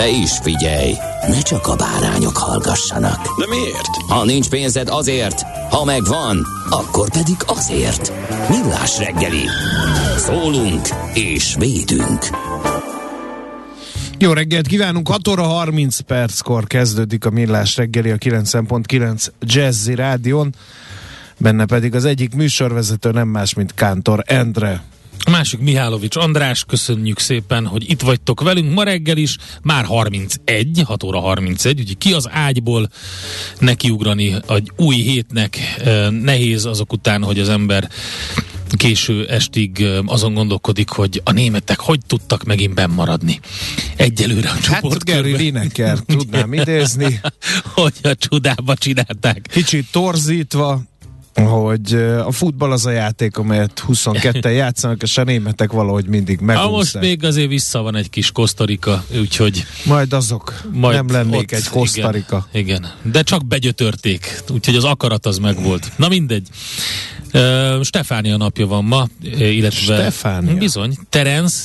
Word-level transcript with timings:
De 0.00 0.08
is 0.08 0.38
figyelj, 0.42 0.94
ne 1.28 1.40
csak 1.40 1.66
a 1.66 1.76
bárányok 1.76 2.36
hallgassanak. 2.36 3.38
De 3.38 3.46
miért? 3.48 3.96
Ha 4.08 4.24
nincs 4.24 4.48
pénzed 4.48 4.88
azért, 4.88 5.42
ha 5.70 5.84
megvan, 5.84 6.46
akkor 6.70 7.10
pedig 7.10 7.36
azért. 7.46 8.12
Millás 8.48 8.98
reggeli. 8.98 9.42
Szólunk 10.16 10.88
és 11.14 11.54
védünk. 11.58 12.26
Jó 14.18 14.32
reggelt 14.32 14.66
kívánunk, 14.66 15.08
6 15.08 15.28
óra 15.28 15.42
30 15.42 15.98
perckor 15.98 16.66
kezdődik 16.66 17.24
a 17.24 17.30
Millás 17.30 17.76
reggeli 17.76 18.10
a 18.10 18.16
9.9 18.16 19.26
Jazzy 19.40 19.94
Rádion, 19.94 20.54
benne 21.38 21.66
pedig 21.66 21.94
az 21.94 22.04
egyik 22.04 22.34
műsorvezető 22.34 23.10
nem 23.10 23.28
más, 23.28 23.54
mint 23.54 23.74
Kántor 23.74 24.22
Endre. 24.26 24.82
A 25.24 25.30
másik 25.30 25.60
Mihálovics 25.60 26.16
András, 26.16 26.64
köszönjük 26.64 27.18
szépen, 27.18 27.66
hogy 27.66 27.90
itt 27.90 28.00
vagytok 28.00 28.40
velünk 28.40 28.74
ma 28.74 28.82
reggel 28.82 29.16
is, 29.16 29.36
már 29.62 29.84
31, 29.84 30.82
6 30.84 31.02
óra 31.02 31.20
31, 31.20 31.80
úgyhogy 31.80 31.98
ki 31.98 32.12
az 32.12 32.28
ágyból 32.30 32.88
nekiugrani 33.58 34.34
egy 34.48 34.72
új 34.76 34.96
hétnek 34.96 35.58
nehéz 36.10 36.64
azok 36.64 36.92
után, 36.92 37.22
hogy 37.22 37.38
az 37.38 37.48
ember 37.48 37.88
késő 38.76 39.26
estig 39.26 39.86
azon 40.06 40.34
gondolkodik, 40.34 40.88
hogy 40.88 41.20
a 41.24 41.32
németek 41.32 41.80
hogy 41.80 42.00
tudtak 42.06 42.44
megint 42.44 42.74
bennmaradni. 42.74 43.40
Egyelőre 43.96 44.48
a 44.48 44.58
csoport 44.60 44.92
Hát 44.92 45.04
Gary 45.04 45.36
Lineker 45.36 45.98
tudnám 45.98 46.52
idézni. 46.52 47.20
hogy 47.74 47.94
a 48.02 48.14
csodába 48.14 48.74
csinálták. 48.74 49.46
Kicsit 49.52 49.86
torzítva, 49.90 50.82
hogy 51.46 51.94
a 52.26 52.30
futball 52.30 52.72
az 52.72 52.86
a 52.86 52.90
játék, 52.90 53.36
amelyet 53.36 53.84
22-en 53.88 54.54
játszanak, 54.62 55.02
és 55.02 55.18
a 55.18 55.24
németek 55.24 55.72
valahogy 55.72 56.06
mindig 56.06 56.40
megúsznak. 56.40 56.72
most 56.72 57.00
még 57.00 57.24
azért 57.24 57.48
vissza 57.48 57.82
van 57.82 57.96
egy 57.96 58.10
kis 58.10 58.30
Kosztarika, 58.30 59.04
úgyhogy... 59.18 59.64
Majd 59.84 60.12
azok 60.12 60.62
majd 60.72 60.96
nem 60.96 61.10
lennék 61.10 61.52
egy 61.52 61.68
Kosztarika. 61.68 62.46
Igen, 62.52 62.66
igen, 62.66 62.92
de 63.12 63.22
csak 63.22 63.46
begyötörték, 63.46 64.42
úgyhogy 64.50 64.76
az 64.76 64.84
akarat 64.84 65.26
az 65.26 65.38
megvolt. 65.38 65.92
Na 65.96 66.08
mindegy. 66.08 66.48
Uh, 67.32 67.82
Stefánia 67.82 68.36
napja 68.36 68.66
van 68.66 68.84
ma, 68.84 69.06
illetve... 69.38 69.94
Stefánia? 69.94 70.54
Bizony, 70.54 70.96
Terence, 71.08 71.58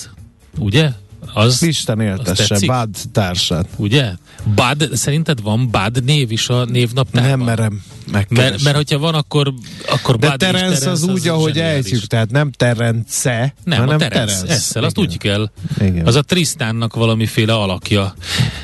ugye? 0.57 0.89
Az, 1.33 1.63
Isten 1.63 2.01
éltesse, 2.01 2.57
Bad 2.65 2.89
társát. 3.11 3.67
Ugye? 3.75 4.11
Bad, 4.55 4.89
szerinted 4.93 5.41
van 5.41 5.71
Bad 5.71 6.03
név 6.03 6.31
is 6.31 6.49
a 6.49 6.65
névnaptárban? 6.65 7.29
Nem 7.29 7.39
merem 7.39 7.81
mert, 8.11 8.63
mert 8.63 8.75
hogyha 8.75 8.97
van, 8.97 9.13
akkor, 9.13 9.53
akkor 9.87 10.17
De 10.17 10.27
Bad 10.27 10.39
Terence, 10.39 10.65
Terence 10.67 10.89
az, 10.89 11.03
az 11.03 11.09
úgy, 11.09 11.27
ahogy 11.27 11.59
ejtjük, 11.59 12.05
tehát 12.05 12.31
nem 12.31 12.51
Terence, 12.51 13.53
nem, 13.63 13.79
hanem 13.79 13.95
a 13.95 13.97
Terence. 13.97 14.35
Terence. 14.35 14.53
Esszel, 14.53 14.83
azt 14.83 14.97
úgy 14.97 15.17
kell. 15.17 15.49
Igen. 15.79 16.05
Az 16.05 16.15
a 16.15 16.21
Trisztánnak 16.21 16.95
valamiféle 16.95 17.53
alakja. 17.53 18.15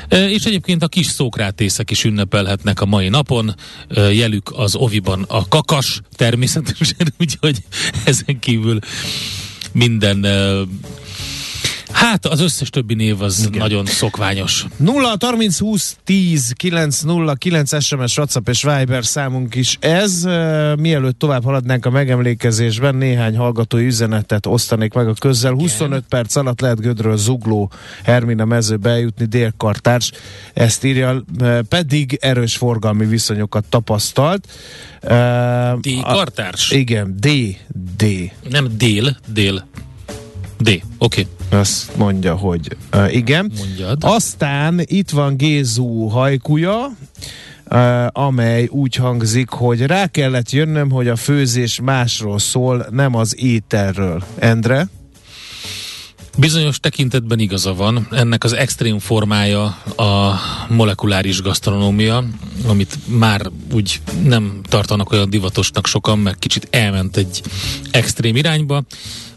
E, 0.08 0.30
és 0.30 0.44
egyébként 0.44 0.82
a 0.82 0.88
kis 0.88 1.06
szókrátészek 1.06 1.90
is 1.90 2.04
ünnepelhetnek 2.04 2.80
a 2.80 2.86
mai 2.86 3.08
napon. 3.08 3.54
E, 3.88 4.00
jelük 4.00 4.52
az 4.56 4.74
oviban 4.74 5.24
a 5.28 5.48
kakas, 5.48 6.00
természetesen, 6.16 7.12
úgyhogy 7.20 7.56
ezen 8.04 8.38
kívül 8.38 8.78
minden 9.72 10.26
Hát 11.92 12.26
az 12.26 12.40
összes 12.40 12.70
többi 12.70 12.94
név 12.94 13.22
az 13.22 13.44
Igen. 13.46 13.58
nagyon 13.58 13.86
szokványos. 13.86 14.66
0 14.76 15.16
30 15.20 15.58
20 15.58 15.96
10 16.04 16.52
9 16.56 17.00
0 17.00 17.34
9 17.34 17.82
SMS, 17.82 18.16
WhatsApp 18.16 18.48
és 18.48 18.62
Viber 18.62 19.04
számunk 19.04 19.54
is 19.54 19.76
ez. 19.80 20.22
Mielőtt 20.78 21.18
tovább 21.18 21.44
haladnánk 21.44 21.86
a 21.86 21.90
megemlékezésben, 21.90 22.94
néhány 22.94 23.36
hallgatói 23.36 23.86
üzenetet 23.86 24.46
osztanék 24.46 24.92
meg 24.92 25.08
a 25.08 25.12
közzel. 25.12 25.52
25 25.52 25.88
Igen. 25.88 26.04
perc 26.08 26.36
alatt 26.36 26.60
lehet 26.60 26.80
Gödről 26.80 27.16
Zugló 27.16 27.70
Hermina 28.02 28.44
mezőbe 28.44 28.90
eljutni, 28.90 29.24
délkartárs. 29.24 30.10
Ezt 30.52 30.84
írja, 30.84 31.24
pedig 31.68 32.18
erős 32.20 32.56
forgalmi 32.56 33.06
viszonyokat 33.06 33.64
tapasztalt. 33.68 34.48
D-kartárs? 35.80 36.70
Igen, 36.70 37.16
D, 37.20 37.28
D. 37.96 38.04
Nem 38.50 38.68
dél, 38.76 39.16
dél. 39.32 39.66
D, 40.58 40.68
oké. 40.68 40.82
Okay. 40.98 41.26
Azt 41.52 41.96
mondja, 41.96 42.34
hogy 42.34 42.76
uh, 42.94 43.14
igen. 43.14 43.52
Mondjad. 43.56 43.98
Aztán 44.00 44.80
itt 44.84 45.10
van 45.10 45.36
Gézú 45.36 46.06
hajkuja, 46.06 46.96
uh, 47.70 48.06
amely 48.12 48.66
úgy 48.66 48.94
hangzik, 48.94 49.48
hogy 49.48 49.86
rá 49.86 50.06
kellett 50.06 50.50
jönnöm, 50.50 50.90
hogy 50.90 51.08
a 51.08 51.16
főzés 51.16 51.80
másról 51.80 52.38
szól, 52.38 52.86
nem 52.90 53.14
az 53.14 53.36
ételről. 53.38 54.24
Endre? 54.38 54.88
Bizonyos 56.38 56.80
tekintetben 56.80 57.38
igaza 57.38 57.74
van. 57.74 58.08
Ennek 58.10 58.44
az 58.44 58.52
extrém 58.52 58.98
formája 58.98 59.64
a 59.96 60.40
molekuláris 60.68 61.42
gasztronómia, 61.42 62.24
amit 62.66 62.98
már 63.06 63.50
úgy 63.72 64.00
nem 64.24 64.60
tartanak 64.68 65.12
olyan 65.12 65.30
divatosnak 65.30 65.86
sokan, 65.86 66.18
mert 66.18 66.38
kicsit 66.38 66.68
elment 66.70 67.16
egy 67.16 67.42
extrém 67.90 68.36
irányba. 68.36 68.82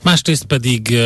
Másrészt 0.05 0.45
pedig 0.45 0.97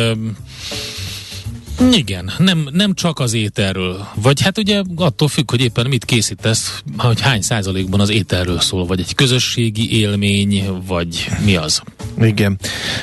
igen, 1.92 2.30
nem, 2.38 2.68
nem 2.72 2.94
csak 2.94 3.18
az 3.18 3.32
ételről. 3.32 4.06
Vagy 4.14 4.40
hát 4.40 4.58
ugye 4.58 4.82
attól 4.96 5.28
függ, 5.28 5.50
hogy 5.50 5.60
éppen 5.60 5.86
mit 5.86 6.04
készítesz, 6.04 6.82
hogy 6.96 7.20
hány 7.20 7.40
százalékban 7.40 8.00
az 8.00 8.10
ételről 8.10 8.60
szól, 8.60 8.86
vagy 8.86 9.00
egy 9.00 9.14
közösségi 9.14 9.98
élmény, 9.98 10.64
vagy 10.86 11.28
mi 11.44 11.56
az. 11.56 11.82
Igen. 12.20 12.58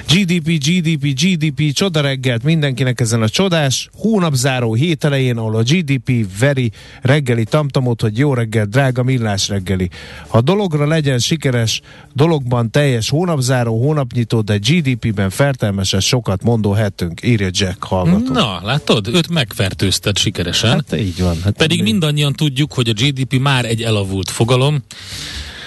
GDP, 0.07 0.47
GDP, 0.47 1.19
GDP, 1.21 1.73
csoda 1.73 2.01
reggelt 2.01 2.43
mindenkinek 2.43 2.99
ezen 2.99 3.21
a 3.21 3.29
csodás 3.29 3.89
hónapzáró 3.93 4.73
hét 4.73 5.03
elején, 5.03 5.37
ahol 5.37 5.55
a 5.55 5.61
GDP 5.61 6.39
veri 6.39 6.71
reggeli 7.01 7.43
tamtamot, 7.43 8.01
hogy 8.01 8.17
jó 8.17 8.33
reggel, 8.33 8.65
drága 8.65 9.03
millás 9.03 9.47
reggeli. 9.47 9.89
Ha 10.27 10.41
dologra 10.41 10.87
legyen 10.87 11.19
sikeres, 11.19 11.81
dologban 12.13 12.71
teljes 12.71 13.09
hónapzáró, 13.09 13.81
hónapnyitó, 13.81 14.41
de 14.41 14.57
GDP-ben 14.57 15.29
fertelmesen 15.29 15.99
sokat 15.99 16.43
mondó 16.43 16.71
hetünk, 16.71 17.23
írja 17.23 17.49
Jack 17.51 17.83
hallgató. 17.83 18.33
Na, 18.33 18.61
látod? 18.67 19.07
Őt 19.07 19.29
megfertőzted 19.29 20.17
sikeresen. 20.17 20.69
Hát 20.69 20.99
így 20.99 21.21
van. 21.21 21.41
Hát 21.43 21.57
Pedig 21.57 21.81
mindannyian 21.83 22.33
tudjuk, 22.33 22.73
hogy 22.73 22.89
a 22.89 22.93
GDP 22.93 23.39
már 23.39 23.65
egy 23.65 23.81
elavult 23.81 24.29
fogalom. 24.29 24.83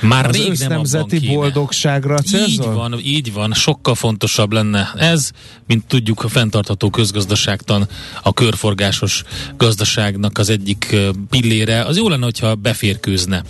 Már 0.00 0.28
az 0.28 0.36
rég 0.36 0.58
nem 0.58 0.68
nemzeti 0.68 1.18
boldogságra 1.18 2.18
célzol? 2.18 2.48
Így 2.48 2.72
van, 2.74 3.00
így 3.02 3.32
van. 3.32 3.52
Sokkal 3.52 3.94
fontosabb 3.94 4.52
lenne 4.52 4.92
ez, 4.96 5.30
mint 5.66 5.86
tudjuk 5.86 6.24
a 6.24 6.28
fenntartható 6.28 6.90
közgazdaságtan 6.90 7.88
a 8.22 8.32
körforgásos 8.32 9.22
gazdaságnak 9.56 10.38
az 10.38 10.48
egyik 10.48 10.96
pillére. 11.30 11.84
Az 11.84 11.96
jó 11.96 12.08
lenne, 12.08 12.24
hogyha 12.24 12.54
beférkőzne 12.54 13.42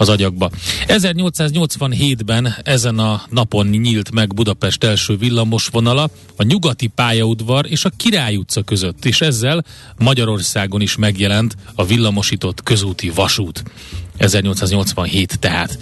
az 0.00 0.08
agyakba. 0.08 0.50
1887-ben 0.86 2.54
ezen 2.62 2.98
a 2.98 3.22
napon 3.30 3.66
nyílt 3.66 4.10
meg 4.10 4.34
Budapest 4.34 4.84
első 4.84 5.16
villamos 5.16 5.66
vonala 5.66 6.10
a 6.36 6.42
nyugati 6.42 6.86
pályaudvar 6.86 7.66
és 7.68 7.84
a 7.84 7.90
Király 7.96 8.36
utca 8.36 8.62
között, 8.62 9.04
és 9.04 9.20
ezzel 9.20 9.64
Magyarországon 9.98 10.80
is 10.80 10.96
megjelent 10.96 11.56
a 11.74 11.84
villamosított 11.84 12.62
közúti 12.62 13.10
vasút. 13.10 13.62
1887 14.20 15.38
tehát. 15.38 15.78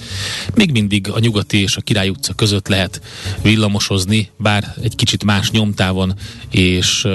Még 0.55 0.70
mindig 0.70 1.11
a 1.11 1.19
nyugati 1.19 1.62
és 1.62 1.76
a 1.76 1.81
Király 1.81 2.08
utca 2.08 2.35
között 2.35 2.69
lehet 2.69 3.00
villamosozni, 3.43 4.31
bár 4.37 4.75
egy 4.82 4.94
kicsit 4.94 5.25
más 5.25 5.50
nyomtávon 5.50 6.14
és 6.50 7.06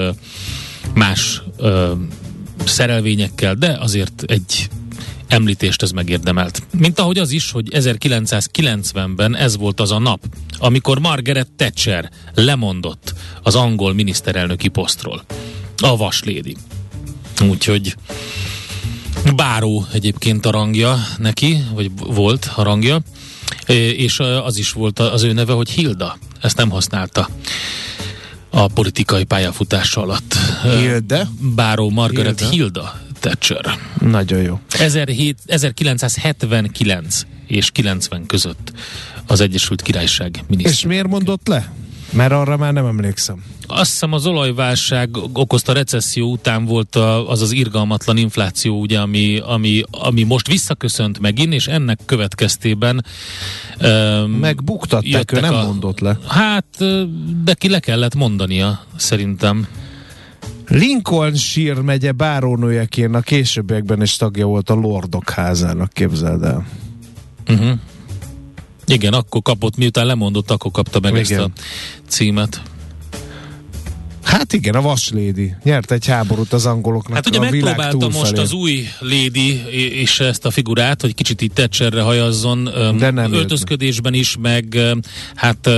más 0.94 1.42
ö, 1.56 1.92
szerelvényekkel, 2.64 3.54
de 3.54 3.76
azért 3.80 4.22
egy 4.26 4.68
említést 5.28 5.82
ez 5.82 5.90
megérdemelt. 5.90 6.62
Mint 6.78 6.98
ahogy 6.98 7.18
az 7.18 7.30
is, 7.30 7.50
hogy 7.50 7.68
1990-ben 7.70 9.36
ez 9.36 9.56
volt 9.56 9.80
az 9.80 9.90
a 9.90 9.98
nap, 9.98 10.20
amikor 10.58 10.98
Margaret 10.98 11.48
Thatcher 11.56 12.10
lemondott 12.34 13.14
az 13.42 13.54
angol 13.54 13.94
miniszterelnöki 13.94 14.68
posztról. 14.68 15.24
A 15.76 15.96
vaslédi. 15.96 16.56
Úgyhogy 17.48 17.96
Báró 19.36 19.86
egyébként 19.92 20.46
a 20.46 20.50
rangja 20.50 21.06
neki, 21.18 21.64
vagy 21.74 21.90
volt 21.96 22.50
a 22.54 22.62
rangja, 22.62 23.00
és 23.96 24.20
az 24.44 24.58
is 24.58 24.72
volt 24.72 24.98
az 24.98 25.22
ő 25.22 25.32
neve, 25.32 25.52
hogy 25.52 25.70
Hilda. 25.70 26.18
Ezt 26.40 26.56
nem 26.56 26.70
használta 26.70 27.28
a 28.50 28.66
politikai 28.66 29.24
pályafutása 29.24 30.00
alatt. 30.00 30.34
Hilde? 30.78 31.28
Báró 31.40 31.90
Margaret 31.90 32.38
Hilda, 32.38 32.54
Hilda 32.54 33.00
Thatcher. 33.20 33.78
Nagyon 34.00 34.42
jó. 34.42 34.60
17, 34.68 35.38
1979 35.46 37.26
és 37.46 37.70
90 37.70 38.26
között 38.26 38.72
az 39.26 39.40
Egyesült 39.40 39.82
Királyság 39.82 40.44
miniszter. 40.48 40.72
És 40.74 40.84
miért 40.84 41.08
mondott 41.08 41.46
le? 41.46 41.72
Mert 42.12 42.32
arra 42.32 42.56
már 42.56 42.72
nem 42.72 42.86
emlékszem. 42.86 43.44
Azt 43.66 43.90
hiszem 43.90 44.12
az 44.12 44.26
olajválság 44.26 45.10
okozta 45.32 45.72
recesszió 45.72 46.30
után 46.30 46.64
volt 46.64 46.96
az 47.26 47.42
az 47.42 47.52
irgalmatlan 47.52 48.16
infláció, 48.16 48.80
ugye, 48.80 48.98
ami, 48.98 49.38
ami, 49.38 49.82
ami 49.90 50.22
most 50.22 50.46
visszaköszönt 50.46 51.18
megint, 51.18 51.52
és 51.52 51.66
ennek 51.66 51.98
következtében 52.04 53.04
um, 53.82 54.30
Megbuktatták, 54.30 55.32
ő 55.32 55.40
nem 55.40 55.54
a, 55.54 55.62
mondott 55.62 56.00
le. 56.00 56.18
Hát, 56.28 56.84
de 57.44 57.54
ki 57.54 57.68
le 57.68 57.78
kellett 57.80 58.14
mondania, 58.14 58.80
szerintem. 58.96 59.66
Lincolnshire 60.68 61.82
megye 61.82 62.12
bárónőjeként 62.12 63.14
a 63.14 63.20
későbbiekben 63.20 64.02
is 64.02 64.16
tagja 64.16 64.46
volt 64.46 64.70
a 64.70 64.74
Lordok 64.74 65.30
házának, 65.30 65.92
képzeld 65.92 66.42
el. 66.42 66.66
Uh-huh. 67.48 67.78
Igen, 68.86 69.12
akkor 69.12 69.42
kapott, 69.42 69.76
miután 69.76 70.06
lemondott, 70.06 70.50
akkor 70.50 70.70
kapta 70.70 71.00
meg 71.00 71.12
Igen. 71.12 71.22
ezt 71.22 71.40
a 71.40 71.50
címet. 72.08 72.62
Igen, 74.54 74.74
a 74.74 74.80
vaslédi. 74.80 75.54
Nyert 75.62 75.90
egy 75.90 76.06
háborút 76.06 76.52
az 76.52 76.66
angoloknak 76.66 77.14
Hát 77.14 77.26
ugye 77.26 77.38
megpróbálta 77.38 78.08
most 78.08 78.38
az 78.38 78.52
új 78.52 78.88
lédi 79.00 79.62
és 80.00 80.20
ezt 80.20 80.44
a 80.44 80.50
figurát, 80.50 81.00
hogy 81.00 81.14
kicsit 81.14 81.40
itt 81.40 81.54
Thatcherre 81.54 82.02
hajazzon, 82.02 82.64
De 82.98 83.10
nem 83.10 83.32
öltözködésben 83.32 84.14
is, 84.14 84.36
meg 84.40 84.78
hát 85.34 85.70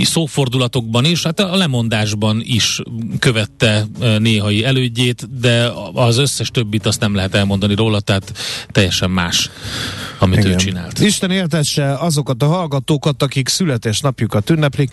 szófordulatokban 0.00 1.04
is, 1.04 1.22
hát 1.22 1.40
a 1.40 1.56
lemondásban 1.56 2.42
is 2.44 2.80
követte 3.18 3.86
néhai 4.18 4.64
elődjét, 4.64 5.38
de 5.40 5.72
az 5.92 6.18
összes 6.18 6.50
többit 6.50 6.86
azt 6.86 7.00
nem 7.00 7.14
lehet 7.14 7.34
elmondani 7.34 7.74
róla, 7.74 8.00
tehát 8.00 8.32
teljesen 8.70 9.10
más, 9.10 9.50
amit 10.18 10.38
Igen. 10.38 10.50
ő 10.50 10.54
csinált. 10.54 10.98
Isten 10.98 11.30
éltesse 11.30 11.94
azokat 11.94 12.42
a 12.42 12.46
hallgatókat, 12.46 13.22
akik 13.22 13.48
születésnapjukat 13.48 14.50
ünneplik, 14.50 14.90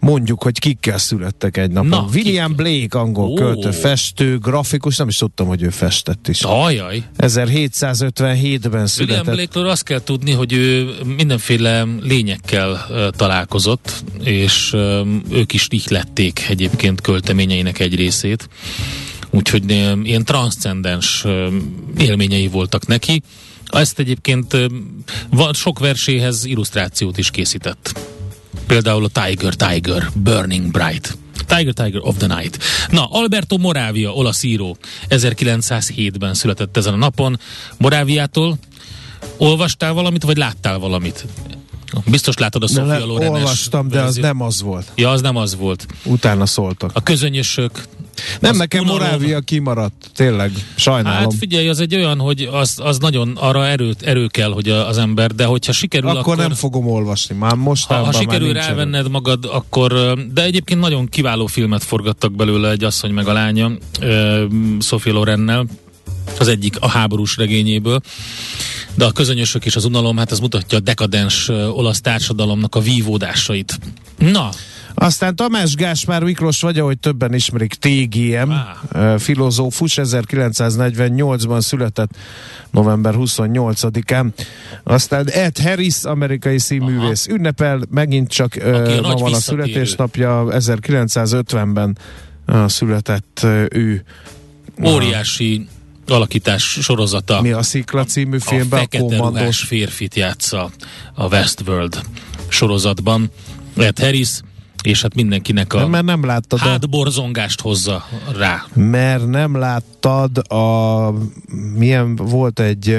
mondjuk, 0.00 0.42
hogy 0.42 0.58
kikkel 0.58 0.98
születtek 0.98 1.56
egy 1.56 1.70
napon. 1.70 1.88
Na, 1.88 2.06
William 2.14 2.56
ki? 2.56 2.62
Blake, 2.62 2.98
angol 2.98 3.30
oh. 3.30 3.38
költő, 3.38 3.70
festő, 3.70 4.38
grafikus, 4.38 4.96
nem 4.96 5.08
is 5.08 5.16
tudtam, 5.16 5.46
hogy 5.46 5.62
ő 5.62 5.70
festett 5.70 6.28
is. 6.28 6.42
Ajaj. 6.42 7.02
1757-ben 7.18 8.86
született. 8.86 9.26
William 9.26 9.50
blake 9.52 9.70
azt 9.70 9.82
kell 9.82 10.00
tudni, 10.00 10.32
hogy 10.32 10.52
ő 10.52 10.94
mindenféle 11.16 11.86
lényekkel 12.00 12.70
uh, 12.70 13.08
találkozott, 13.08 14.04
és 14.22 14.76
ők 15.30 15.52
is 15.52 15.66
ihlették 15.70 16.46
egyébként 16.48 17.00
költeményeinek 17.00 17.78
egy 17.78 17.94
részét. 17.94 18.48
Úgyhogy 19.30 19.70
ilyen 20.02 20.24
transzcendens 20.24 21.24
uh, 21.24 21.52
élményei 21.98 22.48
voltak 22.48 22.86
neki. 22.86 23.22
Ezt 23.66 23.98
egyébként 23.98 24.56
sok 25.52 25.78
verséhez 25.78 26.44
illusztrációt 26.44 27.18
is 27.18 27.30
készített. 27.30 28.00
Például 28.68 29.04
a 29.04 29.08
Tiger 29.08 29.54
Tiger 29.54 30.10
Burning 30.14 30.70
Bright. 30.70 31.18
Tiger 31.46 31.72
Tiger 31.72 32.00
of 32.00 32.16
the 32.16 32.26
Night. 32.26 32.58
Na, 32.90 33.04
Alberto 33.10 33.56
Moravia, 33.56 34.12
olasz 34.12 34.42
író, 34.42 34.76
1907-ben 35.08 36.34
született 36.34 36.76
ezen 36.76 36.92
a 36.92 36.96
napon. 36.96 37.38
Moráviától 37.78 38.58
olvastál 39.36 39.92
valamit, 39.92 40.22
vagy 40.22 40.36
láttál 40.36 40.78
valamit? 40.78 41.26
Biztos 42.06 42.36
látod 42.36 42.62
a 42.62 42.66
Sofia 42.66 43.06
Loren 43.06 43.32
Olvastam, 43.32 43.88
de 43.88 44.00
az 44.00 44.16
nem 44.16 44.42
az 44.42 44.62
volt. 44.62 44.92
Ja, 44.94 45.10
az 45.10 45.20
nem 45.20 45.36
az 45.36 45.56
volt. 45.56 45.86
Utána 46.04 46.46
szóltak. 46.46 46.90
A 46.94 47.02
közönyösök, 47.02 47.82
nem, 48.40 48.56
nekem 48.56 48.82
unalom... 48.84 49.00
Morávia 49.02 49.40
kimaradt, 49.40 50.10
tényleg, 50.14 50.52
sajnálom. 50.74 51.22
Hát 51.22 51.34
figyelj, 51.38 51.68
az 51.68 51.80
egy 51.80 51.94
olyan, 51.94 52.18
hogy 52.18 52.48
az, 52.52 52.78
az 52.82 52.98
nagyon 52.98 53.36
arra 53.36 53.66
erőt, 53.66 54.02
erő 54.02 54.26
kell, 54.26 54.50
hogy 54.52 54.68
az 54.68 54.98
ember, 54.98 55.34
de 55.34 55.44
hogyha 55.44 55.72
sikerül, 55.72 56.08
akkor... 56.08 56.20
Akkor 56.20 56.36
nem 56.36 56.54
fogom 56.54 56.86
olvasni, 56.86 57.34
már 57.34 57.54
most 57.54 57.86
Ha, 57.86 57.94
ha 57.94 58.12
sikerül 58.12 58.52
rávenned 58.52 59.00
erő. 59.00 59.08
magad, 59.08 59.44
akkor... 59.52 60.18
De 60.32 60.42
egyébként 60.42 60.80
nagyon 60.80 61.08
kiváló 61.08 61.46
filmet 61.46 61.84
forgattak 61.84 62.32
belőle 62.32 62.70
egy 62.70 62.84
asszony 62.84 63.12
meg 63.12 63.28
a 63.28 63.32
lánya, 63.32 63.70
Sophie 64.80 65.12
Lorennel, 65.12 65.66
az 66.38 66.48
egyik 66.48 66.80
a 66.80 66.88
háborús 66.88 67.36
regényéből. 67.36 68.00
De 68.94 69.04
a 69.04 69.12
közönyösök 69.12 69.64
és 69.64 69.76
az 69.76 69.84
unalom, 69.84 70.16
hát 70.16 70.30
az 70.30 70.38
mutatja 70.38 70.78
a 70.78 70.80
dekadens 70.80 71.48
olasz 71.48 72.00
társadalomnak 72.00 72.74
a 72.74 72.80
vívódásait. 72.80 73.78
Na, 74.18 74.50
aztán 75.00 75.36
Tamás 75.36 75.74
Gáspár 75.74 76.22
Miklós 76.22 76.60
vagy, 76.60 76.78
ahogy 76.78 76.98
többen 76.98 77.34
ismerik, 77.34 77.74
TGM, 77.74 78.50
ah. 78.50 79.18
filozófus, 79.18 79.98
1948-ban 80.02 81.60
született 81.60 82.10
november 82.70 83.14
28-án. 83.16 84.26
Aztán 84.82 85.28
Ed 85.28 85.58
Harris, 85.58 86.04
amerikai 86.04 86.58
színművész, 86.58 87.26
Aha. 87.26 87.36
ünnepel, 87.36 87.80
megint 87.90 88.28
csak 88.28 88.54
ma 89.02 89.14
van 89.14 89.34
a 89.34 89.36
születésnapja, 89.36 90.46
1950-ben 90.50 91.98
uh, 92.46 92.68
született 92.68 93.46
ő. 93.70 94.04
Óriási 94.84 95.68
alakítás 96.14 96.62
sorozata. 96.62 97.40
Mi 97.40 97.50
a 97.52 97.62
Szikla 97.62 98.04
című 98.04 98.38
filmben? 98.38 98.78
A 98.78 98.82
fekete 98.82 99.18
a 99.18 99.52
férfit 99.52 100.14
játsza 100.14 100.70
a 101.14 101.26
Westworld 101.26 102.00
sorozatban. 102.48 103.30
Ed 103.76 103.98
Harris, 103.98 104.40
és 104.82 105.02
hát 105.02 105.14
mindenkinek 105.14 105.72
a 105.72 105.78
nem, 105.78 105.90
mert 105.90 106.04
nem 106.04 106.24
láttad 106.24 106.58
hátborzongást 106.58 107.60
hozza 107.60 108.08
rá. 108.36 108.64
Mert 108.74 109.26
nem 109.26 109.56
láttad 109.56 110.52
a 110.52 111.14
milyen 111.76 112.16
volt 112.16 112.60
egy 112.60 112.98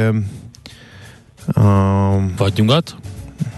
a, 1.53 2.17
vagy 2.37 2.53
nyugat? 2.55 2.95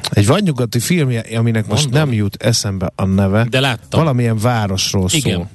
Egy 0.09 0.27
vadnyugati 0.27 0.79
filmje, 0.79 1.19
aminek 1.19 1.67
Mondom. 1.67 1.69
most 1.69 1.89
nem 1.89 2.13
jut 2.13 2.43
eszembe 2.43 2.91
a 2.95 3.05
neve. 3.05 3.45
De 3.49 3.59
láttam. 3.59 3.99
Valamilyen 3.99 4.37
városról 4.37 5.07
Igen, 5.11 5.35
szól. 5.35 5.49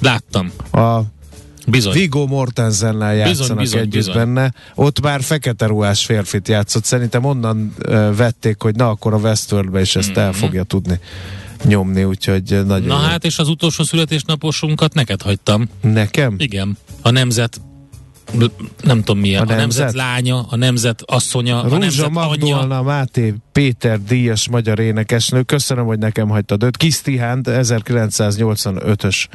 láttam. 0.00 0.52
A 0.72 1.00
Bizony. 1.66 1.92
Viggo 1.92 2.26
Mortensennel 2.26 3.14
játszanak 3.14 3.36
bizony, 3.38 3.56
bizony, 3.56 3.80
együtt 3.80 3.92
bizony. 3.92 4.14
benne. 4.14 4.52
Ott 4.74 5.00
már 5.00 5.22
fekete 5.22 5.66
ruhás 5.66 6.04
férfit 6.04 6.48
játszott. 6.48 6.84
Szerintem 6.84 7.24
onnan 7.24 7.74
uh, 7.88 8.16
vették, 8.16 8.62
hogy 8.62 8.74
na 8.74 8.88
akkor 8.88 9.12
a 9.12 9.16
Westworldbe 9.16 9.80
is 9.80 9.96
ezt 9.96 10.10
mm-hmm. 10.10 10.20
el 10.20 10.32
fogja 10.32 10.62
tudni 10.62 11.00
nyomni, 11.64 12.04
úgyhogy 12.04 12.42
nagyon 12.66 12.86
Na 12.86 13.00
jó. 13.00 13.08
hát, 13.08 13.24
és 13.24 13.38
az 13.38 13.48
utolsó 13.48 13.84
születésnaposunkat 13.84 14.94
neked 14.94 15.22
hagytam. 15.22 15.68
Nekem? 15.80 16.34
Igen. 16.38 16.78
A 17.02 17.10
nemzet 17.10 17.60
nem 18.82 18.98
tudom 18.98 19.18
milyen, 19.18 19.48
a, 19.48 19.52
a 19.52 19.56
nemzet? 19.56 19.84
nemzet 19.84 19.94
lánya, 19.94 20.46
a 20.48 20.56
nemzet 20.56 21.02
asszonya, 21.06 21.62
Rúzsa 21.62 21.74
a 21.74 21.78
nemzet 21.78 22.10
Magdolna, 22.10 22.60
anyja. 22.60 22.82
Máté 22.82 23.34
Péter 23.52 24.02
díjas 24.02 24.48
magyar 24.48 24.78
énekesnő, 24.78 25.42
köszönöm, 25.42 25.86
hogy 25.86 25.98
nekem 25.98 26.28
hagytad 26.28 26.62
őt. 26.62 26.76
Kisztihánt, 26.76 27.46
1985-ös 27.50 29.26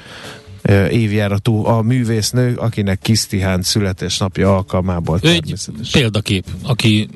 évjáratú 0.90 1.66
a 1.66 1.82
művésznő, 1.82 2.56
akinek 2.56 3.00
Kisztihánt 3.00 3.64
születésnapja 3.64 4.56
alkalmából 4.56 5.20
Ő 5.22 5.30
egy 5.30 5.56
példakép, 5.92 6.46
aki 6.64 7.10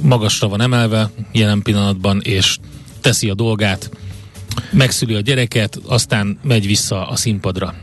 magasra 0.00 0.48
van 0.48 0.60
emelve 0.60 1.10
jelen 1.32 1.62
pillanatban, 1.62 2.20
és 2.22 2.58
teszi 3.00 3.28
a 3.28 3.34
dolgát, 3.34 3.90
megszüli 4.70 5.14
a 5.14 5.20
gyereket, 5.20 5.78
aztán 5.86 6.38
megy 6.42 6.66
vissza 6.66 7.08
a 7.08 7.16
színpadra. 7.16 7.74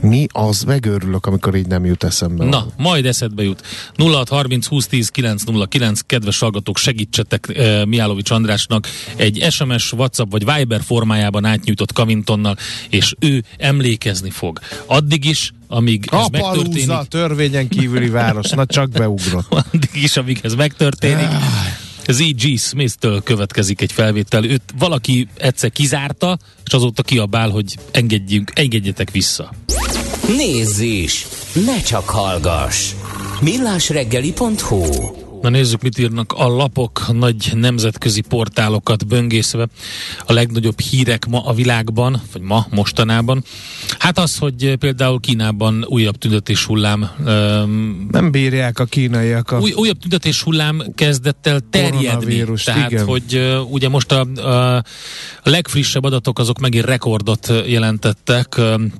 Mi 0.00 0.26
az? 0.32 0.62
Megőrülök, 0.62 1.26
amikor 1.26 1.54
így 1.54 1.66
nem 1.66 1.84
jut 1.84 2.04
eszembe. 2.04 2.44
Na, 2.44 2.66
majd 2.76 3.06
eszedbe 3.06 3.42
jut. 3.42 3.62
0630 3.96 4.68
2010 4.68 5.08
909, 5.08 6.00
kedves 6.00 6.38
hallgatók, 6.38 6.76
segítsetek 6.76 7.46
uh, 7.48 7.84
Miálovics 7.84 8.30
Andrásnak 8.30 8.88
egy 9.16 9.46
SMS, 9.50 9.92
WhatsApp 9.92 10.30
vagy 10.30 10.44
Viber 10.54 10.82
formájában 10.82 11.44
átnyújtott 11.44 11.92
Kavintonnal, 11.92 12.56
és 12.88 13.14
ő 13.18 13.44
emlékezni 13.58 14.30
fog. 14.30 14.58
Addig 14.86 15.24
is, 15.24 15.52
amíg 15.68 16.08
ez 16.12 16.18
Apalúza, 16.18 16.62
megtörténik. 16.62 17.08
törvényen 17.08 17.68
kívüli 17.68 18.08
város, 18.08 18.50
na 18.50 18.66
csak 18.66 18.90
beugrott. 18.90 19.52
Addig 19.72 19.90
is, 20.02 20.16
amíg 20.16 20.40
ez 20.42 20.54
megtörténik. 20.54 21.28
Z.G. 22.06 22.58
Smith-től 22.58 23.22
következik 23.22 23.80
egy 23.80 23.92
felvétel. 23.92 24.44
Őt 24.44 24.62
valaki 24.78 25.28
egyszer 25.38 25.70
kizárta, 25.70 26.38
és 26.64 26.72
azóta 26.72 27.02
kiabál, 27.02 27.50
hogy 27.50 27.76
engedjünk, 27.90 28.52
engedjetek 28.54 29.10
vissza. 29.10 29.52
Nézz 30.36 30.78
is! 30.78 31.26
Ne 31.66 31.82
csak 31.82 32.08
hallgass! 32.08 32.92
millásreggeli.hu 33.40 35.29
Na 35.40 35.48
nézzük, 35.48 35.82
mit 35.82 35.98
írnak 35.98 36.32
a 36.32 36.48
lapok, 36.48 37.12
nagy 37.12 37.50
nemzetközi 37.54 38.20
portálokat 38.20 39.06
böngészve. 39.06 39.66
A 40.26 40.32
legnagyobb 40.32 40.80
hírek 40.80 41.26
ma 41.26 41.44
a 41.44 41.52
világban, 41.52 42.22
vagy 42.32 42.42
ma, 42.42 42.66
mostanában. 42.70 43.44
Hát 43.98 44.18
az, 44.18 44.38
hogy 44.38 44.76
például 44.78 45.20
Kínában 45.20 45.84
újabb 45.88 46.16
tüntetés 46.16 46.64
hullám. 46.64 47.10
Um, 47.26 48.08
Nem 48.10 48.30
bírják 48.30 48.78
a 48.78 48.84
kínaiak 48.84 49.50
a... 49.50 49.58
új, 49.58 49.72
újabb 49.72 49.98
tüntetés 49.98 50.42
hullám 50.42 50.82
kezdett 50.94 51.46
el 51.46 51.60
terjedni. 51.70 52.44
Tehát, 52.64 52.90
igen. 52.90 53.04
hogy 53.06 53.36
uh, 53.36 53.72
ugye 53.72 53.88
most 53.88 54.12
a, 54.12 54.20
a, 54.20 54.84
legfrissebb 55.42 56.04
adatok 56.04 56.38
azok 56.38 56.58
megint 56.58 56.84
rekordot 56.84 57.52
jelentettek. 57.66 58.56
Um, 58.58 58.92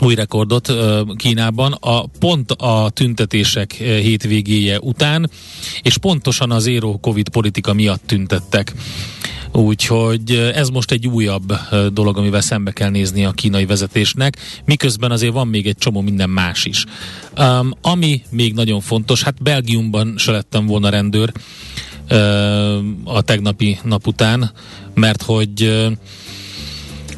új 0.00 0.14
rekordot 0.14 0.72
Kínában, 1.16 1.72
a, 1.72 2.06
pont 2.06 2.52
a 2.52 2.90
tüntetések 2.90 3.72
hétvégéje 3.72 4.78
után, 4.80 5.30
és 5.82 5.98
pontosan 5.98 6.50
az 6.50 6.66
éró 6.66 6.98
Covid 6.98 7.28
politika 7.28 7.72
miatt 7.72 8.02
tüntettek. 8.06 8.74
Úgyhogy 9.52 10.50
ez 10.54 10.68
most 10.68 10.90
egy 10.90 11.06
újabb 11.06 11.52
dolog, 11.92 12.18
amivel 12.18 12.40
szembe 12.40 12.70
kell 12.70 12.90
nézni 12.90 13.24
a 13.24 13.30
kínai 13.30 13.66
vezetésnek, 13.66 14.36
miközben 14.64 15.10
azért 15.10 15.32
van 15.32 15.48
még 15.48 15.66
egy 15.66 15.76
csomó 15.78 16.00
minden 16.00 16.30
más 16.30 16.64
is. 16.64 16.84
Um, 17.38 17.72
ami 17.82 18.22
még 18.30 18.54
nagyon 18.54 18.80
fontos, 18.80 19.22
hát 19.22 19.42
Belgiumban 19.42 20.14
se 20.16 20.30
lettem 20.30 20.66
volna 20.66 20.88
rendőr 20.88 21.32
ö, 22.08 22.78
a 23.04 23.22
tegnapi 23.22 23.78
nap 23.82 24.06
után, 24.06 24.52
mert 24.94 25.22
hogy 25.22 25.62
ö, 25.62 25.90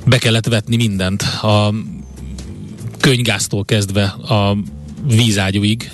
be 0.06 0.18
kellett 0.18 0.46
vetni 0.46 0.76
mindent. 0.76 1.22
A 1.22 1.74
könygáztól 3.08 3.64
kezdve 3.64 4.04
a 4.04 4.56
vízágyúig, 5.06 5.90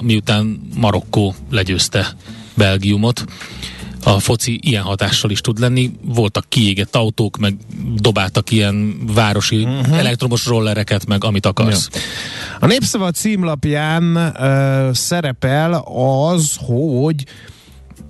miután 0.00 0.60
Marokkó 0.76 1.34
legyőzte 1.50 2.16
Belgiumot. 2.54 3.24
A 4.04 4.18
foci 4.18 4.58
ilyen 4.62 4.82
hatással 4.82 5.30
is 5.30 5.40
tud 5.40 5.58
lenni. 5.58 5.90
Voltak 6.04 6.44
kiégett 6.48 6.96
autók, 6.96 7.36
meg 7.36 7.56
dobáltak 7.94 8.50
ilyen 8.50 9.06
városi 9.14 9.62
uh-huh. 9.62 9.98
elektromos 9.98 10.46
rollereket, 10.46 11.06
meg 11.06 11.24
amit 11.24 11.46
akarsz. 11.46 11.88
Ja. 11.92 12.00
A 12.60 12.66
Népszava 12.66 13.10
címlapján 13.10 14.16
ö, 14.16 14.90
szerepel 14.92 15.84
az, 16.32 16.56
hogy 16.60 17.24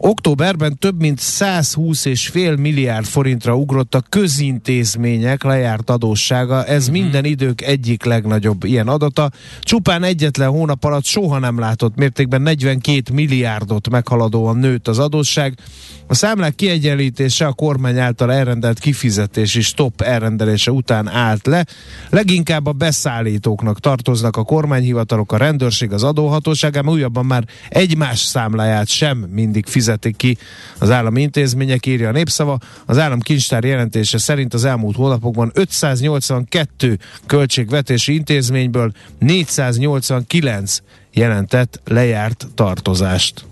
Októberben 0.07 0.79
több 0.79 1.01
mint 1.01 1.21
120,5 1.21 2.59
milliárd 2.59 3.05
forintra 3.05 3.57
ugrott 3.57 3.95
a 3.95 4.03
közintézmények 4.09 5.43
lejárt 5.43 5.91
adóssága. 5.91 6.65
Ez 6.65 6.89
uh-huh. 6.89 7.03
minden 7.03 7.25
idők 7.25 7.63
egyik 7.63 8.05
legnagyobb 8.05 8.65
ilyen 8.65 8.89
adata. 8.89 9.31
Csupán 9.61 10.03
egyetlen 10.03 10.49
hónap 10.49 10.85
alatt 10.85 11.05
soha 11.05 11.39
nem 11.39 11.59
látott 11.59 11.97
mértékben 11.97 12.43
42 12.43 13.03
milliárdot 13.13 13.91
meghaladóan 13.91 14.57
nőtt 14.57 14.89
az 14.89 14.99
adósság. 14.99 15.59
A 16.07 16.15
számlák 16.15 16.55
kiegyenlítése 16.55 17.47
a 17.47 17.53
kormány 17.53 17.99
által 17.99 18.33
elrendelt 18.33 18.79
kifizetési 18.79 19.61
stop 19.61 20.01
elrendelése 20.01 20.71
után 20.71 21.09
állt 21.09 21.47
le. 21.47 21.67
Leginkább 22.11 22.67
a 22.67 22.73
beszállítóknak 22.73 23.81
tartoznak 23.81 24.37
a 24.37 24.45
kormányhivatalok, 24.45 25.33
a 25.33 25.37
rendőrség, 25.37 25.93
az 25.93 26.03
adóhatóság, 26.03 26.77
ám 26.77 26.89
újabban 26.89 27.27
már 27.27 27.45
egymás 27.69 28.19
számláját 28.19 28.89
sem 28.89 29.19
mindig 29.19 29.67
fizetik 29.95 30.17
ki 30.17 30.39
az 30.79 30.91
állami 30.91 31.23
intézmények, 31.23 31.87
írja 31.87 32.09
a 32.09 32.13
népszava. 32.13 32.59
Az 32.87 32.99
állam 32.99 33.21
kincstár 33.21 33.65
jelentése 33.65 34.19
szerint 34.19 34.55
az 34.55 34.65
elmúlt 34.65 34.97
hónapokban 34.97 35.51
582 35.55 36.99
költségvetési 37.27 38.15
intézményből 38.15 38.93
489 39.19 40.79
jelentett 41.13 41.81
lejárt 41.85 42.47
tartozást. 42.55 43.45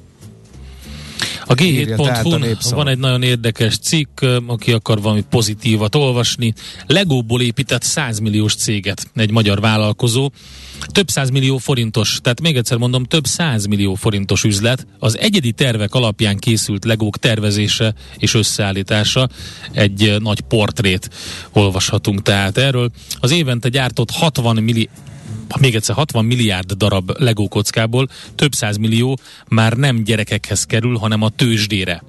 A 1.46 1.62
Írja 1.62 1.96
tehát 1.96 2.24
a 2.24 2.28
G7.hu-n 2.28 2.40
Népszava. 2.40 2.76
van 2.76 2.88
egy 2.88 2.98
nagyon 2.98 3.22
érdekes 3.22 3.78
cikk, 3.78 4.20
aki 4.46 4.72
akar 4.72 5.00
valami 5.00 5.24
pozitívat 5.30 5.94
olvasni. 5.94 6.54
Legóból 6.86 7.40
épített 7.40 7.82
100 7.82 8.18
milliós 8.18 8.54
céget 8.54 9.10
egy 9.14 9.30
magyar 9.30 9.60
vállalkozó. 9.60 10.30
Több 10.86 11.10
100 11.10 11.30
millió 11.30 11.58
forintos, 11.58 12.18
tehát 12.22 12.40
még 12.40 12.56
egyszer 12.56 12.78
mondom, 12.78 13.04
több 13.04 13.26
100 13.26 13.66
millió 13.66 13.94
forintos 13.94 14.44
üzlet. 14.44 14.86
Az 14.98 15.18
egyedi 15.18 15.52
tervek 15.52 15.94
alapján 15.94 16.38
készült 16.38 16.84
legók 16.84 17.18
tervezése 17.18 17.94
és 18.18 18.34
összeállítása. 18.34 19.28
Egy 19.72 20.16
nagy 20.18 20.40
portrét 20.40 21.10
olvashatunk 21.52 22.22
tehát 22.22 22.58
erről. 22.58 22.90
Az 23.20 23.30
évente 23.30 23.68
gyártott 23.68 24.10
60 24.10 24.56
milli 24.56 24.88
még 25.60 25.74
egyszer 25.74 25.94
60 25.94 26.24
milliárd 26.24 26.72
darab 26.72 27.12
Lego 27.18 27.48
kockából 27.48 28.08
több 28.34 28.52
millió 28.80 29.18
már 29.48 29.72
nem 29.72 30.04
gyerekekhez 30.04 30.64
kerül, 30.64 30.96
hanem 30.96 31.22
a 31.22 31.28
tőzsdére. 31.28 32.02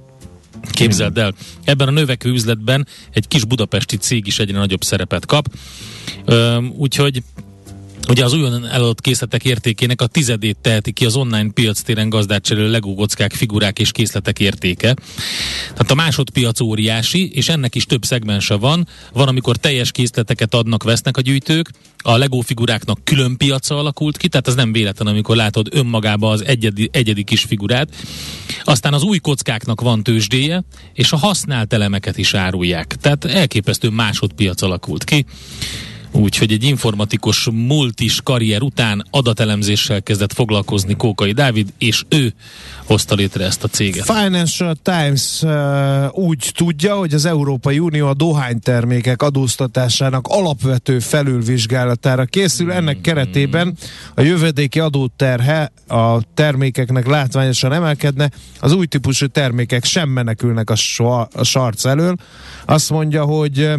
Képzeld 0.72 1.18
el, 1.18 1.34
ebben 1.63 1.88
a 1.88 1.92
növekvő 1.92 2.32
üzletben 2.32 2.88
egy 3.12 3.27
kis 3.27 3.46
budapesti 3.46 3.98
cég 3.98 4.27
is 4.27 4.39
egyre 4.39 4.58
nagyobb 4.58 4.84
szerepet 4.84 5.25
kap, 5.25 5.48
úgyhogy 6.77 7.24
Ugye 8.07 8.24
az 8.24 8.33
újonnan 8.33 8.65
eladott 8.65 9.01
készletek 9.01 9.45
értékének 9.45 10.01
a 10.01 10.07
tizedét 10.07 10.57
teheti 10.62 10.91
ki 10.91 11.05
az 11.05 11.15
online 11.15 11.51
piac 11.51 11.81
téren 11.81 12.10
gazdát 12.10 12.43
cserélő 12.43 12.72
Lego 12.72 12.93
kockák, 12.93 13.33
figurák 13.33 13.79
és 13.79 13.91
készletek 13.91 14.39
értéke. 14.39 14.95
Tehát 15.63 15.91
a 15.91 15.95
másodpiac 15.95 16.60
óriási, 16.60 17.31
és 17.31 17.50
ennek 17.50 17.75
is 17.75 17.86
több 17.86 18.03
szegmense 18.03 18.55
van. 18.55 18.88
Van, 19.13 19.27
amikor 19.27 19.57
teljes 19.57 19.91
készleteket 19.91 20.53
adnak, 20.53 20.83
vesznek 20.83 21.17
a 21.17 21.22
gyűjtők, 21.22 21.69
a 21.98 22.17
Lego 22.17 22.39
figuráknak 22.39 23.00
külön 23.03 23.38
piaca 23.38 23.77
alakult 23.77 24.17
ki, 24.17 24.27
tehát 24.27 24.48
ez 24.48 24.55
nem 24.55 24.72
véletlen, 24.72 25.07
amikor 25.07 25.36
látod 25.36 25.67
önmagába 25.72 26.29
az 26.29 26.45
egyedi, 26.45 26.89
egyedi 26.91 27.24
kis 27.24 27.41
figurát. 27.41 27.89
Aztán 28.63 28.93
az 28.93 29.03
új 29.03 29.17
kockáknak 29.17 29.81
van 29.81 30.03
tőzsdéje, 30.03 30.63
és 30.93 31.12
a 31.12 31.17
használt 31.17 31.74
elemeket 31.74 32.17
is 32.17 32.33
árulják. 32.33 32.95
Tehát 33.01 33.25
elképesztő 33.25 33.89
másodpiac 33.89 34.62
alakult 34.62 35.03
ki. 35.03 35.25
Úgyhogy 36.15 36.51
egy 36.51 36.63
informatikus 36.63 37.50
multis 37.51 38.22
karrier 38.22 38.62
után 38.62 39.05
adatelemzéssel 39.10 40.03
kezdett 40.03 40.34
foglalkozni 40.34 40.96
Kókai 40.96 41.32
Dávid, 41.32 41.74
és 41.77 42.03
ő 42.10 42.34
hozta 42.86 43.15
létre 43.15 43.46
ezt 43.46 43.63
a 43.63 43.67
céget. 43.67 44.05
Financial 44.05 44.75
Times 44.82 45.41
uh, 45.41 46.17
úgy 46.17 46.51
tudja, 46.55 46.96
hogy 46.96 47.13
az 47.13 47.25
Európai 47.25 47.79
Unió 47.79 48.08
a 48.08 48.13
dohánytermékek 48.13 49.22
adóztatásának 49.22 50.27
alapvető 50.27 51.00
felülvizsgálatára 51.00 52.25
készül. 52.25 52.72
Ennek 52.72 53.01
keretében 53.01 53.77
a 54.15 54.22
jövedéki 54.22 54.79
adóterhe 54.79 55.72
a 55.88 56.22
termékeknek 56.34 57.08
látványosan 57.08 57.74
emelkedne, 57.74 58.29
az 58.60 58.74
új 58.74 58.86
típusú 58.86 59.27
termékek 59.27 59.84
sem 59.84 60.10
menekülnek 60.10 60.70
a, 60.70 60.75
so- 60.75 61.36
a 61.36 61.43
sarc 61.43 61.86
elől. 61.86 62.15
Azt 62.65 62.89
mondja, 62.89 63.24
hogy 63.24 63.60
uh, 63.60 63.74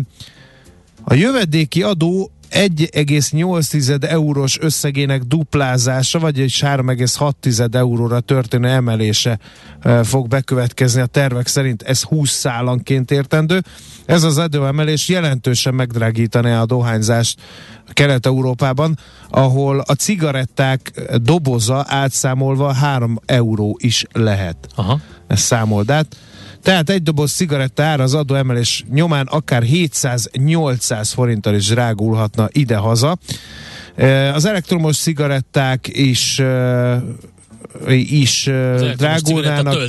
a 1.05 1.15
jövedéki 1.15 1.83
adó 1.83 2.31
1,8 2.51 4.05
eurós 4.05 4.59
összegének 4.61 5.23
duplázása, 5.23 6.19
vagy 6.19 6.41
egy 6.41 6.59
3,6 6.61 7.75
euróra 7.75 8.21
történő 8.21 8.69
emelése 8.69 9.39
e, 9.81 10.05
fog 10.05 10.29
bekövetkezni 10.29 11.01
a 11.01 11.07
tervek 11.07 11.47
szerint. 11.47 11.83
Ez 11.83 12.03
20 12.03 12.31
szállanként 12.31 13.11
értendő. 13.11 13.63
Ez 14.07 14.23
az 14.23 14.39
adóemelés 14.39 15.09
jelentősen 15.09 15.75
megdrágítaná 15.75 16.61
a 16.61 16.67
dohányzást 16.67 17.41
Kelet-Európában, 17.93 18.99
ahol 19.29 19.79
a 19.79 19.93
cigaretták 19.93 20.93
doboza 21.23 21.85
átszámolva 21.89 22.73
3 22.73 23.21
euró 23.27 23.77
is 23.81 24.05
lehet. 24.13 24.57
Aha. 24.75 25.01
Ez 25.27 25.41
számold 25.41 25.91
át. 25.91 26.17
Tehát 26.65 26.91
egy 26.91 27.03
doboz 27.03 27.33
cigaretta 27.33 27.83
ára 27.83 28.03
az 28.03 28.15
adóemelés 28.15 28.85
nyomán 28.93 29.27
akár 29.27 29.63
700-800 29.67 31.11
forinttal 31.15 31.55
is 31.55 31.69
drágulhatna 31.69 32.49
ide-haza. 32.53 33.19
Az 34.35 34.45
elektromos 34.45 34.97
cigaretták 34.97 35.89
is 35.89 36.43
is 37.89 38.51
drágulnának. 38.97 39.87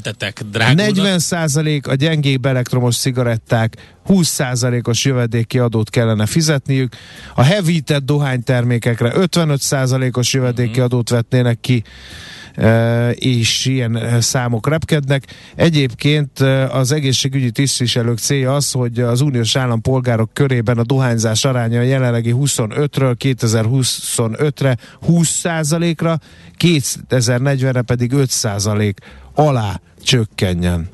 drágulnak. 0.51 0.75
40 0.75 1.19
százalék, 1.19 1.87
a 1.87 1.95
gyengébb 1.95 2.45
elektromos 2.45 2.97
cigaretták 2.97 3.95
20 4.05 4.27
százalékos 4.27 5.05
jövedéki 5.05 5.59
adót 5.59 5.89
kellene 5.89 6.25
fizetniük, 6.25 6.95
a 7.35 7.41
hevített 7.41 8.03
dohánytermékekre 8.03 9.11
55 9.15 9.61
százalékos 9.61 10.33
jövedéki 10.33 10.79
adót 10.79 11.09
vetnének 11.09 11.59
ki, 11.61 11.83
és 13.13 13.65
ilyen 13.65 14.21
számok 14.21 14.67
repkednek. 14.67 15.23
Egyébként 15.55 16.39
az 16.69 16.91
egészségügyi 16.91 17.51
tisztviselők 17.51 18.17
célja 18.17 18.55
az, 18.55 18.71
hogy 18.71 18.99
az 18.99 19.21
uniós 19.21 19.55
állampolgárok 19.55 20.29
körében 20.33 20.77
a 20.77 20.83
dohányzás 20.83 21.45
aránya 21.45 21.79
a 21.79 21.83
jelenlegi 21.83 22.33
25-ről 22.37 23.15
2025-re 23.19 24.77
20 25.01 25.27
százalékra, 25.29 26.19
2040-re 26.59 27.81
pedig 27.81 28.11
5 28.11 28.29
százalék 28.29 28.99
alá 29.33 29.79
csökkenjen. 30.03 30.89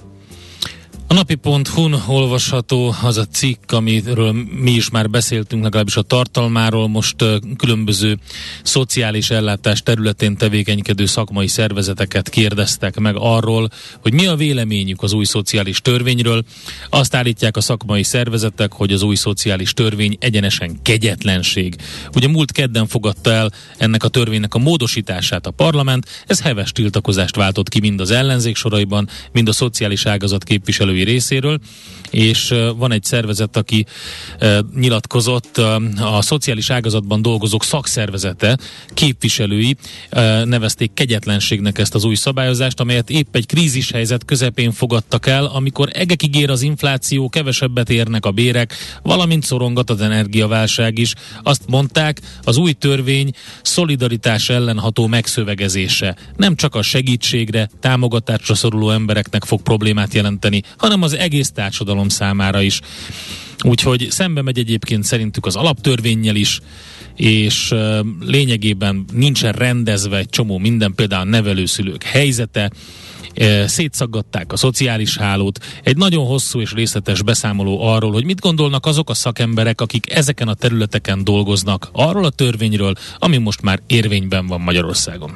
A 1.12 1.14
napi.hu-n 1.14 2.04
olvasható 2.08 2.96
az 3.04 3.18
a 3.18 3.26
cikk, 3.26 3.72
amiről 3.72 4.36
mi 4.62 4.72
is 4.72 4.90
már 4.90 5.10
beszéltünk, 5.10 5.64
legalábbis 5.64 5.96
a 5.96 6.02
tartalmáról. 6.02 6.88
Most 6.88 7.16
különböző 7.58 8.20
szociális 8.64 9.30
ellátás 9.30 9.82
területén 9.82 10.38
tevékenykedő 10.38 11.06
szakmai 11.06 11.48
szervezeteket 11.48 12.30
kérdeztek 12.30 13.00
meg 13.00 13.16
arról, 13.18 13.70
hogy 14.02 14.14
mi 14.14 14.28
a 14.28 14.36
véleményük 14.36 15.02
az 15.04 15.14
új 15.14 15.26
szociális 15.26 15.82
törvényről. 15.82 16.44
Azt 16.90 17.16
állítják 17.16 17.58
a 17.58 17.62
szakmai 17.62 18.04
szervezetek, 18.04 18.74
hogy 18.74 18.92
az 18.92 19.02
új 19.02 19.16
szociális 19.16 19.74
törvény 19.74 20.18
egyenesen 20.20 20.82
kegyetlenség. 20.82 21.76
Ugye 22.16 22.28
múlt 22.28 22.52
kedden 22.52 22.88
fogadta 22.88 23.32
el 23.32 23.52
ennek 23.78 24.04
a 24.04 24.08
törvénynek 24.08 24.54
a 24.54 24.60
módosítását 24.60 25.48
a 25.48 25.52
parlament, 25.52 26.24
ez 26.28 26.42
heves 26.42 26.72
tiltakozást 26.72 27.36
váltott 27.36 27.70
ki 27.70 27.80
mind 27.80 28.00
az 28.00 28.12
ellenzék 28.12 28.56
soraiban, 28.56 29.10
mind 29.32 29.48
a 29.48 29.54
szociális 29.54 30.06
ágazat 30.06 30.44
képviselői 30.44 31.00
részéről, 31.04 31.60
és 32.10 32.54
van 32.78 32.92
egy 32.92 33.04
szervezet, 33.04 33.58
aki 33.58 33.86
nyilatkozott, 34.76 35.58
a 36.02 36.22
szociális 36.22 36.70
ágazatban 36.70 37.22
dolgozók 37.22 37.64
szakszervezete 37.64 38.58
képviselői 38.94 39.76
nevezték 40.44 40.94
kegyetlenségnek 40.94 41.78
ezt 41.78 41.96
az 41.96 42.04
új 42.04 42.16
szabályozást, 42.16 42.80
amelyet 42.80 43.10
épp 43.10 43.36
egy 43.36 43.46
krízis 43.46 43.92
helyzet 43.92 44.26
közepén 44.26 44.72
fogadtak 44.72 45.28
el, 45.28 45.46
amikor 45.46 45.90
egekig 45.94 46.36
ér 46.36 46.50
az 46.50 46.62
infláció, 46.62 47.30
kevesebbet 47.30 47.90
érnek 47.90 48.26
a 48.26 48.32
bérek, 48.32 48.74
valamint 49.04 49.44
szorongat 49.44 49.90
az 49.90 50.02
energiaválság 50.02 50.98
is. 50.98 51.14
Azt 51.44 51.64
mondták, 51.68 52.22
az 52.44 52.58
új 52.58 52.72
törvény 52.72 53.32
szolidaritás 53.62 54.50
ellen 54.50 54.80
ható 54.80 55.08
megszövegezése. 55.08 56.16
Nem 56.36 56.56
csak 56.56 56.76
a 56.76 56.82
segítségre, 56.82 57.70
támogatásra 57.80 58.56
szoruló 58.56 58.90
embereknek 58.90 59.44
fog 59.44 59.62
problémát 59.62 60.14
jelenteni, 60.14 60.62
hanem 60.78 60.91
az 61.00 61.14
egész 61.14 61.52
társadalom 61.52 62.10
számára 62.10 62.62
is. 62.62 62.80
Úgyhogy 63.64 64.08
szembe 64.10 64.42
megy 64.42 64.60
egyébként 64.60 65.04
szerintük 65.04 65.46
az 65.46 65.56
alaptörvényel 65.56 66.36
is, 66.36 66.60
és 67.16 67.74
lényegében 68.20 69.06
nincsen 69.14 69.52
rendezve 69.52 70.18
egy 70.18 70.30
csomó 70.30 70.58
minden, 70.58 70.94
például 70.96 71.22
a 71.22 71.30
nevelőszülők 71.30 72.04
helyzete, 72.04 72.72
szétszaggatták 73.66 74.52
a 74.52 74.58
szociális 74.58 75.18
hálót. 75.18 75.60
Egy 75.84 75.98
nagyon 75.98 76.26
hosszú 76.26 76.62
és 76.62 76.74
részletes 76.74 77.22
beszámoló 77.22 77.82
arról, 77.82 78.12
hogy 78.12 78.26
mit 78.26 78.40
gondolnak 78.40 78.86
azok 78.86 79.10
a 79.10 79.14
szakemberek, 79.14 79.82
akik 79.82 80.14
ezeken 80.14 80.48
a 80.48 80.54
területeken 80.54 81.24
dolgoznak, 81.24 81.90
arról 81.92 82.26
a 82.26 82.30
törvényről, 82.30 82.94
ami 83.18 83.38
most 83.38 83.62
már 83.62 83.80
érvényben 83.88 84.48
van 84.48 84.62
Magyarországon. 84.62 85.32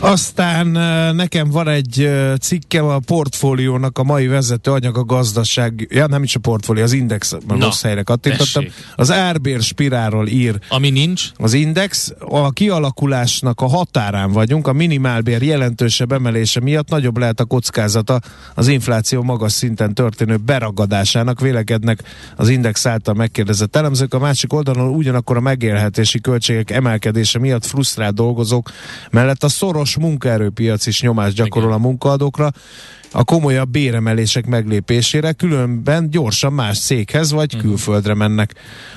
Aztán 0.00 0.66
nekem 1.14 1.50
van 1.50 1.68
egy 1.68 2.10
cikkem 2.40 2.84
a 2.84 2.98
portfóliónak 2.98 3.98
a 3.98 4.02
mai 4.02 4.26
vezető 4.26 4.70
anyag 4.70 4.96
a 4.96 5.04
gazdaság, 5.04 5.86
ja 5.90 6.06
nem 6.06 6.22
is 6.22 6.34
a 6.34 6.38
portfólió, 6.38 6.82
az 6.82 6.92
Index, 6.92 7.36
mert 7.46 7.62
rossz 7.62 7.82
helyre 7.82 8.02
kattintottam. 8.02 8.64
Az 8.96 9.10
árbér 9.10 9.60
spirálról 9.60 10.28
ír. 10.28 10.58
Ami 10.68 10.90
nincs? 10.90 11.30
Az 11.36 11.52
Index. 11.52 12.12
A 12.18 12.50
kialakulásnak 12.50 13.60
a 13.60 13.66
határán 13.66 14.32
vagyunk, 14.32 14.66
a 14.66 14.72
minimálbér 14.72 15.42
jelentősebb 15.42 16.12
emelése 16.12 16.60
miatt 16.60 16.88
nagyobb 16.88 17.18
lehet 17.18 17.40
a 17.40 17.44
kockázata 17.44 18.20
az 18.54 18.68
infláció 18.68 19.22
magas 19.22 19.52
szinten 19.52 19.94
történő 19.94 20.36
beragadásának, 20.36 21.40
vélekednek 21.40 22.02
az 22.36 22.48
Index 22.48 22.86
által 22.86 23.14
megkérdezett 23.14 23.76
elemzők. 23.76 24.14
A 24.14 24.18
másik 24.18 24.52
oldalon 24.52 24.94
ugyanakkor 24.94 25.36
a 25.36 25.40
megélhetési 25.40 26.20
költségek 26.20 26.70
emelkedése 26.70 27.38
miatt 27.38 27.66
frusztrált 27.66 28.14
dolgozók 28.14 28.70
mellett 29.10 29.44
a 29.44 29.48
szoros 29.48 29.87
gyors 29.88 30.06
munkaerőpiac 30.06 30.86
is 30.86 31.00
nyomást 31.00 31.34
gyakorol 31.34 31.72
a 31.72 31.78
munkaadókra, 31.78 32.52
a 33.12 33.24
komolyabb 33.24 33.68
béremelések 33.68 34.46
meglépésére, 34.46 35.32
különben 35.32 36.10
gyorsan 36.10 36.52
más 36.52 36.78
céghez 36.78 37.30
vagy 37.30 37.54
uh-huh. 37.54 37.68
külföldre 37.68 38.14
mennek 38.14 38.54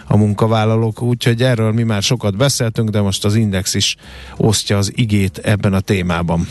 a 0.07 0.17
munkavállalók, 0.17 1.01
úgyhogy 1.01 1.43
erről 1.43 1.71
mi 1.71 1.83
már 1.83 2.01
sokat 2.01 2.38
beszéltünk, 2.38 2.89
de 2.89 3.01
most 3.01 3.25
az 3.25 3.36
Index 3.36 3.74
is 3.74 3.95
osztja 4.38 4.77
az 4.77 4.91
igét 4.95 5.38
ebben 5.38 5.74
a 5.74 5.79
témában. 5.79 6.48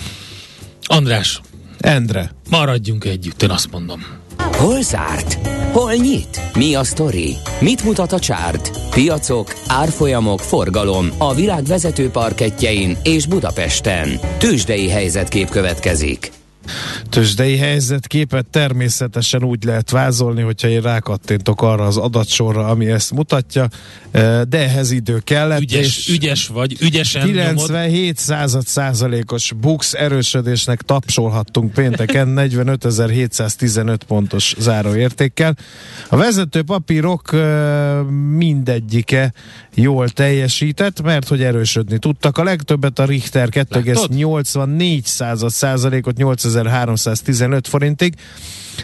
András. 0.82 1.40
Endre. 1.78 2.30
Maradjunk 2.50 3.04
együtt, 3.04 3.42
én 3.42 3.50
azt 3.50 3.70
mondom. 3.70 4.19
Hol 4.56 4.82
zárt? 4.82 5.38
Hol 5.72 5.92
nyit? 5.92 6.40
Mi 6.54 6.74
a 6.74 6.84
sztori? 6.84 7.36
Mit 7.60 7.84
mutat 7.84 8.12
a 8.12 8.18
csárt? 8.18 8.70
Piacok, 8.90 9.54
árfolyamok, 9.66 10.40
forgalom 10.40 11.08
a 11.18 11.34
világ 11.34 11.64
vezető 11.64 12.10
parketjein 12.10 12.98
és 13.02 13.26
Budapesten. 13.26 14.20
Tősdei 14.38 14.88
helyzetkép 14.88 15.48
következik. 15.48 16.39
Tőzsdei 17.08 17.56
helyzetképet 17.56 18.46
természetesen 18.46 19.44
úgy 19.44 19.64
lehet 19.64 19.90
vázolni, 19.90 20.42
hogyha 20.42 20.68
én 20.68 20.80
rákattintok 20.80 21.62
arra 21.62 21.84
az 21.84 21.96
adatsorra, 21.96 22.66
ami 22.66 22.86
ezt 22.86 23.12
mutatja, 23.12 23.68
de 24.48 24.48
ehhez 24.50 24.90
idő 24.90 25.20
kellett. 25.24 25.60
Ügyes, 25.60 25.86
és 25.86 26.08
ügyes 26.08 26.46
vagy, 26.46 26.76
ügyesen 26.80 27.26
97 27.26 28.16
század 28.16 28.66
százalékos 28.66 29.52
bux 29.60 29.92
erősödésnek 29.92 30.82
tapsolhattunk 30.82 31.72
pénteken 31.72 32.34
45.715 32.40 33.98
pontos 34.06 34.54
záróértékkel. 34.58 35.56
A 36.08 36.16
vezető 36.16 36.62
papírok 36.62 37.36
mindegyike 38.36 39.32
jól 39.74 40.08
teljesített, 40.08 41.02
mert 41.02 41.28
hogy 41.28 41.42
erősödni 41.42 41.98
tudtak. 41.98 42.38
A 42.38 42.42
legtöbbet 42.42 42.98
a 42.98 43.04
Richter 43.04 43.48
2,84 43.50 45.02
század 45.04 45.50
százalékot 45.50 46.18
8315 46.52 47.68
forintig. 47.68 48.14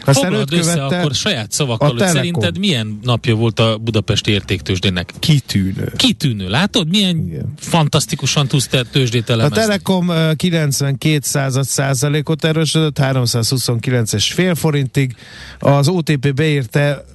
Aztán 0.05 0.23
Foglald 0.23 0.53
össze 0.53 0.73
követte 0.73 0.99
akkor 0.99 1.13
saját 1.13 1.51
szavakkal, 1.51 1.89
hogy 1.89 2.07
szerinted 2.07 2.57
milyen 2.57 2.99
napja 3.03 3.35
volt 3.35 3.59
a 3.59 3.77
Budapesti 3.77 4.31
értéktősdének? 4.31 5.13
Kitűnő. 5.19 5.91
Kitűnő. 5.95 6.49
Látod, 6.49 6.89
milyen 6.89 7.17
Igen. 7.17 7.53
fantasztikusan 7.57 8.47
tudsz 8.47 8.67
te 8.67 8.83
tőzsdét 8.83 9.29
elemezni? 9.29 9.57
A 9.57 9.61
Telekom 9.61 10.11
92 10.35 11.19
század 11.21 11.63
százalékot 11.63 12.43
erősödött, 12.43 12.97
329 12.97 14.13
és 14.13 14.31
fél 14.31 14.55
forintig. 14.55 15.15
Az 15.59 15.87
OTP 15.87 16.33
beírte 16.33 17.05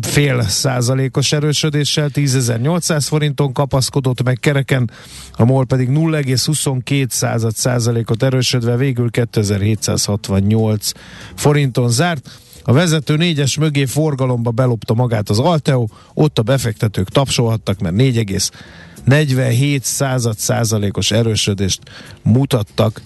fél 0.00 0.42
százalékos 0.42 1.32
erősödéssel 1.32 2.10
10.800 2.14 3.04
forinton 3.08 3.52
kapaszkodott 3.52 4.22
meg 4.22 4.38
kereken, 4.40 4.90
a 5.32 5.44
MOL 5.44 5.66
pedig 5.66 5.88
0,22 5.88 7.08
század 7.08 7.54
százalékot 7.54 8.22
erősödve 8.22 8.76
végül 8.76 9.10
2768 9.10 10.90
forinton 11.34 11.90
zárt. 11.90 12.30
A 12.64 12.72
vezető 12.72 13.16
négyes 13.16 13.58
mögé 13.58 13.84
forgalomba 13.84 14.50
belopta 14.50 14.94
magát 14.94 15.28
az 15.28 15.38
Alteo, 15.38 15.86
ott 16.14 16.38
a 16.38 16.42
befektetők 16.42 17.08
tapsolhattak, 17.08 17.80
mert 17.80 17.94
4,47 17.94 19.80
század 19.82 20.38
százalékos 20.38 21.10
erősödést 21.10 21.80
mutattak 22.22 23.02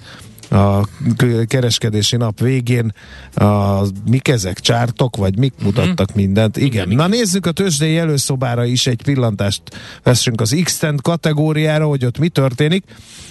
a 0.51 0.89
kereskedési 1.47 2.17
nap 2.17 2.41
végén 2.41 2.95
a, 3.35 3.81
mik 4.11 4.29
ezek, 4.29 4.61
csártok, 4.61 5.17
vagy 5.17 5.39
mik 5.39 5.53
mhm. 5.57 5.65
mutattak 5.65 6.11
hmm. 6.11 6.25
mindent. 6.25 6.57
Igen. 6.57 6.87
Igen. 6.87 6.97
Na 6.97 7.07
nézzük 7.07 7.47
a 7.47 7.53
tőzsdei 7.53 7.99
előszobára 7.99 8.65
is 8.65 8.87
egy 8.87 9.03
pillantást 9.03 9.63
veszünk 10.03 10.41
az 10.41 10.61
x 10.65 10.81
kategóriára, 11.03 11.87
hogy 11.87 12.05
ott 12.05 12.19
mi 12.19 12.29
történik. 12.29 12.85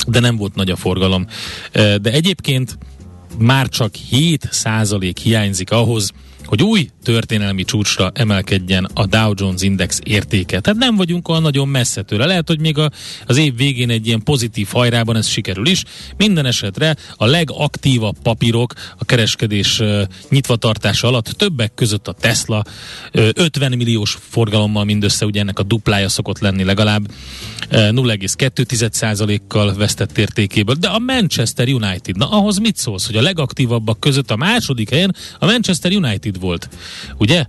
de 0.07 0.19
nem 0.19 0.35
volt 0.35 0.55
nagy 0.55 0.69
a 0.69 0.75
forgalom. 0.75 1.27
De 1.71 2.11
egyébként 2.11 2.77
már 3.37 3.69
csak 3.69 3.95
7 3.95 4.47
százalék 4.51 5.17
hiányzik 5.17 5.71
ahhoz, 5.71 6.11
hogy 6.45 6.63
új 6.63 6.89
történelmi 7.03 7.63
csúcsra 7.63 8.11
emelkedjen 8.13 8.89
a 8.93 9.05
Dow 9.05 9.33
Jones 9.35 9.61
Index 9.61 9.99
értéke. 10.03 10.59
Tehát 10.59 10.79
nem 10.79 10.95
vagyunk 10.95 11.27
olyan 11.27 11.41
nagyon 11.41 11.67
messze 11.67 12.01
tőle. 12.01 12.25
Lehet, 12.25 12.47
hogy 12.47 12.59
még 12.59 12.77
a, 12.77 12.91
az 13.25 13.37
év 13.37 13.55
végén 13.55 13.89
egy 13.89 14.07
ilyen 14.07 14.23
pozitív 14.23 14.67
hajrában 14.71 15.15
ez 15.15 15.27
sikerül 15.27 15.67
is. 15.67 15.83
Minden 16.17 16.45
esetre 16.45 16.95
a 17.15 17.25
legaktívabb 17.25 18.15
papírok 18.23 18.73
a 18.97 19.05
kereskedés 19.05 19.79
uh, 19.79 20.01
nyitvatartása 20.29 21.07
alatt 21.07 21.25
többek 21.25 21.73
között 21.73 22.07
a 22.07 22.13
Tesla 22.13 22.63
uh, 23.13 23.29
50 23.33 23.77
milliós 23.77 24.17
forgalommal 24.29 24.83
mindössze, 24.83 25.25
ugye 25.25 25.39
ennek 25.39 25.59
a 25.59 25.63
duplája 25.63 26.09
szokott 26.09 26.39
lenni 26.39 26.63
legalább 26.63 27.07
uh, 27.71 27.77
0,2%-kal 27.89 29.73
vesztett 29.73 30.17
értékéből. 30.17 30.75
De 30.75 30.87
a 30.87 30.99
Manchester 30.99 31.67
United, 31.67 32.17
na 32.17 32.29
ahhoz 32.29 32.57
mit 32.57 32.77
szólsz, 32.77 33.05
hogy 33.05 33.17
a 33.17 33.21
legaktívabbak 33.21 33.99
között 33.99 34.31
a 34.31 34.35
második 34.35 34.89
helyen 34.89 35.15
a 35.39 35.45
Manchester 35.45 35.91
United 35.91 36.34
volt. 36.35 36.69
Ugye? 37.17 37.45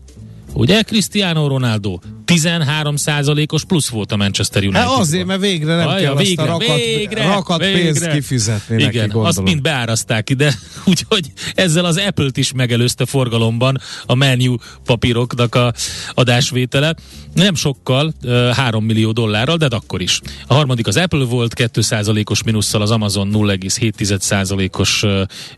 Ugye 0.54 0.82
Cristiano 0.82 1.48
Ronaldo 1.48 1.98
13%-os 2.26 3.64
plusz 3.64 3.88
volt 3.88 4.12
a 4.12 4.16
Manchester 4.16 4.62
United. 4.62 4.82
Hát 4.82 4.98
azért, 4.98 5.26
mert 5.26 5.40
végre 5.40 5.76
nem 5.76 5.88
Aja, 5.88 6.00
kell 6.00 6.16
végre, 6.16 6.42
azt 6.42 6.50
a 6.50 6.52
rakat, 6.52 6.76
végre, 6.76 7.26
rakat 7.26 7.58
végre. 7.60 7.80
pénzt 7.82 8.08
kifizetni 8.10 8.74
Igen, 8.74 8.86
neki, 8.86 8.98
gondolom. 8.98 9.26
azt 9.26 9.42
mind 9.42 9.62
beáraszták 9.62 10.30
ide, 10.30 10.54
úgyhogy 10.90 11.32
ezzel 11.54 11.84
az 11.84 11.96
Apple-t 11.96 12.36
is 12.36 12.52
megelőzte 12.52 13.06
forgalomban 13.06 13.80
a 14.06 14.14
menu 14.14 14.54
papíroknak 14.84 15.54
a 15.54 15.72
adásvétele. 16.14 16.94
Nem 17.34 17.54
sokkal, 17.54 18.12
3 18.52 18.84
millió 18.84 19.12
dollárral, 19.12 19.56
de 19.56 19.64
hát 19.64 19.74
akkor 19.74 20.00
is. 20.00 20.20
A 20.46 20.54
harmadik 20.54 20.86
az 20.86 20.96
Apple 20.96 21.24
volt, 21.24 21.52
2%-os 21.56 22.42
minusszal, 22.42 22.82
az 22.82 22.90
Amazon 22.90 23.30
0,7%-os 23.32 25.04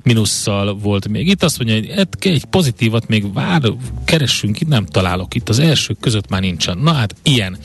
minusszal 0.03 0.75
volt 0.75 1.09
még. 1.09 1.29
Itt 1.29 1.43
azt 1.43 1.59
mondja, 1.59 1.77
hogy 1.77 1.93
hát 1.97 2.17
egy 2.21 2.45
pozitívat 2.45 3.09
még 3.09 3.33
vár, 3.33 3.63
keressünk, 4.05 4.61
itt 4.61 4.69
nem 4.69 4.87
találok. 4.87 5.35
Itt 5.35 5.49
az 5.49 5.59
elsők 5.59 6.01
között 6.01 6.29
már 6.29 6.43
nincsen. 6.59 6.79
Na 6.79 6.93
hát 6.93 7.15
ilyen 7.23 7.59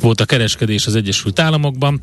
volt 0.00 0.20
a 0.20 0.24
kereskedés 0.24 0.86
az 0.86 0.94
Egyesült 0.94 1.38
Államokban 1.38 2.02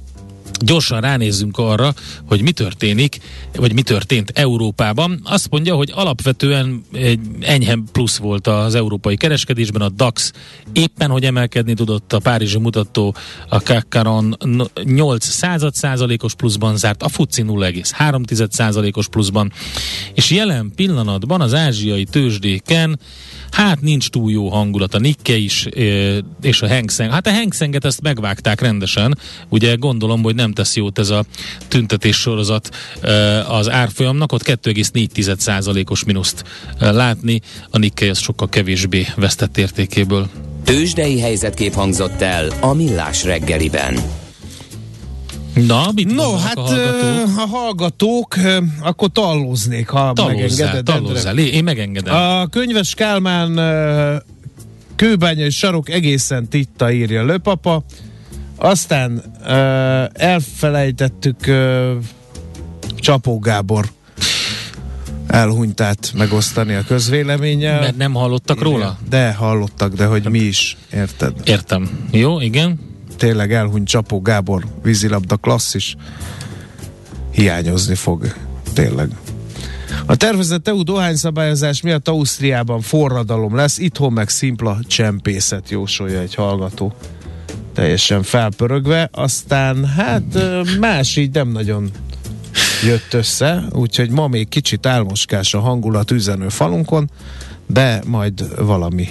gyorsan 0.59 1.01
ránézzünk 1.01 1.57
arra, 1.57 1.93
hogy 2.25 2.41
mi 2.41 2.51
történik, 2.51 3.19
vagy 3.55 3.73
mi 3.73 3.81
történt 3.81 4.31
Európában. 4.35 5.19
Azt 5.23 5.49
mondja, 5.49 5.75
hogy 5.75 5.91
alapvetően 5.95 6.85
egy 6.91 7.19
enyhe 7.41 7.77
plusz 7.91 8.17
volt 8.17 8.47
az 8.47 8.75
európai 8.75 9.15
kereskedésben, 9.15 9.81
a 9.81 9.89
DAX 9.89 10.31
éppen, 10.73 11.09
hogy 11.09 11.23
emelkedni 11.23 11.73
tudott, 11.73 12.13
a 12.13 12.19
Párizsi 12.19 12.57
mutató 12.57 13.15
a 13.49 13.61
Kakaron 13.61 14.37
8 14.83 15.27
század 15.27 15.73
százalékos 15.73 16.35
pluszban 16.35 16.77
zárt, 16.77 17.03
a 17.03 17.09
FUCI 17.09 17.43
0,3 17.43 18.47
százalékos 18.51 19.07
pluszban, 19.07 19.51
és 20.13 20.31
jelen 20.31 20.71
pillanatban 20.75 21.41
az 21.41 21.53
ázsiai 21.53 22.03
tőzsdéken 22.03 22.99
hát 23.51 23.81
nincs 23.81 24.09
túl 24.09 24.31
jó 24.31 24.49
hangulat. 24.49 24.93
A 24.93 24.99
Nikke 24.99 25.35
is, 25.35 25.65
és 26.41 26.61
a 26.61 26.67
Hang 26.67 26.91
Seng. 26.91 27.11
Hát 27.11 27.27
a 27.27 27.31
Hang 27.31 27.53
Senget 27.53 27.85
ezt 27.85 28.01
megvágták 28.01 28.61
rendesen. 28.61 29.17
Ugye 29.49 29.75
gondolom, 29.75 30.23
hogy 30.23 30.35
nem 30.35 30.53
tesz 30.53 30.75
jót 30.75 30.99
ez 30.99 31.09
a 31.09 31.25
tüntetés 31.67 32.15
sorozat 32.15 32.75
az 33.47 33.69
árfolyamnak. 33.69 34.31
Ott 34.31 34.43
2,4%-os 34.43 36.03
mínuszt 36.03 36.43
látni. 36.79 37.41
A 37.69 37.77
Nikkei 37.77 38.09
az 38.09 38.19
sokkal 38.19 38.49
kevésbé 38.49 39.07
vesztett 39.15 39.57
értékéből. 39.57 40.29
Tőzsdei 40.63 41.19
helyzetkép 41.19 41.73
hangzott 41.73 42.21
el 42.21 42.47
a 42.59 42.73
Millás 42.73 43.23
reggeliben. 43.23 44.25
Na, 45.65 45.91
mit 45.95 46.13
No, 46.15 46.35
hát 46.35 46.57
a 46.57 46.61
hallgatók? 46.61 47.37
a 47.37 47.47
hallgatók, 47.47 48.35
akkor 48.81 49.09
tallóznék, 49.11 49.89
ha. 49.89 50.13
Endre. 50.85 51.31
Lé- 51.31 51.53
Én 51.53 51.63
megengedem. 51.63 52.15
A 52.15 52.47
könyves 52.47 52.93
Kálmán 52.93 53.59
kőbánya 54.95 55.45
és 55.45 55.57
sarok 55.57 55.89
egészen 55.89 56.47
titta 56.47 56.91
írja 56.91 57.25
Löpapa. 57.25 57.83
Aztán 58.55 59.23
elfelejtettük 60.13 61.37
Csapó 62.99 63.39
Gábor 63.39 63.89
elhunytát 65.27 66.11
megosztani 66.15 66.73
a 66.73 66.83
közvéleménnyel. 66.83 67.79
Mert 67.79 67.97
nem 67.97 68.13
hallottak 68.13 68.61
róla? 68.61 68.97
De 69.09 69.33
hallottak, 69.33 69.93
de 69.93 70.05
hogy 70.05 70.29
mi 70.29 70.39
is, 70.39 70.77
érted? 70.93 71.33
Értem. 71.45 71.89
Jó, 72.11 72.39
igen. 72.41 72.79
Tényleg 73.17 73.53
elhunyt 73.53 73.87
Csapó 73.87 74.21
Gábor 74.21 74.63
vízilabda 74.83 75.35
klasszis. 75.35 75.95
Hiányozni 77.31 77.95
fog. 77.95 78.33
Tényleg. 78.73 79.09
A 80.05 80.15
tervezett 80.15 80.67
EU 80.67 80.83
dohányszabályozás 80.83 81.81
miatt 81.81 82.07
Ausztriában 82.07 82.81
forradalom 82.81 83.55
lesz, 83.55 83.77
itthon 83.77 84.13
meg 84.13 84.29
szimpla 84.29 84.79
csempészet 84.87 85.69
jósolja 85.69 86.19
egy 86.19 86.35
hallgató. 86.35 86.93
Teljesen 87.73 88.23
felpörögve, 88.23 89.09
aztán 89.11 89.85
hát 89.85 90.23
más 90.79 91.15
így 91.15 91.33
nem 91.33 91.49
nagyon 91.49 91.89
jött 92.83 93.13
össze, 93.13 93.63
úgyhogy 93.71 94.09
ma 94.09 94.27
még 94.27 94.49
kicsit 94.49 94.85
álmoskás 94.85 95.53
a 95.53 95.59
hangulat 95.59 96.11
üzenő 96.11 96.49
falunkon, 96.49 97.09
de 97.67 98.01
majd 98.05 98.65
valami 98.65 99.07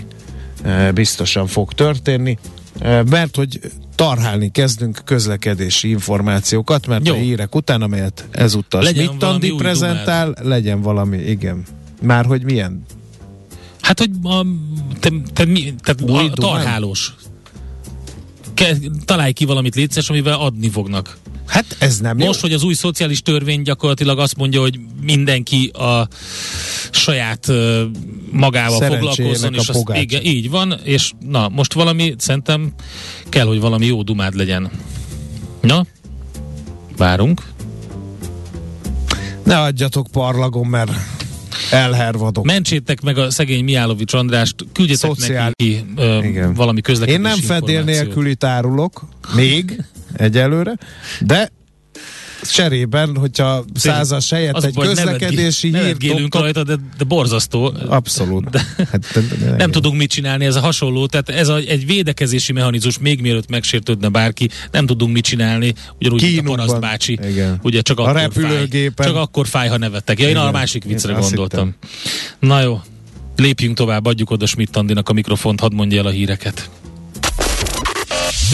biztosan 0.94 1.46
fog 1.46 1.72
történni, 1.72 2.38
mert 2.82 3.36
hogy 3.36 3.60
tarhálni 3.94 4.50
kezdünk 4.50 5.00
közlekedési 5.04 5.88
információkat, 5.88 6.86
mert 6.86 7.06
Jó. 7.06 7.14
a 7.14 7.16
hírek 7.16 7.54
után, 7.54 7.82
amelyet 7.82 8.28
ezúttal 8.30 8.82
Legyen 8.82 9.04
Schmidt 9.04 9.20
valami 9.20 9.34
Andi 9.34 9.50
új 9.50 9.58
prezentál, 9.58 10.34
legyen 10.42 10.80
valami, 10.80 11.16
igen. 11.16 11.62
Már 12.02 12.24
hogy 12.24 12.44
milyen? 12.44 12.84
Hát, 13.80 13.98
hogy 13.98 14.10
a, 14.22 14.46
te, 15.00 15.10
te, 15.32 15.44
mi, 15.44 15.74
tehát 15.82 16.00
Új 16.00 16.28
a, 16.28 16.32
tarhálós. 16.32 17.14
Ke, 18.54 18.76
találj 19.04 19.32
ki 19.32 19.44
valamit 19.44 19.74
létszes, 19.74 20.10
amivel 20.10 20.38
adni 20.38 20.68
fognak. 20.68 21.16
Hát 21.46 21.76
ez 21.78 21.98
nem 21.98 22.16
Most, 22.16 22.34
jó. 22.34 22.40
hogy 22.40 22.52
az 22.52 22.62
új 22.62 22.74
szociális 22.74 23.22
törvény 23.22 23.62
gyakorlatilag 23.62 24.18
azt 24.18 24.36
mondja, 24.36 24.60
hogy 24.60 24.80
mindenki 25.02 25.66
a 25.66 26.08
saját 26.90 27.46
magával 28.30 28.80
foglalkozzon, 28.80 29.54
és 29.54 29.68
azt, 29.68 29.84
igen, 29.94 30.24
így 30.24 30.50
van, 30.50 30.80
és 30.84 31.12
na, 31.28 31.48
most 31.48 31.72
valami, 31.72 32.14
szerintem 32.18 32.72
kell, 33.28 33.46
hogy 33.46 33.60
valami 33.60 33.86
jó 33.86 34.02
dumád 34.02 34.34
legyen. 34.34 34.70
Na, 35.60 35.86
várunk. 36.96 37.42
Ne 39.44 39.60
adjatok 39.60 40.06
parlagon, 40.12 40.66
mert 40.66 40.90
elhervadok. 41.70 42.44
Mentsétek 42.44 43.00
meg 43.00 43.18
a 43.18 43.30
szegény 43.30 43.64
Miálovics 43.64 44.12
Andrást, 44.14 44.54
küldjetek 44.72 45.10
Szociál- 45.14 45.52
neki 45.56 45.84
ö, 45.96 46.22
Igen. 46.22 46.54
valami 46.54 46.80
közlekedési 46.80 47.22
Én 47.24 47.30
nem 47.30 47.40
fedél 47.40 47.82
nélküli 47.82 48.34
tárulok, 48.34 49.04
még 49.34 49.82
egyelőre, 50.12 50.76
de 51.20 51.50
cserében, 52.52 53.16
hogyha 53.16 53.64
százas 53.74 54.30
helyett 54.30 54.54
Az 54.54 54.64
egy 54.64 54.74
baj, 54.74 54.86
közlekedési 54.86 55.70
nevetgélünk 55.70 56.20
dobtok, 56.20 56.40
rajta, 56.40 56.64
de, 56.64 56.74
de 56.98 57.04
borzasztó. 57.04 57.72
abszolút. 57.88 58.50
De, 58.50 58.66
hát, 58.76 59.06
de, 59.14 59.20
de, 59.20 59.50
de, 59.50 59.56
Nem 59.56 59.70
tudunk 59.70 59.96
mit 59.96 60.10
csinálni, 60.10 60.44
ez 60.44 60.54
a 60.54 60.60
hasonló, 60.60 61.06
tehát 61.06 61.28
ez 61.28 61.48
a, 61.48 61.56
egy 61.56 61.86
védekezési 61.86 62.52
mechanizmus, 62.52 62.98
még 62.98 63.20
mielőtt 63.20 63.48
megsértődne 63.48 64.08
bárki, 64.08 64.48
nem 64.70 64.86
tudunk 64.86 65.12
mit 65.12 65.24
csinálni, 65.24 65.74
ugyanúgy, 65.98 66.20
mint 66.22 66.32
a 66.32 66.38
Kínunkban. 66.38 66.56
paraszt 66.56 66.80
bácsi, 66.80 67.18
Igen. 67.28 67.58
ugye 67.62 67.80
csak 67.80 67.98
A 67.98 68.02
akkor 68.02 68.32
fáj, 68.32 68.68
csak 68.96 69.16
akkor 69.16 69.46
fáj, 69.46 69.68
ha 69.68 69.76
nevettek. 69.76 70.18
Ja, 70.18 70.24
én 70.24 70.30
Igen. 70.30 70.42
a 70.46 70.50
másik 70.50 70.84
viccre 70.84 71.12
Én 71.12 71.20
gondoltam. 71.20 71.74
Na 72.38 72.60
jó, 72.60 72.80
lépjünk 73.36 73.76
tovább, 73.76 74.06
adjuk 74.06 74.30
oda 74.30 74.46
Schmidt 74.46 74.76
a 74.76 75.12
mikrofont, 75.12 75.60
hadd 75.60 75.74
mondja 75.74 75.98
el 75.98 76.06
a 76.06 76.10
híreket. 76.10 76.70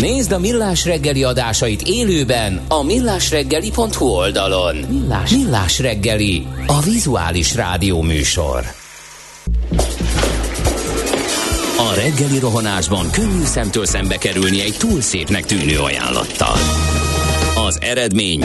Nézd 0.00 0.32
a 0.32 0.38
Millás 0.38 0.84
reggeli 0.84 1.24
adásait 1.24 1.82
élőben 1.82 2.60
a 2.68 2.82
millásreggeli.hu 2.82 4.06
oldalon. 4.06 4.76
Millás, 4.76 5.30
Millás 5.30 5.78
reggeli, 5.78 6.46
a 6.66 6.80
vizuális 6.80 7.54
rádió 7.54 8.02
műsor. 8.02 8.64
A 11.78 11.94
reggeli 11.94 12.38
rohanásban 12.38 13.10
könnyű 13.10 13.44
szemtől 13.44 13.86
szembe 13.86 14.16
kerülni 14.16 14.60
egy 14.60 14.74
túl 14.78 15.00
szépnek 15.00 15.44
tűnő 15.44 15.78
ajánlattal. 15.78 16.56
Az 17.66 17.78
eredmény 17.80 18.44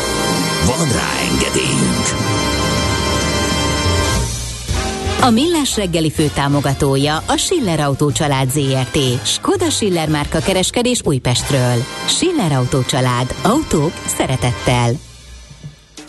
Van 0.77 0.91
rá 0.91 1.09
engedélyünk! 1.31 2.05
A 5.21 5.29
Millás 5.29 5.75
reggeli 5.75 6.11
fő 6.11 6.29
támogatója 6.33 7.17
a 7.17 7.37
Schiller 7.37 7.79
Autó 7.79 8.11
család 8.11 8.51
ZRT. 8.51 9.25
Skoda 9.25 9.69
Schiller 9.69 10.09
márka 10.09 10.39
kereskedés 10.39 11.01
Újpestről. 11.03 11.85
Schiller 12.07 12.51
Autó 12.51 12.83
család. 12.83 13.35
Autók 13.41 13.91
szeretettel. 14.05 14.93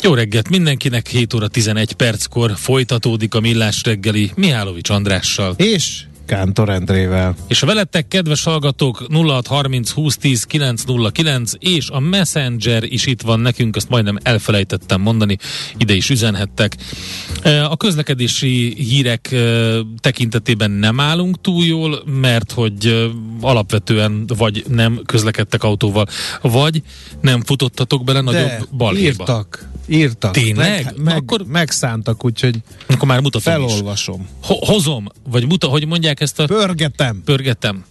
Jó 0.03 0.15
reggelt 0.15 0.49
mindenkinek, 0.49 1.07
7 1.07 1.35
óra 1.35 1.49
11 1.49 1.93
perckor 1.93 2.53
folytatódik 2.57 3.35
a 3.35 3.41
Millás 3.41 3.83
reggeli 3.85 4.31
Mihálovics 4.35 4.91
Andrással. 4.91 5.55
És 5.57 6.05
Kántor 6.33 6.69
Endrével. 6.69 7.35
És 7.49 7.63
a 7.63 7.67
veletek, 7.67 8.09
kedves 8.09 8.45
hallgatók, 8.45 9.07
0630 9.11 9.93
2010 9.93 10.45
909 10.45 11.53
és 11.59 11.89
a 11.89 12.01
Messenger 12.01 12.83
is 12.83 13.07
itt 13.07 13.23
van 13.23 13.41
nekünk, 13.41 13.77
azt 13.77 13.89
majdnem 13.89 14.19
elfelejtettem 14.23 15.01
mondani, 15.01 15.39
ide 15.77 15.95
is 15.95 16.11
üzenhettek. 16.11 16.77
A 17.69 17.77
közlekedési 17.77 18.75
hírek 18.79 19.35
tekintetében 20.01 20.71
nem 20.71 21.01
állunk 21.01 21.41
túl 21.41 21.65
jól, 21.65 22.03
mert 22.21 22.53
hogy 22.53 23.11
alapvetően 23.41 24.25
vagy 24.37 24.65
nem 24.69 25.01
közlekedtek 25.07 25.63
autóval, 25.63 26.07
vagy 26.43 26.83
nem 27.21 27.43
futottatok 27.43 28.05
bele 28.05 28.21
nagyobb 28.21 28.49
De 28.49 28.65
balhéba. 28.77 29.07
írtak, 29.07 29.71
írtak. 29.87 30.33
Tényleg? 30.33 30.85
Meg, 30.85 30.95
meg, 31.03 31.17
Akkor- 31.17 31.47
megszántak, 31.47 32.25
úgyhogy 32.25 32.57
Akkor 32.87 33.09
már 33.09 33.21
mutatom 33.21 33.63
is. 33.63 33.71
felolvasom. 33.71 34.29
Ho- 34.43 34.65
hozom, 34.65 35.07
vagy 35.29 35.47
muta, 35.47 35.67
hogy 35.67 35.87
mondják 35.87 36.21
ezt 36.21 36.39
a... 36.41 36.47
Pörgetem. 36.47 37.23
Pörgetem. 37.25 37.85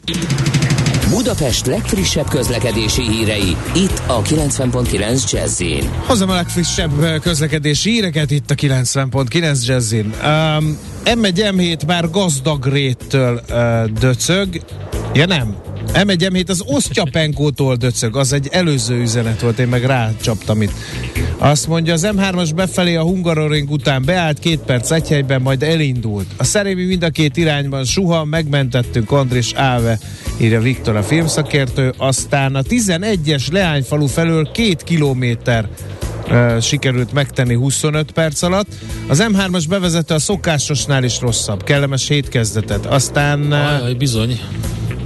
Budapest 1.12 1.66
legfrissebb 1.66 2.30
közlekedési 2.30 3.02
hírei, 3.02 3.56
itt 3.76 4.02
a 4.08 4.22
90.9 4.22 5.32
jazz 5.32 5.64
Hozom 6.06 6.30
a 6.30 6.34
legfrissebb 6.34 7.20
közlekedési 7.22 7.90
híreket 7.90 8.32
itt 8.32 8.52
a 8.52 8.56
90.9 8.56 9.66
Jazzin. 9.66 10.06
Um, 10.06 10.78
M1 11.06 11.54
M7 11.56 11.86
már 11.88 12.10
gazdag 12.10 12.66
réttől 12.66 13.42
uh, 13.50 13.86
döcög. 13.86 14.62
Ja 15.14 15.26
nem. 15.26 15.56
M1 15.94 16.30
M7 16.34 16.50
az 16.50 16.64
Osztyapenkótól 16.66 17.76
döcög, 17.76 18.16
az 18.16 18.34
egy 18.34 18.48
előző 18.52 19.02
üzenet 19.02 19.42
volt, 19.42 19.60
én 19.60 19.68
meg 19.68 19.84
rácsaptam 19.84 20.62
itt. 20.62 20.72
Azt 21.38 21.68
mondja, 21.68 21.94
az 21.94 22.08
M3-as 22.12 22.52
befelé 22.56 22.96
a 22.96 23.02
Hungaroring 23.02 23.72
után 23.72 24.04
beállt, 24.06 24.40
két 24.40 24.60
perc 24.60 24.92
egy 24.92 25.08
helyben, 25.08 25.42
majd 25.42 25.64
elindult. 25.64 26.26
A 26.38 26.44
szerémi 26.44 26.84
mind 26.84 27.04
a 27.04 27.10
két 27.10 27.38
irányban 27.38 27.86
suha, 27.86 28.26
megmentettünk 28.26 29.12
Andris 29.12 29.54
Áve, 29.54 30.00
írja 30.38 30.62
Viktor 30.62 30.96
a 31.02 31.04
filmszakértő. 31.04 31.94
Aztán 31.98 32.56
a 32.56 32.62
11-es 32.62 33.52
Leányfalu 33.52 34.06
felől 34.06 34.52
két 34.52 34.84
kilométer 34.84 35.68
sikerült 36.62 37.14
megtenni 37.14 37.54
25 37.54 38.12
perc 38.12 38.42
alatt. 38.42 38.68
Az 39.08 39.26
M3-as 39.34 39.66
bevezető 39.70 40.14
a 40.14 40.20
szokásosnál 40.20 41.04
is 41.04 41.20
rosszabb. 41.20 41.64
Kellemes 41.64 42.08
hétkezdetet. 42.08 42.86
Aztán... 42.86 43.52
Ajaj, 43.52 43.94
bizony. 43.94 44.40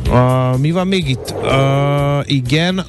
a, 0.10 0.58
mi 0.58 0.71
van 0.71 0.88
még 0.88 1.10
itt? 1.10 1.29
A, 1.29 2.23
igen, 2.25 2.86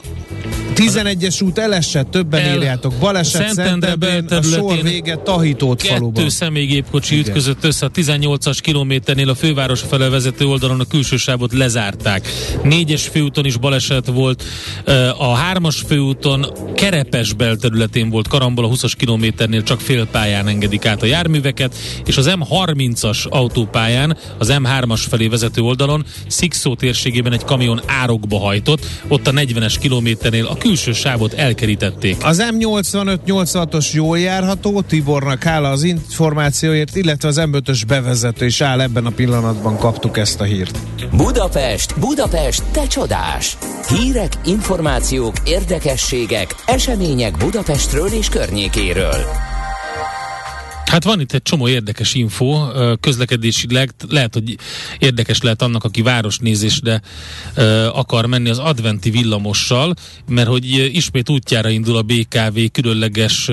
11-es 0.74 1.42
út 1.42 1.58
elesett, 1.58 2.10
többen 2.10 2.40
El- 2.40 2.56
írjátok. 2.56 2.92
Baleset 3.00 3.46
Szentendre 3.46 3.88
Szentendreben, 3.88 4.38
a 4.38 4.42
sor 4.42 4.82
vége 4.82 5.16
Tahitót 5.16 5.82
faluban. 5.82 6.12
Kettő 6.12 6.28
személygépkocsi 6.28 7.14
Igen. 7.14 7.26
ütközött 7.26 7.64
össze 7.64 7.86
a 7.86 7.90
18-as 7.90 8.58
kilométernél 8.60 9.28
a 9.28 9.34
főváros 9.34 9.80
fele 9.80 10.08
vezető 10.08 10.46
oldalon 10.46 10.80
a 10.80 10.84
külső 10.84 11.16
sávot 11.16 11.52
lezárták. 11.52 12.28
Négyes 12.62 13.06
főúton 13.06 13.44
is 13.44 13.56
baleset 13.56 14.06
volt, 14.06 14.42
a 15.18 15.34
hármas 15.34 15.82
főúton 15.86 16.46
Kerepes 16.74 17.32
belterületén 17.32 18.10
volt 18.10 18.28
karambol 18.28 18.64
a 18.64 18.68
20-as 18.68 18.92
kilométernél 18.96 19.62
csak 19.62 19.80
félpályán 19.80 20.48
engedik 20.48 20.86
át 20.86 21.02
a 21.02 21.06
járműveket, 21.06 21.74
és 22.06 22.16
az 22.16 22.30
M30-as 22.40 23.28
autópályán 23.28 24.16
az 24.38 24.52
M3-as 24.52 25.02
felé 25.08 25.26
vezető 25.26 25.62
oldalon 25.62 26.04
Szikszó 26.26 26.74
térségében 26.74 27.32
egy 27.32 27.44
kamion 27.44 27.80
árokba 27.86 28.38
hajtott, 28.38 28.86
ott 29.08 29.26
a 29.26 29.30
40-es 29.30 29.74
kilométernél 29.80 30.46
a 30.46 30.55
külső 30.58 30.92
sávot 30.92 31.32
elkerítették. 31.32 32.16
Az 32.24 32.42
M85-86-os 32.50 33.92
jól 33.92 34.18
járható, 34.18 34.80
Tibornak 34.80 35.42
hála 35.42 35.68
az 35.68 35.82
információért, 35.82 36.96
illetve 36.96 37.28
az 37.28 37.40
M5-ös 37.40 37.82
bevezető 37.86 38.46
is 38.46 38.60
áll 38.60 38.80
ebben 38.80 39.06
a 39.06 39.10
pillanatban 39.10 39.78
kaptuk 39.78 40.18
ezt 40.18 40.40
a 40.40 40.44
hírt. 40.44 40.78
Budapest, 41.16 41.98
Budapest, 41.98 42.62
te 42.72 42.86
csodás! 42.86 43.56
Hírek, 43.88 44.32
információk, 44.44 45.34
érdekességek, 45.44 46.54
események 46.66 47.36
Budapestről 47.36 48.08
és 48.08 48.28
környékéről. 48.28 49.54
Hát 50.90 51.04
van 51.04 51.20
itt 51.20 51.32
egy 51.32 51.42
csomó 51.42 51.68
érdekes 51.68 52.14
info, 52.14 52.66
közlekedésileg, 53.00 53.90
lehet, 54.08 54.34
hogy 54.34 54.56
érdekes 54.98 55.40
lehet 55.42 55.62
annak, 55.62 55.84
aki 55.84 56.02
városnézésre 56.02 57.00
akar 57.92 58.26
menni 58.26 58.48
az 58.48 58.58
adventi 58.58 59.10
villamossal, 59.10 59.94
mert 60.28 60.48
hogy 60.48 60.94
ismét 60.96 61.28
útjára 61.28 61.68
indul 61.68 61.96
a 61.96 62.02
BKV 62.02 62.58
különleges 62.72 63.50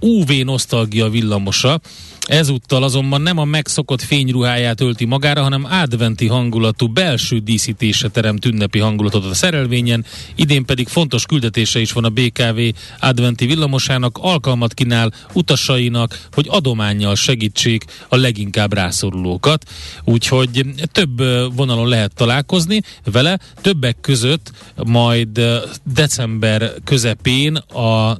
UV 0.00 0.30
nosztalgia 0.30 1.08
villamosa. 1.08 1.80
Ezúttal 2.26 2.82
azonban 2.82 3.20
nem 3.20 3.38
a 3.38 3.44
megszokott 3.44 4.02
fényruháját 4.02 4.80
ölti 4.80 5.04
magára, 5.04 5.42
hanem 5.42 5.64
adventi 5.64 6.26
hangulatú 6.26 6.86
belső 6.86 7.38
díszítése 7.38 8.08
teremt 8.08 8.44
ünnepi 8.44 8.78
hangulatot 8.78 9.24
a 9.24 9.34
szerelvényen, 9.34 10.04
idén 10.34 10.64
pedig 10.64 10.88
fontos 10.88 11.26
küldetése 11.26 11.80
is 11.80 11.92
van 11.92 12.04
a 12.04 12.08
BKV 12.08 12.60
adventi 13.00 13.46
villamosának, 13.46 14.18
alkalmat 14.20 14.74
kínál 14.74 15.12
utasainak, 15.32 16.26
hogy 16.32 16.46
adományjal 16.48 17.14
segítsék 17.14 17.84
a 18.08 18.16
leginkább 18.16 18.72
rászorulókat. 18.72 19.64
Úgyhogy 20.04 20.64
több 20.92 21.22
vonalon 21.56 21.88
lehet 21.88 22.14
találkozni 22.14 22.82
vele, 23.12 23.38
többek 23.60 23.96
között 24.00 24.52
majd 24.84 25.40
december 25.82 26.72
közepén, 26.84 27.56
a, 27.56 28.18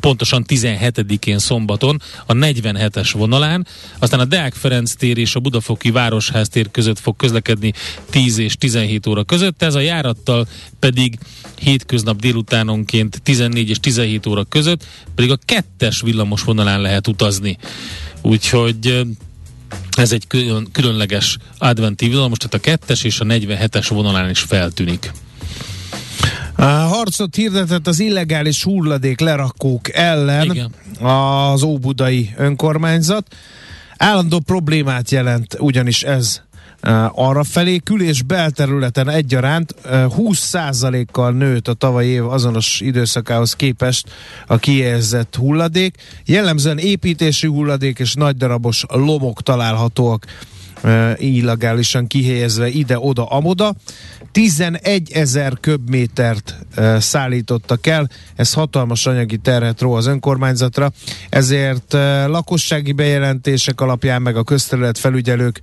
pontosan 0.00 0.44
17-én 0.48 1.38
szombaton 1.38 2.00
a 2.26 2.32
47-es 2.32 3.10
vonalán, 3.12 3.45
aztán 3.98 4.20
a 4.20 4.24
Deák 4.24 4.54
Ferenc 4.54 4.94
tér 4.94 5.18
és 5.18 5.34
a 5.34 5.40
Budafoki 5.40 5.90
Városház 5.90 6.48
tér 6.48 6.70
között 6.70 6.98
fog 6.98 7.16
közlekedni 7.16 7.72
10 8.10 8.38
és 8.38 8.56
17 8.56 9.06
óra 9.06 9.24
között, 9.24 9.62
ez 9.62 9.74
a 9.74 9.80
járattal 9.80 10.46
pedig 10.78 11.18
hétköznap 11.58 12.20
délutánonként 12.20 13.22
14 13.22 13.68
és 13.68 13.80
17 13.80 14.26
óra 14.26 14.44
között, 14.44 14.86
pedig 15.14 15.30
a 15.30 15.38
kettes 15.44 16.00
villamos 16.00 16.42
vonalán 16.42 16.80
lehet 16.80 17.08
utazni. 17.08 17.58
Úgyhogy 18.22 19.06
ez 19.96 20.12
egy 20.12 20.26
külön, 20.26 20.68
különleges 20.72 21.36
adventi 21.58 22.08
villamos, 22.08 22.38
tehát 22.38 22.54
a 22.54 22.58
kettes 22.58 23.04
és 23.04 23.20
a 23.20 23.24
47-es 23.24 23.86
vonalán 23.88 24.30
is 24.30 24.40
feltűnik. 24.40 25.12
Harcot 26.64 27.34
hirdetett 27.34 27.86
az 27.86 28.00
illegális 28.00 28.62
hulladék 28.62 29.20
lerakók 29.20 29.92
ellen 29.92 30.44
Igen. 30.44 30.72
az 31.10 31.62
Óbudai 31.62 32.34
önkormányzat. 32.36 33.26
Állandó 33.96 34.40
problémát 34.40 35.10
jelent 35.10 35.56
ugyanis 35.58 36.02
ez 36.02 36.40
uh, 36.82 37.28
arra 37.28 37.44
felé, 37.44 37.78
kül- 37.78 38.02
és 38.02 38.22
belterületen 38.22 39.08
egyaránt 39.08 39.74
uh, 39.84 39.90
20%-kal 40.16 41.32
nőtt 41.32 41.68
a 41.68 41.74
tavalyi 41.74 42.08
év 42.08 42.26
azonos 42.26 42.80
időszakához 42.80 43.54
képest 43.54 44.08
a 44.46 44.56
kijelzett 44.56 45.34
hulladék. 45.36 45.96
Jellemzően 46.24 46.78
építési 46.78 47.46
hulladék 47.46 47.98
és 47.98 48.14
nagy 48.14 48.36
darabos 48.36 48.84
lomok 48.88 49.42
találhatóak 49.42 50.26
illegálisan 51.16 52.06
kihelyezve 52.06 52.68
ide-oda, 52.68 53.24
amoda. 53.26 53.74
11 54.32 55.10
ezer 55.12 55.52
köbmétert 55.60 56.56
szállítottak 56.98 57.86
el, 57.86 58.08
ez 58.36 58.52
hatalmas 58.52 59.06
anyagi 59.06 59.36
terhet 59.36 59.80
ró 59.80 59.92
az 59.92 60.06
önkormányzatra, 60.06 60.92
ezért 61.28 61.92
lakossági 62.26 62.92
bejelentések 62.92 63.80
alapján 63.80 64.22
meg 64.22 64.36
a 64.36 64.42
közterület 64.42 64.98
felügyelők 64.98 65.60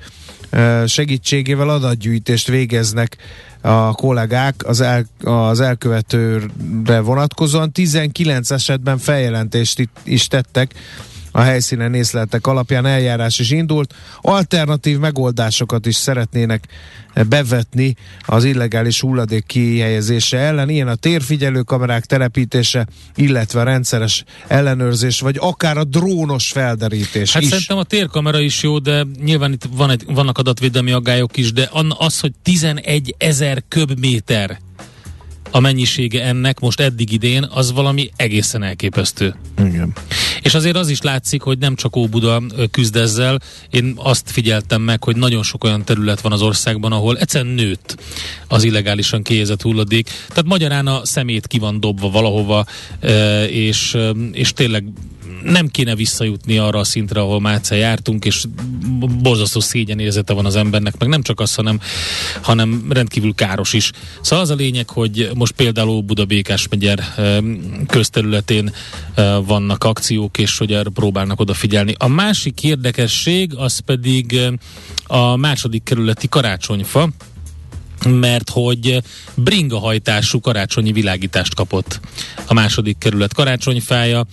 segítségével 0.86 1.70
adatgyűjtést 1.70 2.48
végeznek 2.48 3.18
a 3.62 3.92
kollégák 3.92 4.56
az, 4.66 4.82
el, 4.82 5.06
az 5.24 5.60
elkövetőre 5.60 7.00
vonatkozóan. 7.00 7.72
19 7.72 8.52
esetben 8.52 8.98
feljelentést 8.98 9.90
is 10.04 10.28
tettek 10.28 10.74
a 11.36 11.42
helyszínen 11.42 11.94
észleltek 11.94 12.48
alapján 12.48 12.86
eljárás 12.86 13.40
is 13.40 13.52
indult. 13.52 13.94
Alternatív 14.22 14.98
megoldásokat 14.98 15.86
is 15.86 15.96
szeretnének 15.96 16.68
bevetni 17.30 17.96
az 18.26 18.44
illegális 18.44 19.00
hulladék 19.02 19.46
kihelyezése 19.46 20.38
ellen. 20.38 20.70
Ilyen 20.70 20.88
a 20.88 20.96
térfigyelő 20.96 21.62
kamerák 21.62 22.06
telepítése, 22.06 22.88
illetve 23.16 23.60
a 23.60 23.64
rendszeres 23.64 24.24
ellenőrzés, 24.48 25.20
vagy 25.20 25.36
akár 25.40 25.78
a 25.78 25.84
drónos 25.84 26.52
felderítés 26.52 27.34
Hát 27.34 27.42
is. 27.42 27.50
szerintem 27.50 27.78
a 27.78 27.84
térkamera 27.84 28.40
is 28.40 28.64
jó, 28.64 28.80
de 28.80 29.06
nyilván 29.24 29.52
itt 29.52 29.68
van 29.76 29.90
egy, 29.90 30.04
vannak 30.08 30.38
adatvédelmi 30.38 30.92
aggályok 30.92 31.38
is, 31.38 31.54
de 31.54 31.70
az, 31.98 32.20
hogy 32.20 32.32
11 32.44 33.16
ezer 33.18 33.64
köbméter 33.68 34.60
a 35.52 35.60
mennyisége 35.60 36.24
ennek 36.24 36.60
most 36.60 36.80
eddig 36.80 37.12
idén, 37.12 37.48
az 37.50 37.72
valami 37.72 38.10
egészen 38.16 38.64
elképesztő. 38.64 39.36
Igen. 39.66 39.94
És 40.44 40.54
azért 40.54 40.76
az 40.76 40.90
is 40.90 41.02
látszik, 41.02 41.42
hogy 41.42 41.58
nem 41.58 41.76
csak 41.76 41.96
Óbuda 41.96 42.42
küzd 42.72 42.96
ezzel. 42.96 43.40
Én 43.70 43.94
azt 43.96 44.32
figyeltem 44.32 44.82
meg, 44.82 45.04
hogy 45.04 45.16
nagyon 45.16 45.44
sok 45.44 45.64
olyan 45.64 45.84
terület 45.84 46.22
van 46.22 46.32
az 46.32 46.42
országban, 46.42 46.92
ahol 46.92 47.18
egyszerűen 47.18 47.54
nőtt 47.54 47.98
az 48.48 48.64
illegálisan 48.64 49.24
kiézett 49.24 49.62
hulladék. 49.62 50.10
Tehát 50.28 50.46
magyarán 50.46 50.88
a 50.88 51.06
szemét 51.06 51.48
ki 51.48 51.60
van 51.60 51.80
dobva 51.80 52.10
valahova, 52.10 52.66
és, 53.48 53.98
és 54.32 54.54
tényleg 54.54 54.84
nem 55.44 55.68
kéne 55.68 55.96
visszajutni 55.96 56.58
arra 56.58 56.80
a 56.80 56.84
szintre, 56.84 57.20
ahol 57.20 57.42
már 57.42 57.62
jártunk, 57.70 58.26
és 58.26 58.44
borzasztó 59.22 59.60
szégyenérzete 59.60 60.34
van 60.34 60.46
az 60.46 60.56
embernek, 60.56 60.98
meg 60.98 61.10
nem 61.10 61.22
csak 61.22 61.40
az, 61.40 61.56
hanem, 61.56 61.80
hanem 62.42 62.86
rendkívül 62.90 63.34
káros 63.36 63.74
is. 63.74 63.92
Szóval 64.22 64.44
az 64.44 64.50
a 64.50 64.56
lényeg, 64.56 64.90
hogy 64.90 65.30
most 65.36 65.52
például 65.52 66.02
Budabékás 66.02 66.68
megyer 66.68 67.04
közterületén 67.88 68.74
vannak 69.46 69.84
akciók, 69.84 70.38
és 70.38 70.58
hogy 70.58 70.72
erre 70.72 70.90
próbálnak 70.90 71.40
odafigyelni. 71.40 71.94
A 71.98 72.08
másik 72.08 72.64
érdekesség, 72.64 73.56
az 73.56 73.80
pedig 73.80 74.40
a 75.04 75.36
második 75.36 75.84
kerületi 75.84 76.28
karácsonyfa, 76.28 77.10
mert 78.06 78.50
hogy 78.50 79.02
bringahajtású 79.36 80.40
karácsonyi 80.40 80.92
világítást 80.92 81.56
kapott 81.56 82.00
a 82.46 82.54
második 82.54 82.98
kerület 82.98 83.34
karácsonyfája. 83.34 84.26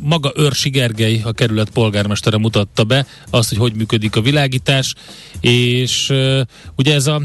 Maga 0.00 0.32
Őrsi 0.36 0.70
Gergely, 0.70 1.20
a 1.24 1.32
kerület 1.32 1.70
polgármestere 1.70 2.38
mutatta 2.38 2.84
be 2.84 3.06
azt, 3.30 3.48
hogy 3.48 3.58
hogy 3.58 3.74
működik 3.74 4.16
a 4.16 4.20
világítás, 4.20 4.94
és 5.40 6.12
ugye 6.76 6.94
ez 6.94 7.06
a 7.06 7.22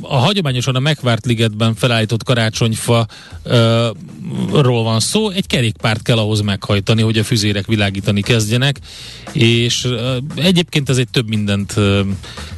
a 0.00 0.16
hagyományosan 0.16 0.74
a 0.74 0.78
megvárt 0.78 1.26
ligetben 1.26 1.74
felállított 1.74 2.22
karácsonyfa 2.24 3.06
ról 4.52 4.82
van 4.82 5.00
szó, 5.00 5.30
egy 5.30 5.46
kerékpárt 5.46 6.02
kell 6.02 6.18
ahhoz 6.18 6.40
meghajtani, 6.40 7.02
hogy 7.02 7.18
a 7.18 7.24
füzérek 7.24 7.66
világítani 7.66 8.20
kezdjenek, 8.20 8.78
és 9.32 9.88
egyébként 10.36 10.88
ez 10.88 10.96
egy 10.96 11.08
több 11.08 11.28
mindent 11.28 11.74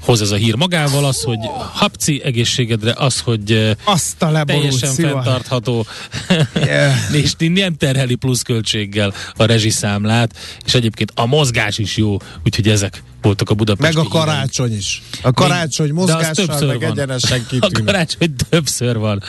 hoz 0.01 0.21
ez 0.21 0.31
a 0.31 0.37
hír 0.37 0.55
magával, 0.55 1.05
az, 1.05 1.23
hogy 1.23 1.39
hapci 1.73 2.21
egészségedre, 2.25 2.93
az, 2.97 3.21
hogy 3.21 3.75
Azt 3.85 4.23
a 4.23 4.45
teljesen 4.45 4.91
szívás. 4.91 5.13
fenntartható, 5.13 5.87
Yeah. 6.55 6.93
és 7.13 7.33
nem 7.39 7.77
terheli 7.77 8.15
pluszköltséggel 8.15 9.13
a 9.37 9.45
rezsiszámlát, 9.45 10.37
és 10.65 10.75
egyébként 10.75 11.13
a 11.15 11.27
mozgás 11.27 11.79
is 11.79 11.97
jó, 11.97 12.17
úgyhogy 12.45 12.69
ezek 12.69 13.03
voltak 13.25 13.51
a 13.51 13.55
budapesti 13.55 13.97
Meg 13.97 14.07
a 14.07 14.09
karácsony 14.09 14.77
is. 14.77 15.03
A 15.23 15.33
karácsony 15.33 15.91
az 15.91 15.95
mozgással 15.95 16.67
meg 16.67 16.81
van. 16.81 16.91
egyenesen 16.91 17.47
A 17.61 17.83
karácsony 17.85 18.35
többször 18.49 18.99
van. 18.99 19.23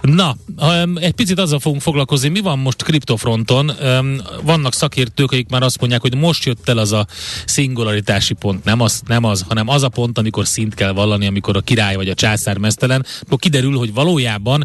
Na, 0.00 0.36
um, 0.56 0.96
egy 0.96 1.12
picit 1.12 1.38
azzal 1.38 1.58
fogunk 1.58 1.82
foglalkozni, 1.82 2.28
mi 2.28 2.40
van 2.40 2.58
most 2.58 2.82
kriptofronton. 2.82 3.70
Um, 3.82 4.16
vannak 4.42 4.74
szakértők, 4.74 5.32
akik 5.32 5.48
már 5.48 5.62
azt 5.62 5.80
mondják, 5.80 6.00
hogy 6.00 6.16
most 6.16 6.44
jött 6.44 6.68
el 6.68 6.78
az 6.78 6.92
a 6.92 7.06
szingularitási 7.44 8.34
pont. 8.34 8.64
Nem 8.64 8.80
az, 8.80 9.02
nem 9.06 9.24
az, 9.24 9.44
hanem 9.48 9.68
az 9.68 9.82
a 9.82 9.88
pont, 9.88 10.18
amikor 10.18 10.46
szint 10.46 10.74
kell 10.74 10.92
vallani, 10.92 11.26
amikor 11.26 11.56
a 11.56 11.60
király 11.60 11.94
vagy 11.94 12.08
a 12.08 12.14
császár 12.14 12.58
mesztelen. 12.58 13.06
Akkor 13.20 13.38
kiderül, 13.38 13.76
hogy 13.76 13.94
valójában 13.94 14.64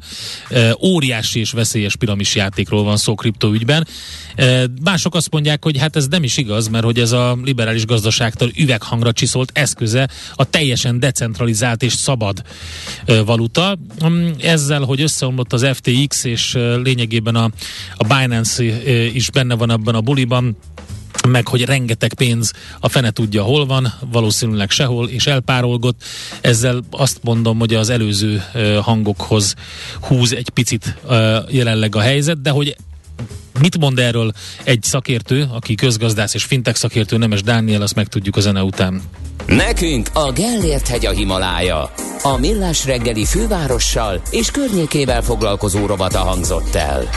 uh, 0.50 0.72
óriási 0.84 1.40
és 1.40 1.52
veszélyes 1.52 1.96
piramis 1.96 2.36
játékról 2.36 2.84
van 2.84 2.98
szó 2.98 3.16
kriptoügyben. 3.16 3.88
Uh, 4.38 4.64
mások 4.84 5.16
azt 5.16 5.32
mondják, 5.32 5.64
hogy 5.64 5.78
hát 5.78 5.96
ez 5.96 6.08
nem 6.08 6.24
is 6.24 6.38
igaz, 6.38 6.68
mert 6.68 6.84
hogy 6.84 7.00
ez 7.00 7.12
a 7.12 7.38
liberális 7.44 7.86
gazdaságtól 7.86 8.50
üveghangra 8.64 9.12
csiszolt 9.12 9.52
eszköze 9.54 10.10
a 10.36 10.44
teljesen 10.44 11.00
decentralizált 11.00 11.84
és 11.84 11.94
szabad 11.94 12.44
valuta. 13.26 13.78
Mm, 14.06 14.28
Ezzel, 14.40 14.82
hogy 14.82 15.02
összeomlott 15.02 15.54
az 15.54 15.68
FTX, 15.74 16.24
és 16.24 16.54
lényegében 16.84 17.36
a, 17.36 17.50
a 17.96 18.16
Binance 18.18 18.64
is 19.14 19.32
benne 19.32 19.56
van 19.56 19.70
abban 19.70 19.96
a 19.96 20.02
buliban, 20.02 20.58
meg 21.28 21.48
hogy 21.48 21.66
rengeteg 21.66 22.14
pénz 22.14 22.54
a 22.80 22.90
fene 22.90 23.12
tudja 23.12 23.44
hol 23.44 23.66
van, 23.66 23.94
valószínűleg 24.12 24.70
sehol, 24.70 25.10
és 25.10 25.28
elpárolgott. 25.28 26.04
Ezzel 26.42 26.84
azt 26.90 27.20
mondom, 27.24 27.60
hogy 27.60 27.74
az 27.74 27.90
előző 27.90 28.44
hangokhoz 28.82 29.56
húz 30.02 30.34
egy 30.34 30.50
picit 30.50 30.96
jelenleg 31.50 31.96
a 31.96 32.00
helyzet, 32.00 32.42
de 32.42 32.50
hogy 32.50 32.76
Mit 33.60 33.78
mond 33.78 34.00
erről 34.00 34.32
egy 34.64 34.84
szakértő, 34.84 35.48
aki 35.54 35.76
közgazdász 35.76 36.34
és 36.34 36.44
fintech 36.44 36.78
szakértő, 36.78 37.18
Nemes 37.18 37.42
Dániel, 37.44 37.82
azt 37.82 37.96
megtudjuk 37.96 38.36
a 38.36 38.40
zene 38.40 38.64
után. 38.64 39.02
Nekünk 39.48 40.10
a 40.14 40.32
Gellért 40.32 40.88
hegy 40.88 41.06
a 41.06 41.12
Himalája. 41.12 41.92
A 42.24 42.38
millás 42.38 42.86
reggeli 42.86 43.26
fővárossal 43.26 44.22
és 44.32 44.52
környékével 44.52 45.22
foglalkozó 45.22 45.86
rovata 45.86 46.20
hangzott 46.20 46.76
el. 46.76 47.10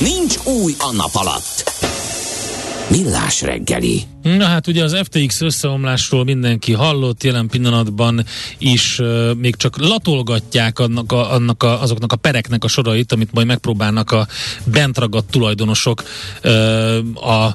Nincs 0.00 0.36
új 0.44 0.74
a 0.78 0.92
nap 0.96 1.10
alatt. 1.12 1.72
Millás 2.90 3.42
reggeli. 3.42 4.02
Na 4.22 4.44
hát 4.44 4.66
ugye 4.66 4.84
az 4.84 4.96
FTX 5.02 5.40
összeomlásról 5.40 6.24
mindenki 6.24 6.72
hallott, 6.72 7.22
jelen 7.22 7.48
pillanatban 7.48 8.24
is 8.58 8.98
uh, 8.98 9.34
még 9.34 9.56
csak 9.56 9.78
latolgatják 9.78 10.78
annak 10.78 11.12
a, 11.12 11.32
annak 11.32 11.62
a, 11.62 11.82
azoknak 11.82 12.12
a 12.12 12.16
pereknek 12.16 12.64
a 12.64 12.68
sorait, 12.68 13.12
amit 13.12 13.32
majd 13.32 13.46
megpróbálnak 13.46 14.10
a 14.10 14.26
bent 14.64 14.98
ragadt 14.98 15.30
tulajdonosok 15.30 16.02
uh, 16.44 16.96
a 17.14 17.54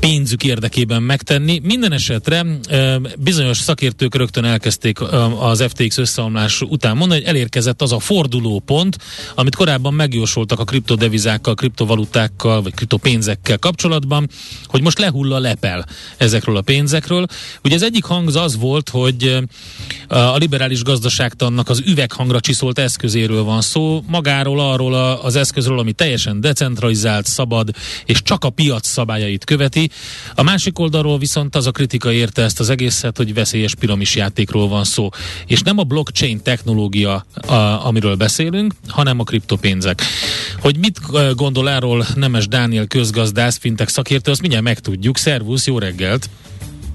pénzük 0.00 0.44
érdekében 0.44 1.02
megtenni. 1.02 1.60
Minden 1.62 1.92
esetre 1.92 2.42
uh, 2.42 2.94
bizonyos 3.18 3.56
szakértők 3.56 4.14
rögtön 4.14 4.44
elkezdték 4.44 5.00
uh, 5.00 5.44
az 5.44 5.64
FTX 5.68 5.98
összeomlás 5.98 6.60
után 6.60 6.96
mondani, 6.96 7.20
hogy 7.20 7.28
elérkezett 7.28 7.82
az 7.82 7.92
a 7.92 7.98
fordulópont, 7.98 8.98
amit 9.34 9.54
korábban 9.54 9.94
megjósoltak 9.94 10.60
a 10.60 10.64
kriptodevizákkal, 10.64 11.54
kriptovalutákkal, 11.54 12.62
vagy 12.62 12.74
kriptopénzekkel 12.74 13.58
kapcsolatban, 13.58 14.28
hogy 14.64 14.82
most 14.82 14.98
lehull 14.98 15.32
a 15.32 15.38
lepel 15.38 15.86
ezekről 16.16 16.56
a 16.56 16.60
pénzekről. 16.60 17.26
Ugye 17.64 17.74
az 17.74 17.82
egyik 17.82 18.04
hang 18.04 18.36
az 18.36 18.56
volt, 18.56 18.88
hogy 18.88 19.38
a 20.08 20.36
liberális 20.36 20.82
gazdaságtannak 20.82 21.68
az 21.68 21.82
üveghangra 21.86 22.40
csiszolt 22.40 22.78
eszközéről 22.78 23.42
van 23.42 23.60
szó, 23.60 24.04
magáról 24.06 24.60
arról 24.60 24.94
a, 24.94 25.24
az 25.24 25.36
eszközről, 25.36 25.78
ami 25.78 25.92
teljesen 25.92 26.40
decentralizált, 26.40 27.26
szabad, 27.26 27.70
és 28.04 28.22
csak 28.22 28.44
a 28.44 28.50
piac 28.50 28.86
szabályait 28.86 29.44
követi. 29.44 29.90
A 30.34 30.42
másik 30.42 30.78
oldalról 30.78 31.18
viszont 31.18 31.56
az 31.56 31.66
a 31.66 31.70
kritika 31.70 32.12
érte 32.12 32.42
ezt 32.42 32.60
az 32.60 32.70
egészet, 32.70 33.16
hogy 33.16 33.34
veszélyes 33.34 33.74
piramis 33.74 34.14
játékról 34.14 34.68
van 34.68 34.84
szó. 34.84 35.08
És 35.46 35.60
nem 35.60 35.78
a 35.78 35.82
blockchain 35.82 36.42
technológia, 36.42 37.26
a, 37.46 37.54
amiről 37.86 38.14
beszélünk, 38.16 38.74
hanem 38.88 39.20
a 39.20 39.24
kriptopénzek. 39.24 40.02
Hogy 40.60 40.76
mit 40.76 41.00
gondol 41.34 41.70
erről 41.70 42.06
Nemes 42.14 42.48
Dániel 42.48 42.86
közgazdász, 42.86 43.58
fintek 43.58 43.88
szakértő, 43.88 44.30
azt 44.30 44.40
mindjárt 44.40 44.64
megtudjuk. 44.64 45.16
Szervusz, 45.16 45.66
jó 45.66 45.78
reggelt! 45.78 45.91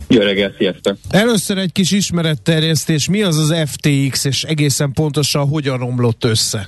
Jó 0.07 0.21
reggelt, 0.21 0.55
sziasztok! 0.57 0.97
Először 1.09 1.57
egy 1.57 1.71
kis 1.71 1.91
ismeretterjesztés. 1.91 3.09
Mi 3.09 3.21
az 3.21 3.37
az 3.37 3.69
FTX, 3.69 4.25
és 4.25 4.43
egészen 4.43 4.91
pontosan 4.93 5.47
hogyan 5.47 5.77
romlott 5.77 6.23
össze? 6.23 6.67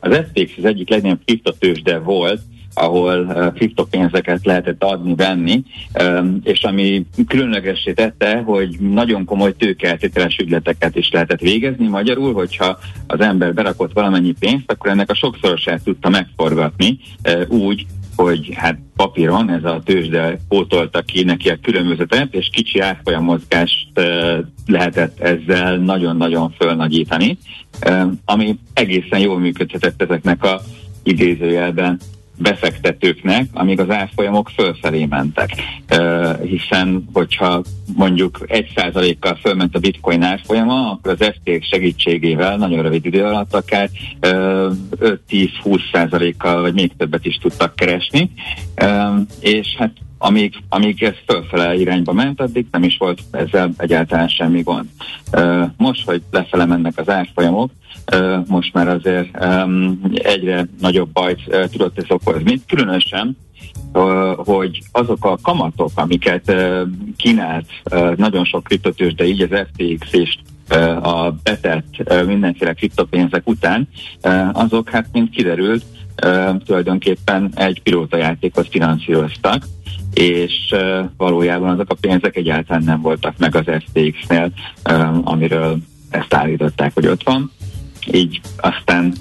Az 0.00 0.16
FTX 0.16 0.52
az 0.58 0.64
egyik 0.64 0.88
legnagyobb 0.88 1.20
kriptotősde 1.24 1.98
volt, 1.98 2.40
ahol 2.74 3.24
uh, 3.24 3.52
kriptopénzeket 3.52 4.44
lehetett 4.44 4.84
adni, 4.84 5.14
venni, 5.14 5.62
um, 6.02 6.40
és 6.44 6.62
ami 6.62 7.06
különlegessé 7.26 7.92
tette, 7.92 8.36
hogy 8.36 8.76
nagyon 8.80 9.24
komoly 9.24 9.56
tőkeeltételes 9.56 10.36
ügyleteket 10.36 10.96
is 10.96 11.10
lehetett 11.10 11.40
végezni. 11.40 11.88
Magyarul, 11.88 12.32
hogyha 12.32 12.78
az 13.06 13.20
ember 13.20 13.54
berakott 13.54 13.92
valamennyi 13.92 14.34
pénzt, 14.38 14.70
akkor 14.70 14.90
ennek 14.90 15.10
a 15.10 15.14
sokszorosát 15.14 15.82
tudta 15.84 16.08
megforgatni 16.08 16.98
uh, 17.24 17.50
úgy, 17.50 17.86
hogy 18.16 18.50
hát 18.54 18.78
papíron 18.96 19.50
ez 19.50 19.64
a 19.64 19.80
tőzsde 19.84 20.38
pótolta 20.48 21.02
ki 21.02 21.22
neki 21.22 21.48
a 21.48 21.58
különbözetet, 21.62 22.34
és 22.34 22.48
kicsi 22.52 22.80
árfolyam 22.80 23.24
mozgást 23.24 23.88
uh, 23.96 24.38
lehetett 24.66 25.20
ezzel 25.20 25.76
nagyon-nagyon 25.76 26.54
fölnagyítani, 26.58 27.38
ami 28.24 28.58
egészen 28.72 29.20
jól 29.20 29.38
működhetett 29.38 30.02
ezeknek 30.02 30.44
a 30.44 30.60
idézőjelben 31.02 32.00
befektetőknek, 32.40 33.46
amíg 33.52 33.80
az 33.80 33.90
árfolyamok 33.90 34.50
fölfelé 34.54 35.04
mentek. 35.04 35.50
Hiszen, 36.42 37.08
hogyha 37.12 37.62
mondjuk 37.96 38.40
egy 38.46 38.72
százalékkal 38.76 39.34
fölment 39.34 39.74
a 39.74 39.78
bitcoin 39.78 40.22
árfolyama, 40.22 40.90
akkor 40.90 41.12
az 41.12 41.32
FTX 41.34 41.66
segítségével 41.66 42.56
nagyon 42.56 42.82
rövid 42.82 43.06
idő 43.06 43.24
alatt 43.24 43.54
akár 43.54 43.88
uh, 44.22 44.72
5-10-20 45.00 45.80
százalékkal, 45.92 46.60
vagy 46.60 46.74
még 46.74 46.92
többet 46.96 47.26
is 47.26 47.36
tudtak 47.36 47.76
keresni. 47.76 48.30
És 49.40 49.76
hát 49.78 49.92
amíg, 50.22 50.54
amíg 50.68 51.02
ez 51.02 51.14
fölfele 51.26 51.74
irányba 51.74 52.12
ment, 52.12 52.40
addig 52.40 52.66
nem 52.70 52.82
is 52.82 52.96
volt 52.96 53.20
ezzel 53.30 53.70
egyáltalán 53.76 54.28
semmi 54.28 54.62
gond. 54.62 54.88
Most, 55.76 56.04
hogy 56.04 56.22
lefele 56.30 56.64
mennek 56.64 56.92
az 56.96 57.08
árfolyamok, 57.08 57.70
most 58.46 58.72
már 58.72 58.88
azért 58.88 59.44
egyre 60.12 60.68
nagyobb 60.80 61.08
bajt 61.12 61.68
tudott 61.70 61.98
ez 61.98 62.04
okozni. 62.08 62.60
Különösen, 62.66 63.36
hogy 64.36 64.82
azok 64.92 65.24
a 65.24 65.38
kamatok, 65.42 65.90
amiket 65.94 66.54
kínált 67.16 67.66
nagyon 68.16 68.44
sok 68.44 68.64
kriptotős, 68.64 69.14
de 69.14 69.24
így 69.26 69.40
az 69.40 69.66
FTX 69.72 70.12
és 70.12 70.38
a 71.02 71.30
betett 71.42 72.24
mindenféle 72.26 72.72
kriptopénzek 72.72 73.48
után, 73.48 73.88
azok 74.52 74.90
hát, 74.90 75.06
mint 75.12 75.30
kiderült, 75.30 75.84
tulajdonképpen 76.64 77.52
egy 77.54 77.82
pilótajátékot 77.82 78.68
finanszíroztak, 78.68 79.64
és 80.14 80.74
valójában 81.16 81.70
azok 81.70 81.90
a 81.90 81.96
pénzek 82.00 82.36
egyáltalán 82.36 82.82
nem 82.82 83.00
voltak 83.00 83.38
meg 83.38 83.56
az 83.56 83.64
FTX-nél, 83.64 84.52
amiről 85.24 85.78
ezt 86.10 86.34
állították, 86.34 86.94
hogy 86.94 87.06
ott 87.06 87.22
van 87.22 87.50
így 88.12 88.40
aztán 88.56 89.14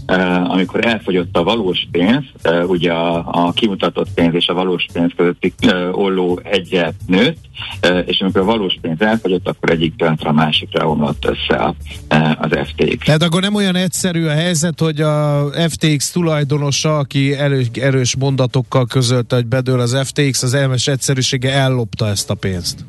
amikor 0.47 0.85
elfogyott 0.85 1.37
a 1.37 1.43
valós 1.43 1.87
pénz, 1.91 2.23
ugye 2.67 2.91
a, 2.91 3.25
a 3.31 3.51
kimutatott 3.51 4.09
pénz 4.13 4.33
és 4.33 4.47
a 4.47 4.53
valós 4.53 4.85
pénz 4.93 5.11
közötti 5.15 5.53
olló 5.91 6.39
egyet 6.43 6.93
nőtt, 7.07 7.37
és 8.05 8.21
amikor 8.21 8.41
a 8.41 8.45
valós 8.45 8.77
pénz 8.81 9.01
elfogyott, 9.01 9.47
akkor 9.47 9.69
egyik 9.69 9.95
pillanatra 9.95 10.29
a 10.29 10.33
másikra 10.33 10.89
omlott 10.89 11.25
össze 11.25 11.55
a, 11.55 11.75
az 12.39 12.49
FTX. 12.63 13.05
Tehát 13.05 13.23
akkor 13.23 13.41
nem 13.41 13.55
olyan 13.55 13.75
egyszerű 13.75 14.25
a 14.25 14.31
helyzet, 14.31 14.79
hogy 14.79 15.01
a 15.01 15.45
FTX 15.69 16.11
tulajdonosa, 16.11 16.97
aki 16.97 17.33
erős, 17.33 17.67
erős 17.73 18.15
mondatokkal 18.15 18.85
közölte, 18.85 19.35
hogy 19.35 19.45
bedől 19.45 19.79
az 19.79 19.97
FTX, 20.03 20.43
az 20.43 20.53
elmes 20.53 20.87
egyszerűsége 20.87 21.51
ellopta 21.51 22.07
ezt 22.07 22.29
a 22.29 22.35
pénzt. 22.35 22.85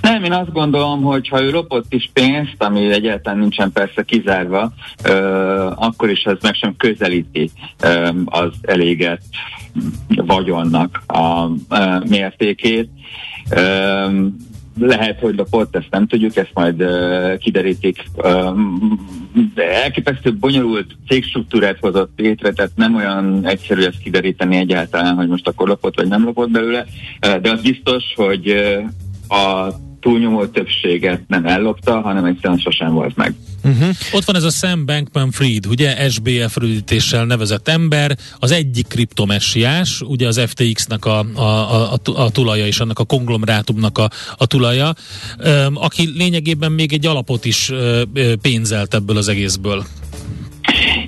Nem, 0.00 0.24
én 0.24 0.32
azt 0.32 0.52
gondolom, 0.52 1.02
hogy 1.02 1.28
ha 1.28 1.42
ő 1.42 1.50
lopott 1.50 1.92
is 1.92 2.10
pénzt, 2.12 2.56
ami 2.58 2.92
egyáltalán 2.92 3.38
nincsen 3.38 3.72
persze 3.72 4.02
kizárva, 4.02 4.72
ö, 5.04 5.12
akkor 5.74 6.10
is 6.10 6.22
ez 6.22 6.36
meg 6.42 6.54
sem 6.54 6.76
közelíti 6.76 7.50
ö, 7.82 8.08
az 8.24 8.50
elégett 8.62 9.22
vagyonnak 10.08 11.02
a 11.06 11.46
ö, 11.68 11.98
mértékét. 12.08 12.88
Ö, 13.50 14.26
lehet, 14.80 15.20
hogy 15.20 15.36
lopott, 15.36 15.76
ezt 15.76 15.90
nem 15.90 16.06
tudjuk, 16.06 16.36
ezt 16.36 16.50
majd 16.54 16.82
uh, 16.82 17.36
kiderítik. 17.38 18.04
Um, 18.24 19.06
de 19.54 19.82
elképesztő 19.82 20.34
bonyolult 20.34 20.96
cégstruktúrát 21.08 21.78
hozott 21.80 22.12
létre, 22.16 22.52
tehát 22.52 22.70
nem 22.74 22.94
olyan 22.94 23.46
egyszerű 23.46 23.82
ezt 23.82 24.02
kideríteni 24.02 24.56
egyáltalán, 24.56 25.14
hogy 25.14 25.28
most 25.28 25.48
akkor 25.48 25.68
lopott 25.68 25.96
vagy 25.96 26.08
nem 26.08 26.24
lopott 26.24 26.50
belőle, 26.50 26.84
de 27.20 27.50
az 27.50 27.62
biztos, 27.62 28.04
hogy 28.16 28.50
uh, 28.50 28.84
a 29.32 29.74
túlnyomó 30.00 30.46
többséget 30.46 31.22
nem 31.28 31.46
ellopta, 31.46 32.00
hanem 32.00 32.24
egyszerűen 32.24 32.58
sosem 32.58 32.92
volt 32.92 33.16
meg. 33.16 33.34
Uh-huh. 33.64 33.88
Ott 34.12 34.24
van 34.24 34.36
ez 34.36 34.42
a 34.42 34.50
Sam 34.50 34.86
Bankman-Fried, 34.86 35.66
ugye 35.66 36.10
SBF 36.10 36.56
rövidítéssel 36.56 37.24
nevezett 37.24 37.68
ember, 37.68 38.16
az 38.38 38.50
egyik 38.50 38.86
kriptomessiás, 38.86 40.00
ugye 40.00 40.26
az 40.26 40.40
FTX-nek 40.46 41.04
a, 41.04 41.18
a, 41.34 41.92
a, 41.92 41.98
a 42.14 42.30
tulaja 42.30 42.66
és 42.66 42.80
annak 42.80 42.98
a 42.98 43.04
konglomerátumnak 43.04 43.98
a, 43.98 44.10
a 44.36 44.46
tulaja, 44.46 44.94
aki 45.74 46.12
lényegében 46.16 46.72
még 46.72 46.92
egy 46.92 47.06
alapot 47.06 47.44
is 47.44 47.72
pénzelt 48.40 48.94
ebből 48.94 49.16
az 49.16 49.28
egészből. 49.28 49.84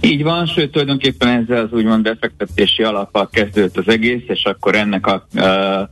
Így 0.04 0.22
van, 0.22 0.46
sőt 0.46 0.70
tulajdonképpen 0.70 1.28
ezzel 1.28 1.64
az 1.64 1.72
úgymond 1.72 2.02
befektetési 2.02 2.82
alappal 2.82 3.28
kezdődött 3.32 3.76
az 3.76 3.88
egész, 3.88 4.22
és 4.26 4.44
akkor 4.44 4.74
ennek 4.74 5.06
a 5.06 5.26
uh, 5.34 5.88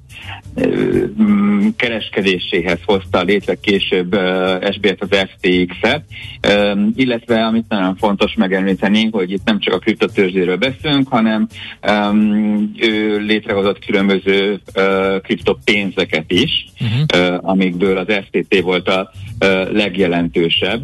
kereskedéséhez 1.76 2.78
hozta 2.84 3.22
létre 3.22 3.54
később 3.54 4.14
uh, 4.14 4.72
SBF 4.72 4.96
az 4.98 5.08
FTX-et, 5.08 6.04
uh, 6.48 6.80
illetve 6.94 7.44
amit 7.44 7.68
nagyon 7.68 7.96
fontos 7.96 8.34
megemlíteni, 8.34 9.08
hogy 9.10 9.30
itt 9.30 9.44
nem 9.44 9.58
csak 9.58 9.74
a 9.74 9.78
kriptotőrzséről 9.78 10.56
beszélünk, 10.56 11.08
hanem 11.08 11.48
um, 11.88 12.72
ő 12.78 13.18
létrehozott 13.18 13.84
különböző 13.84 14.60
uh, 14.74 15.20
kriptopénzeket 15.20 16.32
is, 16.32 16.64
uh-huh. 16.80 17.32
uh, 17.34 17.50
amikből 17.50 17.96
az 17.96 18.06
FTT 18.08 18.60
volt 18.60 18.88
a 18.88 19.10
uh, 19.40 19.72
legjelentősebb 19.72 20.80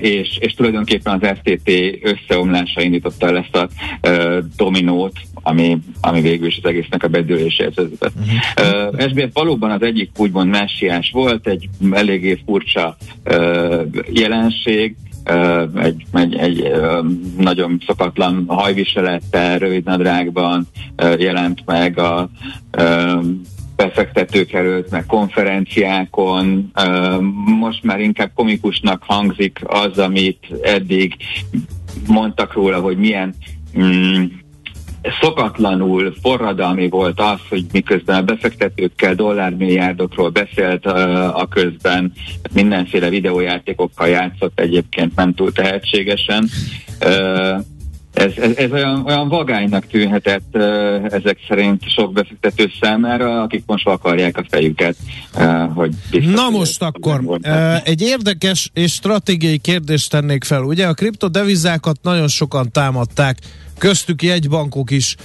és, 0.00 0.38
és 0.40 0.54
tulajdonképpen 0.54 1.20
az 1.20 1.38
FTT 1.38 1.70
összeomlása 2.02 2.80
indította 2.80 3.26
el 3.26 3.36
ezt 3.36 3.56
a 3.56 3.68
dominót, 4.56 5.12
ami, 5.42 5.78
ami 6.00 6.20
végül 6.20 6.46
is 6.46 6.58
az 6.62 6.68
egésznek 6.68 7.02
a 7.02 7.08
bedőléséhez 7.08 7.74
vezetett. 7.74 8.12
Uh-huh. 8.56 8.92
Uh, 8.92 9.08
SBF 9.08 9.32
valóban 9.32 9.70
az 9.70 9.82
egyik 9.82 10.10
úgymond 10.16 10.50
messiás 10.50 11.10
volt, 11.10 11.46
egy 11.46 11.68
eléggé 11.90 12.42
furcsa 12.46 12.96
uh, 13.24 13.86
jelenség, 14.12 14.96
Uh, 15.30 15.84
egy, 15.84 16.06
egy, 16.12 16.34
egy 16.34 16.60
uh, 16.60 17.06
nagyon 17.38 17.82
szokatlan 17.86 18.44
hajviselettel, 18.46 19.58
rövid 19.58 19.84
nadrágban 19.84 20.66
uh, 21.02 21.20
jelent 21.20 21.62
meg 21.66 21.98
a 21.98 22.30
befektetők 23.76 24.52
előtt, 24.52 24.90
meg 24.90 25.06
konferenciákon. 25.06 26.70
Most 27.58 27.82
már 27.82 28.00
inkább 28.00 28.30
komikusnak 28.34 29.02
hangzik 29.06 29.58
az, 29.64 29.98
amit 29.98 30.46
eddig 30.62 31.16
mondtak 32.06 32.52
róla, 32.52 32.80
hogy 32.80 32.96
milyen 32.96 33.34
mm, 33.78 34.24
szokatlanul 35.20 36.14
forradalmi 36.22 36.88
volt 36.88 37.20
az, 37.20 37.38
hogy 37.48 37.64
miközben 37.72 38.16
a 38.16 38.22
befektetőkkel 38.22 39.14
dollármilliárdokról 39.14 40.30
beszélt 40.30 40.86
a 40.86 41.46
közben, 41.50 42.12
mindenféle 42.52 43.08
videójátékokkal 43.08 44.08
játszott 44.08 44.60
egyébként 44.60 45.16
nem 45.16 45.34
túl 45.34 45.52
tehetségesen 45.52 46.48
ez, 48.12 48.32
ez, 48.36 48.56
ez 48.56 48.70
olyan, 48.70 49.02
olyan 49.06 49.28
vagánynak 49.28 49.86
tűnhetett 49.86 50.56
ezek 51.10 51.38
szerint 51.48 51.90
sok 51.90 52.12
befektető 52.12 52.70
számára, 52.80 53.42
akik 53.42 53.62
most 53.66 53.86
akarják 53.86 54.36
a 54.36 54.44
fejüket, 54.50 54.96
hogy 55.74 55.94
Na 56.10 56.50
most 56.50 56.82
akkor, 56.82 57.20
uh, 57.20 57.88
egy 57.88 58.02
érdekes 58.02 58.70
és 58.74 58.92
stratégiai 58.92 59.58
kérdést 59.58 60.10
tennék 60.10 60.44
fel. 60.44 60.62
Ugye 60.62 60.86
a 60.86 60.94
kriptodevizákat 60.94 61.98
nagyon 62.02 62.28
sokan 62.28 62.70
támadták, 62.70 63.38
köztük 63.78 64.22
jegybankok 64.22 64.90
is, 64.90 65.16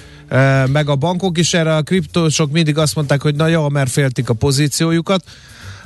meg 0.72 0.90
a 0.90 0.96
bankok 0.96 1.38
is 1.38 1.54
erre 1.54 1.76
a 1.76 1.82
kriptósok 1.82 2.52
mindig 2.52 2.78
azt 2.78 2.96
mondták, 2.96 3.22
hogy 3.22 3.36
na 3.36 3.48
jó, 3.48 3.70
mert 3.70 3.90
féltik 3.90 4.30
a 4.30 4.34
pozíciójukat. 4.34 5.24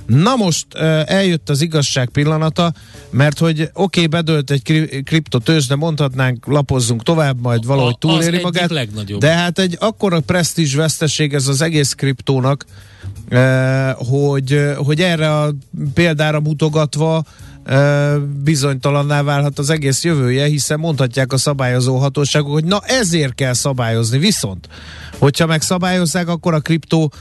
Na 0.05 0.35
most 0.35 0.65
eljött 1.05 1.49
az 1.49 1.61
igazság 1.61 2.09
pillanata, 2.09 2.73
mert 3.09 3.39
hogy 3.39 3.61
oké, 3.61 3.69
okay, 3.73 4.07
bedölt 4.07 4.51
egy 4.51 4.63
kri- 4.63 5.03
kriptotős, 5.03 5.67
de 5.67 5.75
mondhatnánk, 5.75 6.45
lapozzunk 6.45 7.03
tovább, 7.03 7.41
majd 7.41 7.65
valahogy 7.65 7.97
túléri 7.97 8.41
magát. 8.41 8.69
Legnagyobb. 8.69 9.19
De 9.19 9.31
hát 9.31 9.59
egy 9.59 9.77
akkora 9.79 10.19
presztízs 10.19 10.75
veszteség 10.75 11.33
ez 11.33 11.47
az 11.47 11.61
egész 11.61 11.93
kriptónak, 11.93 12.65
hogy, 13.95 14.61
hogy 14.75 15.01
erre 15.01 15.37
a 15.39 15.53
példára 15.93 16.39
mutogatva 16.39 17.23
bizonytalanná 18.43 19.23
válhat 19.23 19.59
az 19.59 19.69
egész 19.69 20.03
jövője, 20.03 20.45
hiszen 20.45 20.79
mondhatják 20.79 21.33
a 21.33 21.37
szabályozó 21.37 21.97
hatóságok, 21.97 22.51
hogy 22.51 22.63
na 22.63 22.79
ezért 22.85 23.35
kell 23.35 23.53
szabályozni. 23.53 24.17
Viszont, 24.17 24.67
hogyha 25.17 25.45
megszabályozzák, 25.45 26.27
akkor 26.27 26.53
a 26.53 26.59
kriptó 26.59 27.11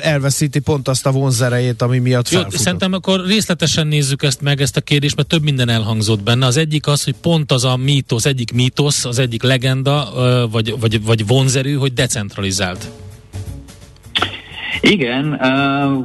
elveszíti 0.00 0.58
pont 0.58 0.88
azt 0.88 1.06
a 1.06 1.10
vonzerejét, 1.10 1.82
ami 1.82 1.98
miatt 1.98 2.28
Jó, 2.28 2.40
Szerintem 2.50 2.92
akkor 2.92 3.26
részletesen 3.26 3.86
nézzük 3.86 4.22
ezt 4.22 4.40
meg, 4.40 4.60
ezt 4.60 4.76
a 4.76 4.80
kérdést, 4.80 5.16
mert 5.16 5.28
több 5.28 5.42
minden 5.42 5.68
elhangzott 5.68 6.22
benne. 6.22 6.46
Az 6.46 6.56
egyik 6.56 6.86
az, 6.86 7.04
hogy 7.04 7.14
pont 7.20 7.52
az 7.52 7.64
a 7.64 7.76
mítosz, 7.76 8.24
egyik 8.24 8.52
mítosz, 8.52 9.04
az 9.04 9.18
egyik 9.18 9.42
legenda, 9.42 10.12
vagy, 10.50 10.80
vagy, 10.80 11.04
vagy 11.04 11.26
vonzerű, 11.26 11.74
hogy 11.74 11.92
decentralizált. 11.92 12.90
Igen, 14.80 15.40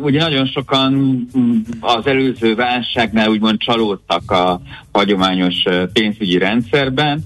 ugye 0.02 0.20
nagyon 0.20 0.46
sokan 0.46 0.94
mm, 1.38 1.58
az 1.80 2.08
előző 2.08 2.56
válságnál 2.56 3.30
úgymond 3.30 3.60
csalódtak 3.60 4.32
a 4.32 4.62
hagyományos 4.92 5.64
pénzügyi 5.94 6.38
rendszerben, 6.38 7.24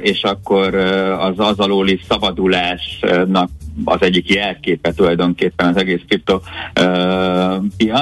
és 0.00 0.22
akkor 0.22 0.74
az 1.18 1.38
az 1.38 1.58
alóli 1.58 2.00
szabadulásnak 2.08 3.50
az 3.84 4.02
egyik 4.02 4.34
jelképe 4.34 4.92
tulajdonképpen 4.92 5.66
az 5.66 5.76
egész 5.76 6.00
kriptopiac. 6.08 6.46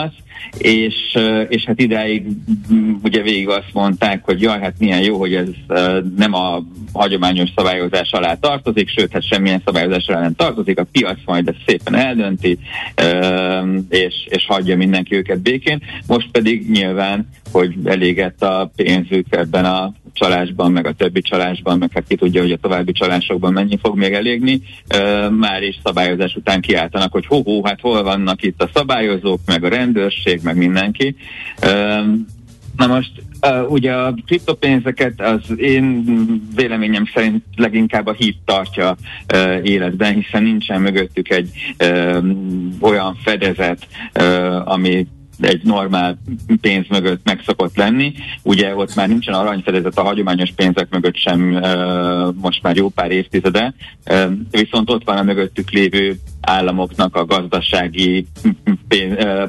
Uh, 0.07 0.13
és, 0.59 0.95
és 1.49 1.65
hát 1.65 1.81
idáig 1.81 2.27
mm, 2.73 2.95
ugye 3.03 3.23
végig 3.23 3.49
azt 3.49 3.71
mondták, 3.73 4.25
hogy 4.25 4.41
jaj, 4.41 4.61
hát 4.61 4.79
milyen 4.79 5.01
jó, 5.01 5.19
hogy 5.19 5.35
ez 5.35 5.49
nem 6.17 6.35
a 6.35 6.63
hagyományos 6.93 7.51
szabályozás 7.57 8.13
alá 8.13 8.35
tartozik, 8.35 8.89
sőt, 8.89 9.13
hát 9.13 9.27
semmilyen 9.27 9.63
szabályozás 9.65 10.07
alá 10.07 10.21
nem 10.21 10.35
tartozik, 10.35 10.79
a 10.79 10.87
piac 10.93 11.19
majd 11.25 11.49
ezt 11.49 11.63
szépen 11.67 11.95
eldönti, 11.95 12.59
és, 13.89 14.15
és 14.29 14.47
hagyja 14.47 14.77
mindenki 14.77 15.15
őket 15.15 15.41
békén. 15.41 15.83
Most 16.07 16.31
pedig 16.31 16.71
nyilván, 16.71 17.29
hogy 17.53 17.75
elégett 17.85 18.43
a 18.43 18.71
pénzük 18.77 19.27
ebben 19.31 19.65
a 19.65 19.93
csalásban, 20.13 20.73
meg 20.73 20.87
a 20.87 20.93
többi 20.93 21.21
csalásban, 21.21 21.79
meg 21.79 21.91
hát 21.95 22.05
ki 22.09 22.17
tudja, 22.17 22.43
hogy 22.43 22.53
a 22.53 22.57
további 22.57 22.93
csalásokban 22.93 23.53
mennyi 23.53 23.79
fog 23.83 23.97
még 23.97 24.13
elégni, 24.13 24.63
már 25.31 25.63
is 25.63 25.81
szabályozás 25.85 26.35
után 26.35 26.61
kiáltanak, 26.61 27.13
hogy 27.13 27.27
hó, 27.27 27.65
hát 27.65 27.81
hol 27.81 28.03
vannak 28.03 28.43
itt 28.43 28.63
a 28.63 28.71
szabályozók, 28.75 29.41
meg 29.47 29.65
a 29.65 29.69
rendőrség, 29.69 30.41
meg 30.43 30.57
mindenki. 30.57 31.17
Na 32.77 32.87
most 32.87 33.13
Uh, 33.47 33.71
ugye 33.71 33.93
a 33.93 34.15
kriptopénzeket 34.27 35.21
az 35.21 35.41
én 35.57 36.05
véleményem 36.55 37.05
szerint 37.15 37.45
leginkább 37.57 38.07
a 38.07 38.13
hit 38.13 38.37
tartja 38.45 38.97
uh, 39.35 39.61
életben, 39.63 40.15
hiszen 40.15 40.43
nincsen 40.43 40.81
mögöttük 40.81 41.31
egy 41.31 41.51
uh, 41.85 42.25
olyan 42.81 43.15
fedezet, 43.25 43.87
uh, 44.15 44.73
ami 44.73 45.07
egy 45.41 45.63
normál 45.63 46.19
pénz 46.61 46.87
mögött 46.89 47.25
meg 47.25 47.41
lenni. 47.75 48.13
Ugye 48.43 48.77
ott 48.77 48.95
már 48.95 49.09
nincsen 49.09 49.35
aranyfedezet 49.35 49.99
a 49.99 50.03
hagyományos 50.03 50.53
pénzek 50.57 50.91
mögött 50.91 51.17
sem 51.17 51.41
most 52.41 52.63
már 52.63 52.77
jó 52.77 52.89
pár 52.89 53.11
évtizede, 53.11 53.75
viszont 54.51 54.91
ott 54.91 55.05
van 55.05 55.17
a 55.17 55.23
mögöttük 55.23 55.71
lévő 55.71 56.19
államoknak 56.41 57.17
a 57.17 57.25
gazdasági, 57.25 58.27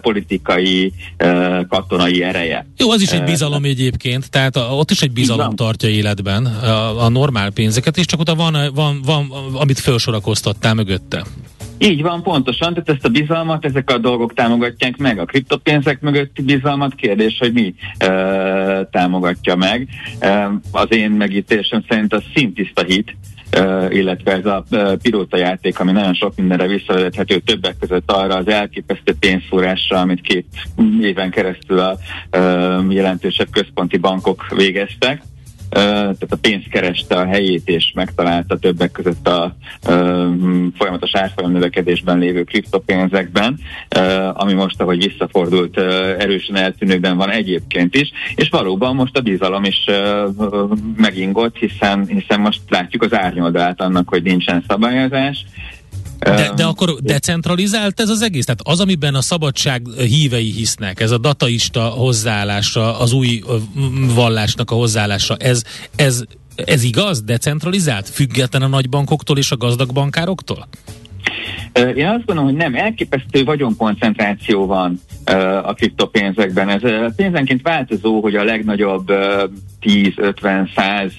politikai, 0.02 0.94
katonai 1.70 2.24
ereje. 2.24 2.66
Jó, 2.78 2.92
az 2.92 3.02
is 3.02 3.12
egy 3.12 3.24
bizalom 3.24 3.64
egyébként, 3.64 4.30
tehát 4.30 4.56
ott 4.56 4.92
is 4.92 5.02
egy 5.02 5.12
bizalom 5.12 5.56
tartja 5.56 5.90
életben 5.90 6.46
a, 6.46 7.04
a 7.04 7.10
normál 7.10 7.52
pénzeket, 7.52 7.98
és 7.98 8.06
csak 8.06 8.20
utána 8.20 8.38
van, 8.38 8.72
van, 8.74 9.02
van, 9.06 9.32
amit 9.54 9.80
felsorakoztattál 9.80 10.74
mögötte. 10.74 11.24
Így 11.84 12.02
van, 12.02 12.24
pontosan, 12.24 12.74
tehát 12.74 12.90
ezt 12.90 13.06
a 13.06 13.10
bizalmat 13.10 13.66
ezek 13.66 13.90
a 13.90 13.98
dolgok 13.98 14.34
támogatják 14.34 14.98
meg. 14.98 15.20
A 15.20 15.26
kriptopénzek 15.26 16.02
mögötti 16.02 16.42
bizalmat 16.42 16.96
kérdés, 16.96 17.38
hogy 17.40 17.54
mi 17.54 17.74
e, 17.98 18.08
támogatja 18.92 19.56
meg. 19.56 19.88
E, 20.20 20.52
az 20.72 20.88
én 20.90 21.12
megítélésem 21.12 21.84
szerint 21.90 22.14
a 22.14 22.22
szintiszta 22.36 22.84
hit, 22.84 23.16
illetve 23.90 24.32
ez 24.32 24.46
a 24.46 24.64
pilóta 25.02 25.38
játék, 25.38 25.80
ami 25.80 25.92
nagyon 25.92 26.14
sok 26.14 26.36
mindenre 26.36 26.68
visszavezethető, 26.68 27.40
többek 27.40 27.76
között 27.80 28.12
arra 28.12 28.36
az 28.36 28.48
elképesztő 28.48 29.14
pénzfúrásra, 29.20 30.00
amit 30.00 30.22
két 30.22 30.48
éven 31.02 31.30
keresztül 31.30 31.80
a 31.80 31.98
jelentősebb 32.90 33.50
központi 33.52 33.98
bankok 33.98 34.46
végeztek 34.56 35.22
tehát 35.72 36.26
a 36.30 36.36
pénz 36.42 36.64
kereste 36.70 37.16
a 37.16 37.26
helyét 37.26 37.68
és 37.70 37.92
megtalálta 37.96 38.58
többek 38.58 38.92
között 38.92 39.28
a 39.28 39.56
folyamatos 40.78 41.16
árfolyam 41.16 41.52
növekedésben 41.52 42.18
lévő 42.18 42.44
kriptopénzekben, 42.44 43.60
ami 44.34 44.54
most, 44.54 44.82
ahogy 44.82 45.08
visszafordult, 45.08 45.78
erősen 46.18 46.56
eltűnőben 46.56 47.18
van 47.18 47.30
egyébként 47.30 47.96
is, 47.96 48.12
és 48.36 48.50
valóban 48.50 48.96
most 48.96 49.18
a 49.18 49.22
bizalom 49.22 49.64
is 49.64 49.86
megingott, 50.96 51.56
hiszen, 51.56 52.06
hiszen 52.08 52.40
most 52.40 52.62
látjuk 52.70 53.04
az 53.04 53.14
árnyoldalát 53.14 53.82
annak, 53.82 54.10
hogy 54.10 54.24
nincsen 54.24 54.64
szabályozás, 54.68 55.46
de, 56.24 56.52
de 56.56 56.64
akkor 56.64 56.94
decentralizált 57.02 58.00
ez 58.00 58.10
az 58.10 58.22
egész? 58.22 58.46
Tehát 58.46 58.62
az, 58.64 58.80
amiben 58.80 59.16
a 59.16 59.22
szabadság 59.22 59.88
hívei 59.98 60.52
hisznek, 60.52 61.00
ez 61.00 61.12
a 61.12 61.18
dataista 61.18 61.82
hozzáállása, 61.82 63.00
az 63.00 63.14
új 63.14 63.44
vallásnak 64.16 64.72
a 64.72 64.76
hozzáállása, 64.76 65.36
ez, 65.36 65.64
ez, 65.96 66.24
ez 66.56 66.84
igaz? 66.84 67.22
Decentralizált? 67.22 68.10
Független 68.10 68.62
a 68.62 68.68
nagybankoktól 68.68 69.38
és 69.38 69.52
a 69.52 69.58
gazdag 69.58 69.94
bankároktól? 69.94 70.68
Én 71.74 72.08
azt 72.08 72.26
gondolom, 72.26 72.44
hogy 72.44 72.54
nem, 72.54 72.76
elképesztő 72.76 73.44
vagyonkoncentráció 73.44 74.66
van 74.66 75.02
a 75.64 75.74
kriptopénzekben. 75.74 76.70
Ez 76.70 76.82
pénzenként 77.16 77.62
változó, 77.62 78.22
hogy 78.22 78.36
a 78.36 78.44
legnagyobb 78.44 79.12
10-50-100 79.82 81.06
uh, 81.06 81.12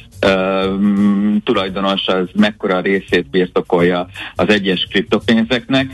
tulajdonos 1.45 2.07
az 2.07 2.29
mekkora 2.35 2.81
részét 2.81 3.31
birtokolja 3.31 4.07
az 4.35 4.49
egyes 4.49 4.87
kriptopénzeknek, 4.91 5.87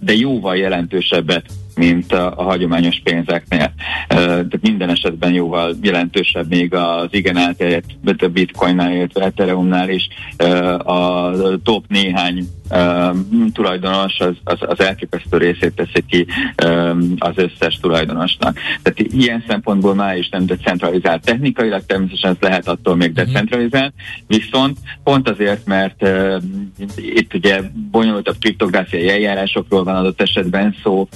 de 0.00 0.12
jóval 0.14 0.56
jelentősebbet 0.56 1.44
mint 1.78 2.12
a, 2.12 2.32
a 2.36 2.42
hagyományos 2.42 3.00
pénzeknél. 3.04 3.72
Tehát 4.08 4.58
minden 4.60 4.88
esetben 4.88 5.32
jóval 5.32 5.76
jelentősebb 5.82 6.48
még 6.48 6.74
az 6.74 7.08
igen 7.10 7.36
elterjedt 7.36 8.22
a 8.22 8.28
bitcoinnál, 8.28 8.92
illetve 8.92 9.24
Ethereumnál 9.24 9.88
is 9.88 10.08
a 10.78 11.30
top 11.62 11.84
néhány 11.88 12.48
tulajdonos 13.52 14.18
az, 14.18 14.34
az, 14.44 14.58
az 14.60 14.80
elképesztő 14.80 15.36
részét 15.36 15.74
teszi 15.74 16.04
ki 16.08 16.26
az 17.18 17.32
összes 17.34 17.78
tulajdonosnak. 17.80 18.58
Tehát 18.82 19.12
ilyen 19.12 19.44
szempontból 19.48 19.94
már 19.94 20.16
is 20.16 20.28
nem 20.28 20.46
decentralizált 20.46 21.24
technikailag, 21.24 21.86
természetesen 21.86 22.30
ez 22.30 22.36
lehet 22.40 22.68
attól 22.68 22.96
még 22.96 23.12
mhm. 23.12 23.24
decentralizált, 23.24 23.92
viszont 24.26 24.78
pont 25.04 25.28
azért, 25.28 25.66
mert 25.66 26.08
itt 26.96 27.34
ugye 27.34 27.60
bonyolultabb 27.90 28.36
kriptográfiai 28.40 29.08
eljárásokról 29.08 29.84
van 29.84 29.96
adott 29.96 30.20
esetben 30.20 30.74
szó, 30.82 31.08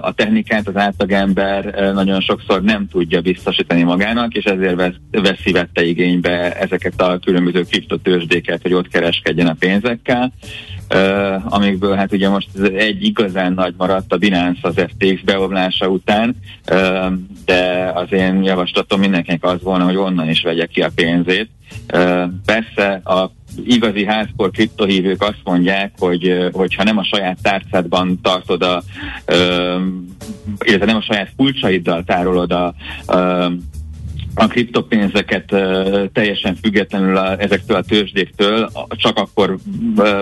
a 0.00 0.12
technikát 0.12 0.68
az 0.68 0.76
átlagember 0.76 1.92
nagyon 1.94 2.20
sokszor 2.20 2.62
nem 2.62 2.88
tudja 2.88 3.20
biztosítani 3.20 3.82
magának, 3.82 4.34
és 4.34 4.44
ezért 4.44 4.74
vesz, 4.74 4.94
veszi 5.10 5.88
igénybe 5.88 6.56
ezeket 6.58 7.00
a 7.00 7.18
különböző 7.24 7.62
kriptotősdéket, 7.62 8.62
hogy 8.62 8.74
ott 8.74 8.88
kereskedjen 8.88 9.46
a 9.46 9.56
pénzekkel. 9.58 10.32
Amikből 11.44 11.94
hát 11.94 12.12
ugye 12.12 12.28
most 12.28 12.48
egy 12.76 13.04
igazán 13.04 13.52
nagy 13.52 13.74
maradt 13.76 14.12
a 14.12 14.16
Binance 14.16 14.60
az 14.62 14.74
FTX 14.74 15.20
beomlása 15.24 15.88
után, 15.88 16.36
de 17.44 17.90
az 17.94 18.12
én 18.12 18.42
javaslatom 18.42 19.00
mindenkinek 19.00 19.44
az 19.44 19.62
volna, 19.62 19.84
hogy 19.84 19.96
onnan 19.96 20.28
is 20.28 20.42
vegye 20.42 20.66
ki 20.66 20.82
a 20.82 20.90
pénzét. 20.94 21.48
Persze 22.44 23.00
a 23.04 23.32
igazi 23.64 24.04
házkor 24.04 24.50
kriptohívők 24.50 25.22
azt 25.22 25.40
mondják, 25.44 25.92
hogy 25.98 26.48
hogyha 26.52 26.82
nem 26.82 26.98
a 26.98 27.04
saját 27.04 27.38
tárcádban 27.42 28.20
tartod 28.22 28.62
a, 28.62 28.82
illetve 30.64 30.86
nem 30.86 30.96
a 30.96 31.02
saját 31.02 31.32
kulcsaiddal 31.36 32.04
tárolod 32.04 32.52
a, 32.52 32.74
a 33.06 33.52
a 34.34 34.46
kriptopénzeket 34.46 35.44
teljesen 36.12 36.54
függetlenül 36.62 37.16
a, 37.16 37.40
ezektől 37.40 37.76
a 37.76 37.82
tőzsdéktől, 37.82 38.70
csak 38.88 39.18
akkor 39.18 39.56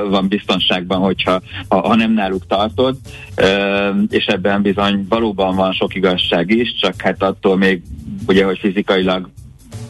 van 0.08 0.28
biztonságban, 0.28 0.98
hogyha 0.98 1.42
ha, 1.68 1.94
nem 1.94 2.12
náluk 2.12 2.46
tartod, 2.46 2.96
és 4.08 4.26
ebben 4.26 4.62
bizony 4.62 5.06
valóban 5.08 5.56
van 5.56 5.72
sok 5.72 5.94
igazság 5.94 6.50
is, 6.50 6.74
csak 6.80 7.00
hát 7.00 7.22
attól 7.22 7.56
még 7.56 7.82
ugye, 8.26 8.44
hogy 8.44 8.58
fizikailag 8.58 9.30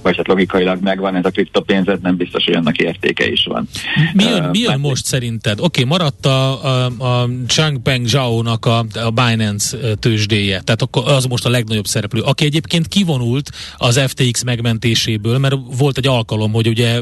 vagy 0.02 0.16
hát 0.16 0.26
logikailag 0.26 0.82
megvan 0.82 1.16
ez 1.16 1.24
a 1.24 1.30
kriptopénzet, 1.30 2.02
nem 2.02 2.16
biztos, 2.16 2.44
hogy 2.44 2.54
annak 2.54 2.76
értéke 2.76 3.28
is 3.30 3.44
van. 3.44 3.68
Mi 4.12 4.24
jön, 4.24 4.44
uh, 4.44 4.50
mi 4.50 4.58
jön 4.58 4.80
most 4.80 5.04
szerinted? 5.04 5.60
Oké, 5.60 5.64
okay, 5.64 5.84
maradt 5.84 6.26
a, 6.26 6.64
a, 6.64 6.84
a 6.98 7.28
Changpeng 7.46 8.06
Zhao-nak 8.06 8.66
a, 8.66 8.86
a 8.94 9.10
Binance 9.10 9.76
tőzsdéje, 9.94 10.60
tehát 10.60 10.82
akkor 10.82 11.02
az 11.06 11.24
most 11.24 11.44
a 11.44 11.50
legnagyobb 11.50 11.86
szereplő, 11.86 12.20
aki 12.20 12.44
egyébként 12.44 12.88
kivonult 12.88 13.50
az 13.76 14.00
FTX 14.06 14.42
megmentéséből, 14.42 15.38
mert 15.38 15.54
volt 15.78 15.98
egy 15.98 16.06
alkalom, 16.06 16.52
hogy 16.52 16.68
ugye 16.68 17.00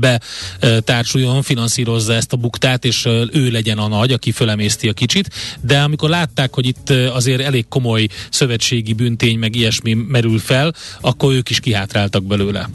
betársuljon, 0.00 1.42
finanszírozza 1.42 2.12
ezt 2.12 2.32
a 2.32 2.36
buktát, 2.36 2.84
és 2.84 3.06
ő 3.32 3.50
legyen 3.50 3.78
a 3.78 3.88
nagy, 3.88 4.12
aki 4.12 4.30
fölemészti 4.32 4.88
a 4.88 4.92
kicsit, 4.92 5.30
de 5.60 5.80
amikor 5.80 6.08
látták, 6.08 6.54
hogy 6.54 6.66
itt 6.66 6.90
azért 6.90 7.40
elég 7.40 7.68
komoly 7.68 8.06
szövetségi 8.30 8.92
büntény, 8.92 9.38
meg 9.38 9.56
ilyesmi 9.56 9.94
merül 9.94 10.38
fel, 10.38 10.74
akkor 11.00 11.32
ők 11.32 11.50
is 11.50 11.60
kihátrált 11.60 12.11
csináltak 12.12 12.24
belőle? 12.24 12.68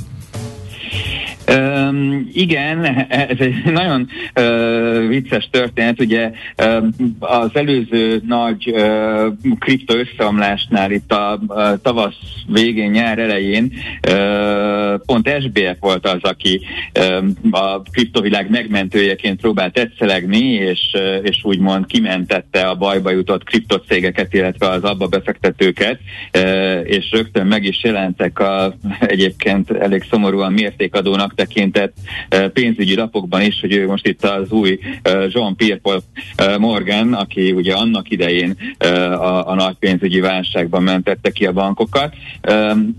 Um, 1.55 2.29
igen, 2.33 2.85
ez 3.09 3.37
egy 3.39 3.63
nagyon 3.65 4.07
uh, 4.35 5.07
vicces 5.07 5.49
történet. 5.51 6.01
Ugye 6.01 6.31
uh, 6.57 6.85
az 7.19 7.49
előző 7.53 8.21
nagy 8.27 8.71
uh, 8.71 9.55
kripto 9.59 9.95
összeomlásnál 9.95 10.91
itt 10.91 11.11
a 11.11 11.39
uh, 11.47 11.81
tavasz 11.81 12.15
végén, 12.47 12.91
nyár 12.91 13.19
elején 13.19 13.71
uh, 14.07 15.01
pont 15.05 15.29
SBF 15.39 15.79
volt 15.79 16.07
az, 16.07 16.21
aki 16.21 16.61
uh, 16.99 17.25
a 17.51 17.81
kriptovilág 17.81 18.49
megmentőjeként 18.49 19.41
próbált 19.41 19.77
egyszelegni, 19.77 20.45
és, 20.53 20.79
uh, 20.93 21.19
és 21.23 21.39
úgymond 21.43 21.85
kimentette 21.85 22.67
a 22.67 22.75
bajba 22.75 23.11
jutott 23.11 23.43
kriptocégeket, 23.43 24.33
illetve 24.33 24.67
az 24.67 24.83
abba 24.83 25.07
befektetőket, 25.07 25.99
uh, 26.37 26.81
és 26.83 27.11
rögtön 27.11 27.47
meg 27.47 27.63
is 27.63 27.83
jelentek 27.83 28.39
a 28.39 28.75
egyébként 28.99 29.71
elég 29.71 30.05
szomorúan 30.09 30.53
mértékadónak 30.53 31.35
tekintett 31.37 31.93
eh, 32.29 32.47
pénzügyi 32.47 32.95
lapokban 32.95 33.41
is, 33.41 33.59
hogy 33.61 33.73
ő 33.73 33.87
most 33.87 34.07
itt 34.07 34.23
az 34.23 34.51
új 34.51 34.79
eh, 35.01 35.27
Jean-Pierre 35.29 35.79
Paul 35.81 36.01
eh, 36.35 36.57
Morgan, 36.57 37.13
aki 37.13 37.51
ugye 37.51 37.73
annak 37.73 38.09
idején 38.09 38.57
a, 38.79 39.49
a 39.49 39.55
nagy 39.55 39.75
pénzügyi 39.79 40.19
válságban 40.19 40.83
mentette 40.83 41.29
ki 41.29 41.45
a 41.45 41.51
bankokat, 41.51 42.13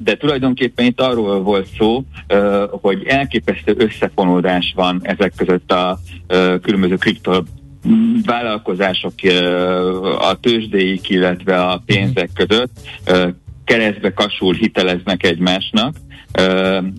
de 0.05 0.17
tulajdonképpen 0.17 0.87
itt 0.87 1.01
arról 1.01 1.43
volt 1.43 1.69
szó, 1.79 2.05
hogy 2.71 3.07
elképesztő 3.07 3.75
összefonódás 3.79 4.73
van 4.77 5.01
ezek 5.03 5.33
között 5.37 5.73
a 5.73 5.99
különböző 6.63 6.97
kripto 6.97 7.43
vállalkozások 8.25 9.13
a 10.19 10.41
tőzsdéik, 10.41 11.09
illetve 11.09 11.65
a 11.65 11.83
pénzek 11.87 12.31
között 12.35 12.71
keresztbe 13.65 14.13
kasul 14.13 14.55
hiteleznek 14.55 15.25
egymásnak, 15.25 15.95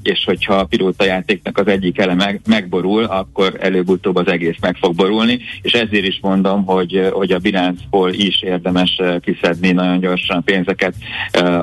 és 0.03 0.23
hogyha 0.25 0.53
a 0.53 0.65
pilóta 0.65 1.05
játéknak 1.05 1.57
az 1.57 1.67
egyik 1.67 1.99
eleme 1.99 2.35
megborul, 2.47 3.03
akkor 3.03 3.57
előbb-utóbb 3.59 4.15
az 4.15 4.27
egész 4.27 4.57
meg 4.61 4.75
fog 4.75 4.95
borulni, 4.95 5.39
és 5.61 5.71
ezért 5.71 6.05
is 6.05 6.19
mondom, 6.21 6.65
hogy, 6.65 7.09
hogy 7.11 7.31
a 7.31 7.39
Binance-ból 7.39 8.13
is 8.13 8.41
érdemes 8.41 9.01
kiszedni 9.21 9.71
nagyon 9.71 9.99
gyorsan 9.99 10.43
pénzeket 10.43 10.95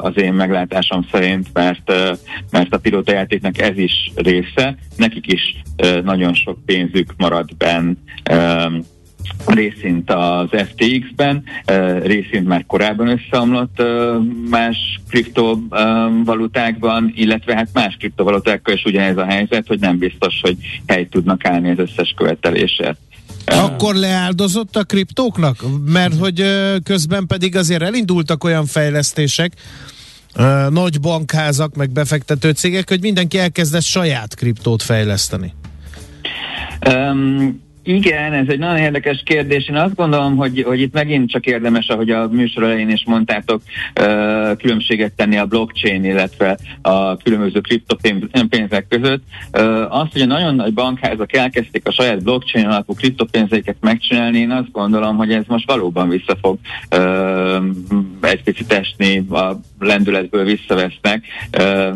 az 0.01 0.13
én 0.17 0.33
meglátásom 0.33 1.07
szerint, 1.13 1.47
mert, 1.53 1.93
mert 2.51 2.75
a 2.75 2.79
pilóta 2.79 3.13
játéknak 3.13 3.59
ez 3.59 3.79
is 3.79 4.13
része, 4.15 4.77
nekik 4.97 5.33
is 5.33 5.63
nagyon 6.05 6.35
sok 6.35 6.59
pénzük 6.67 7.15
marad 7.17 7.57
benn 7.57 7.93
részint 9.47 10.11
az 10.11 10.49
FTX-ben, 10.51 11.43
részint 12.03 12.47
már 12.47 12.65
korábban 12.67 13.09
összeomlott 13.09 13.83
más 14.51 15.01
kriptovalutákban, 15.09 17.13
illetve 17.15 17.55
hát 17.55 17.69
más 17.73 17.97
kriptovalutákkal 17.99 18.75
is 18.75 18.85
ugyanez 18.85 19.17
a 19.17 19.25
helyzet, 19.25 19.67
hogy 19.67 19.81
nem 19.81 19.99
biztos, 19.99 20.41
hogy 20.41 20.57
hely 20.87 21.09
tudnak 21.09 21.45
állni 21.45 21.71
az 21.71 21.79
összes 21.79 22.15
követelésért. 22.17 22.99
Akkor 23.47 23.95
leáldozott 23.95 24.77
a 24.77 24.85
kriptóknak? 24.85 25.57
Mert 25.85 26.19
hogy 26.19 26.45
közben 26.85 27.27
pedig 27.27 27.57
azért 27.57 27.83
elindultak 27.83 28.45
olyan 28.45 28.67
fejlesztések, 28.67 29.53
nagy 30.69 31.01
bankházak, 31.01 31.75
meg 31.75 31.91
befektető 31.91 32.51
cégek, 32.51 32.89
hogy 32.89 33.01
mindenki 33.01 33.39
elkezdett 33.39 33.83
saját 33.83 34.35
kriptót 34.35 34.83
fejleszteni. 34.83 35.53
Um, 36.89 37.65
igen, 37.87 38.33
ez 38.33 38.49
egy 38.49 38.59
nagyon 38.59 38.77
érdekes 38.77 39.23
kérdés. 39.25 39.69
Én 39.69 39.77
azt 39.77 39.95
gondolom, 39.95 40.37
hogy, 40.37 40.63
hogy 40.67 40.81
itt 40.81 40.93
megint 40.93 41.31
csak 41.31 41.47
érdemes, 41.47 41.89
ahogy 41.89 42.11
a 42.11 42.29
műsor 42.29 42.63
elején 42.63 42.91
is 42.91 43.05
mondtátok, 43.07 43.63
különbséget 44.59 45.13
tenni 45.13 45.37
a 45.37 45.47
blockchain, 45.47 46.05
illetve 46.05 46.59
a 46.83 47.17
különböző 47.17 47.61
kriptopénzek 47.61 48.87
között. 48.89 49.23
Azt, 49.89 50.13
hogy 50.13 50.21
a 50.21 50.27
nagyon 50.27 50.55
nagy 50.55 50.73
bankházak 50.73 51.33
elkezdték 51.33 51.87
a 51.87 51.93
saját 51.93 52.23
blockchain 52.23 52.67
alapú 52.67 52.95
kriptopénzeiket 52.95 53.77
megcsinálni, 53.81 54.39
én 54.39 54.51
azt 54.51 54.71
gondolom, 54.71 55.17
hogy 55.17 55.33
ez 55.33 55.45
most 55.47 55.67
valóban 55.67 56.09
vissza 56.09 56.37
fog 56.41 56.59
egy 58.21 58.43
picit 58.43 58.73
esni, 58.73 59.27
a 59.31 59.61
lendületből 59.79 60.45
visszavesznek, 60.45 61.25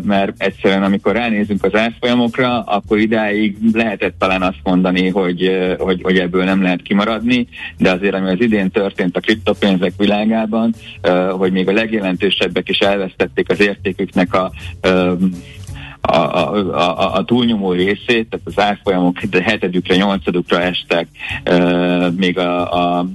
mert 0.03 0.33
egyszerűen 0.43 0.83
amikor 0.83 1.13
ránézünk 1.13 1.65
az 1.65 1.75
árfolyamokra, 1.75 2.61
akkor 2.61 2.99
idáig 2.99 3.57
lehetett 3.73 4.15
talán 4.19 4.43
azt 4.43 4.61
mondani, 4.63 5.09
hogy 5.09 5.51
hogy, 5.79 6.03
hogy 6.03 6.19
ebből 6.19 6.45
nem 6.45 6.63
lehet 6.63 6.83
kimaradni, 6.83 7.49
de 7.79 7.91
azért 7.91 8.15
ami 8.15 8.31
az 8.31 8.41
idén 8.41 8.71
történt 8.71 9.17
a 9.17 9.21
kriptopénzek 9.21 9.93
világában, 9.97 10.75
hogy 11.31 11.53
még 11.53 11.69
a 11.69 11.73
legjelentősebbek 11.73 12.69
is 12.69 12.79
elvesztették 12.79 13.51
az 13.51 13.61
értéküknek 13.61 14.35
a 14.35 14.53
a, 16.01 16.17
a, 16.17 16.55
a, 16.75 17.15
a 17.15 17.25
túlnyomó 17.25 17.73
részét, 17.73 18.29
tehát 18.29 18.41
az 18.45 18.59
árfolyamok 18.59 19.19
hetedükre, 19.43 19.97
nyolcadukra 19.97 20.61
estek, 20.61 21.09
uh, 21.51 22.15
még 22.17 22.39
a, 22.39 22.73
a 22.99 23.07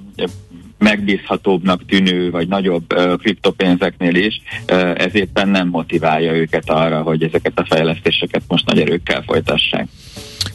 megbízhatóbbnak 0.86 1.86
tűnő, 1.86 2.31
vagy 2.31 2.47
nagyobb 2.47 2.93
uh, 2.93 3.17
kriptopénzeknél 3.17 4.15
is, 4.15 4.41
uh, 4.71 4.91
ez 4.95 5.15
éppen 5.15 5.49
nem 5.49 5.67
motiválja 5.67 6.33
őket 6.33 6.69
arra, 6.69 7.01
hogy 7.01 7.23
ezeket 7.23 7.59
a 7.59 7.65
fejlesztéseket 7.69 8.41
most 8.47 8.65
nagy 8.65 8.79
erőkkel 8.79 9.21
folytassák. 9.21 9.88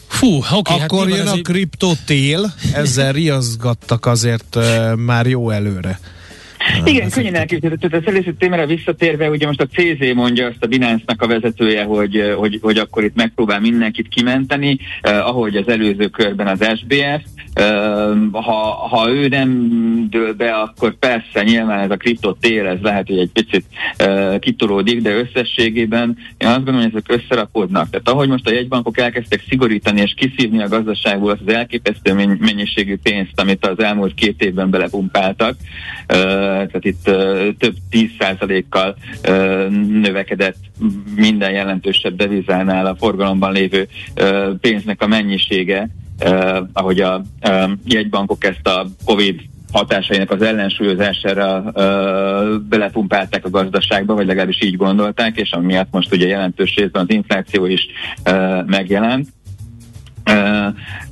Fú, 0.07 0.37
okay, 0.37 0.79
hát 0.79 0.91
Akkor 0.91 1.09
hát 1.09 1.17
jön 1.17 1.27
a 1.27 1.41
kriptotél, 1.43 2.53
ezzel 2.75 3.13
riaszgattak 3.13 4.07
azért 4.07 4.57
uh, 4.57 4.97
már 4.97 5.27
jó 5.27 5.51
előre. 5.51 5.99
Igen, 6.85 7.11
könnyen 7.11 7.35
elképzelhető. 7.35 7.89
Az 7.97 8.07
előző 8.07 8.35
témára 8.39 8.67
visszatérve, 8.67 9.31
ugye 9.31 9.47
most 9.47 9.61
a 9.61 9.67
CZ 9.67 10.15
mondja 10.15 10.47
azt 10.47 10.65
a 10.65 10.67
Binance-nak 10.67 11.23
a 11.23 11.27
vezetője, 11.27 11.85
hogy, 11.85 12.35
hogy, 12.37 12.59
hogy 12.63 12.79
akkor 12.79 13.05
itt 13.05 13.15
megpróbál 13.15 13.61
mindenkit 13.61 14.09
kimenteni, 14.09 14.79
eh, 15.01 15.29
ahogy 15.29 15.57
az 15.57 15.69
előző 15.69 16.07
körben 16.07 16.47
az 16.47 16.59
SBS. 16.75 17.23
Eh, 17.53 17.65
ha, 18.33 18.89
ha 18.91 19.11
ő 19.11 19.29
nem 19.29 19.71
dől 20.11 20.35
be, 20.35 20.53
akkor 20.53 20.99
persze 20.99 21.43
nyilván 21.43 21.79
ez 21.79 21.91
a 21.91 21.97
kriptot 21.97 22.41
tél, 22.41 22.67
ez 22.67 22.79
lehet, 22.83 23.07
hogy 23.07 23.19
egy 23.19 23.31
picit 23.33 23.65
eh, 23.97 24.39
kitolódik, 24.39 25.03
de 25.03 25.15
összességében 25.15 26.17
én 26.37 26.49
azt 26.49 26.57
gondolom, 26.57 26.81
hogy 26.81 26.91
ezek 26.95 27.21
összerakódnak. 27.21 27.91
Tehát 27.91 28.09
ahogy 28.09 28.29
most 28.29 28.47
a 28.47 28.53
jegybankok 28.53 28.99
elkezdtek 28.99 29.45
szigorítani 29.49 30.01
és 30.01 30.15
kiszívni 30.17 30.63
a 30.63 30.69
gazdaságból 30.69 31.31
azt 31.31 31.41
az 31.47 31.53
elképesztő 31.53 32.15
mennyiségű 32.39 32.97
pénzt, 33.03 33.41
amit 33.41 33.67
az 33.67 33.83
elmúlt 33.83 34.15
két 34.15 34.43
évben 34.43 34.71
belepumpáltak, 34.71 35.57
eh, 36.07 36.50
tehát 36.51 36.85
itt 36.85 37.03
több 37.59 37.75
tíz 37.91 38.11
százalékkal 38.19 38.97
növekedett 39.89 40.57
minden 41.17 41.51
jelentősebb 41.51 42.17
devizánál 42.17 42.87
a 42.87 42.97
forgalomban 42.97 43.53
lévő 43.53 43.89
pénznek 44.61 45.03
a 45.03 45.07
mennyisége, 45.07 45.89
ahogy 46.73 47.01
a 47.01 47.23
jegybankok 47.85 48.45
ezt 48.45 48.67
a 48.67 48.87
COVID 49.05 49.41
hatásainak 49.73 50.31
az 50.31 50.43
ellensúlyozására 50.43 51.71
ö, 51.75 52.57
belepumpálták 52.69 53.45
a 53.45 53.51
gazdaságba, 53.51 54.15
vagy 54.15 54.27
legalábbis 54.27 54.63
így 54.63 54.77
gondolták, 54.77 55.37
és 55.37 55.53
amiatt 55.53 55.89
most 55.91 56.13
ugye 56.13 56.27
jelentős 56.27 56.75
részben 56.75 57.03
az 57.03 57.15
infláció 57.15 57.67
is 57.67 57.87
ö, 58.25 58.63
megjelent. 58.67 59.29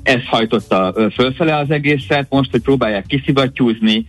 Ez 0.02 0.24
hajtotta 0.26 0.94
fölfele 1.14 1.56
az 1.56 1.70
egészet, 1.70 2.26
most, 2.30 2.50
hogy 2.50 2.60
próbálják 2.60 3.06
kiszivattyúzni, 3.06 4.06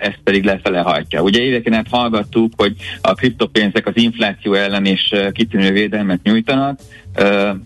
ezt 0.00 0.20
pedig 0.24 0.44
lefele 0.44 0.80
hajtja. 0.80 1.22
Ugye 1.22 1.40
éveken 1.40 1.72
át 1.72 1.88
hallgattuk, 1.90 2.52
hogy 2.56 2.76
a 3.00 3.14
kriptopénzek 3.14 3.86
az 3.86 3.96
infláció 3.96 4.54
ellen 4.54 4.86
is 4.86 5.12
kitűnő 5.32 5.72
védelmet 5.72 6.22
nyújtanak, 6.22 6.78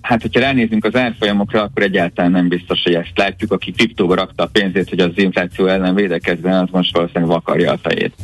Hát, 0.03 0.22
hogyha 0.22 0.41
ránézünk 0.41 0.84
az 0.84 0.97
árfolyamokra, 0.97 1.62
akkor 1.62 1.82
egyáltalán 1.82 2.30
nem 2.30 2.49
biztos, 2.49 2.82
hogy 2.82 2.95
ezt 2.95 3.12
látjuk. 3.14 3.53
Aki 3.53 3.72
kriptóba 3.72 4.14
rakta 4.14 4.43
a 4.43 4.49
pénzét, 4.53 4.89
hogy 4.89 5.01
az 5.01 5.11
infláció 5.14 5.66
ellen 5.66 5.95
védekezzen, 5.95 6.53
az 6.53 6.68
most 6.70 6.93
valószínűleg 6.93 7.28
vakarja 7.28 7.72
a 7.72 7.78
fejét. 7.82 8.14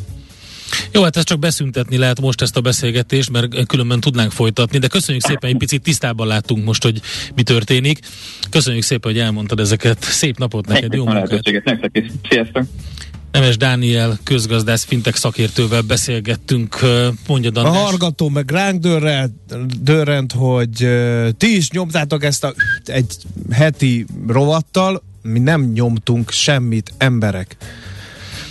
Jó, 0.93 1.03
hát 1.03 1.17
ezt 1.17 1.27
csak 1.27 1.39
beszüntetni 1.39 1.97
lehet 1.97 2.21
most 2.21 2.43
ezt 2.43 2.57
a 2.57 2.61
beszélgetést, 2.61 3.31
mert 3.31 3.67
különben 3.67 4.01
tudnánk 4.01 4.33
folytatni, 4.33 4.79
de 4.79 4.87
köszönjük 4.87 5.25
szépen, 5.25 5.51
egy 5.51 5.57
picit 5.57 5.83
tisztában 5.83 6.27
láttunk 6.27 6.65
most, 6.65 6.83
hogy 6.83 7.01
mi 7.35 7.43
történik. 7.43 7.99
Köszönjük 8.51 8.83
szépen, 8.83 9.13
hogy 9.13 9.21
elmondtad 9.21 9.61
ezeket. 9.61 10.03
Szép 10.03 10.39
napot 10.39 10.67
neked, 10.67 10.93
jó 10.93 11.05
munkát! 11.05 11.43
Sziasztok! 12.29 12.65
Nemes 13.33 13.57
Dániel 13.57 14.19
közgazdász 14.23 14.85
fintek 14.85 15.17
szakértővel 15.17 15.83
beszélgettünk, 15.83 16.79
mondja 17.27 17.51
Danás. 17.51 17.77
A 17.77 17.81
hallgató 17.81 18.29
meg 18.29 18.51
ránk 18.51 18.81
dörrent, 19.81 20.33
hogy 20.33 20.89
ti 21.37 21.57
is 21.57 21.71
nyomtátok 21.71 22.25
ezt 22.25 22.45
a 22.45 22.55
egy 22.85 23.17
heti 23.51 24.07
rovattal, 24.27 25.03
mi 25.23 25.39
nem 25.39 25.71
nyomtunk 25.75 26.31
semmit, 26.31 26.93
emberek 26.99 27.57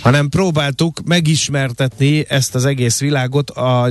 hanem 0.02 0.28
próbáltuk 0.28 1.00
megismertetni 1.04 2.24
ezt 2.28 2.54
az 2.54 2.64
egész 2.64 3.00
világot 3.00 3.50
a, 3.50 3.84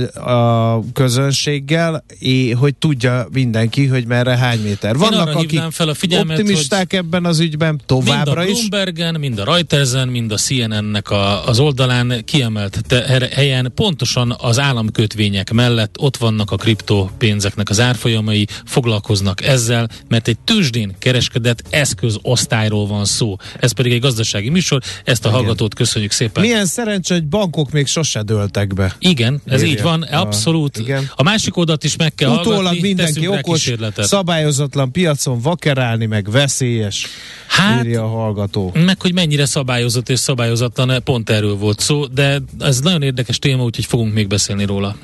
a 0.74 0.84
közönséggel, 0.92 2.04
és 2.18 2.54
hogy 2.58 2.74
tudja 2.74 3.26
mindenki, 3.32 3.86
hogy 3.86 4.06
merre 4.06 4.36
hány 4.36 4.60
méter. 4.60 4.96
Vannak, 4.96 5.34
akik 5.34 5.60
fel 5.70 5.88
a 5.88 5.94
figyelmet, 5.94 6.38
optimisták 6.38 6.92
ebben 6.92 7.24
az 7.24 7.40
ügyben 7.40 7.80
továbbra 7.86 8.44
is. 8.44 8.48
Mind 8.48 8.64
a 8.64 8.68
Bloombergen, 8.68 9.20
mind 9.20 9.38
a 9.38 9.44
Reutersen, 9.44 10.08
mind 10.08 10.32
a 10.32 10.36
CNN-nek 10.36 11.10
a, 11.10 11.46
az 11.46 11.58
oldalán 11.58 12.22
kiemelt 12.24 12.82
te, 12.86 13.28
helyen 13.34 13.72
pontosan 13.74 14.36
az 14.38 14.58
államkötvények 14.58 15.52
mellett 15.52 15.98
ott 15.98 16.16
vannak 16.16 16.50
a 16.50 16.56
kriptopénzeknek 16.56 17.68
az 17.68 17.80
árfolyamai, 17.80 18.46
foglalkoznak 18.64 19.42
ezzel, 19.42 19.88
mert 20.08 20.28
egy 20.28 20.38
tőzsdén 20.38 20.94
kereskedett 20.98 21.62
eszközosztályról 21.70 22.86
van 22.86 23.04
szó. 23.04 23.36
Ez 23.60 23.72
pedig 23.72 23.92
egy 23.92 24.00
gazdasági 24.00 24.48
műsor, 24.48 24.80
ezt 25.04 25.24
a 25.24 25.28
Igen. 25.28 25.40
hallgatót 25.40 25.74
köszönjük 25.74 26.01
Köszönjük 26.08 26.34
szépen. 26.34 26.42
Milyen 26.42 26.66
szerencsé, 26.66 27.14
hogy 27.14 27.26
bankok 27.26 27.70
még 27.70 27.86
sose 27.86 28.22
dőltek 28.22 28.74
be. 28.74 28.96
Igen, 28.98 29.40
ez 29.46 29.62
Írja. 29.62 29.74
így 29.74 29.82
van, 29.82 30.02
abszolút. 30.02 30.76
A, 30.76 30.80
igen. 30.80 31.10
a 31.14 31.22
másik 31.22 31.56
oldalt 31.56 31.84
is 31.84 31.96
meg 31.96 32.14
kell 32.14 32.30
Utólag 32.30 32.54
hallgatni, 32.54 32.80
mindenki 32.80 33.28
okos, 33.28 33.72
szabályozatlan 33.96 34.92
piacon 34.92 35.40
vakerálni, 35.40 36.06
meg 36.06 36.30
veszélyes, 36.30 37.06
hát, 37.46 37.84
írja 37.84 38.02
a 38.02 38.08
hallgató. 38.08 38.72
Meg, 38.74 39.00
hogy 39.00 39.14
mennyire 39.14 39.46
szabályozott 39.46 40.08
és 40.08 40.18
szabályozatlan, 40.18 41.02
pont 41.04 41.30
erről 41.30 41.56
volt 41.56 41.80
szó, 41.80 42.06
de 42.06 42.38
ez 42.60 42.80
nagyon 42.80 43.02
érdekes 43.02 43.38
téma, 43.38 43.62
úgyhogy 43.62 43.84
fogunk 43.84 44.14
még 44.14 44.26
beszélni 44.26 44.64
róla. 44.64 44.96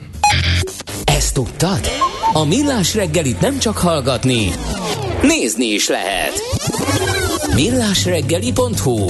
Ezt 1.05 1.35
tudtad? 1.35 1.81
A 2.33 2.45
Millás 2.45 2.95
reggelit 2.95 3.41
nem 3.41 3.59
csak 3.59 3.77
hallgatni, 3.77 4.51
nézni 5.23 5.67
is 5.67 5.89
lehet. 5.89 6.58
Millásreggeli.hu 7.55 9.07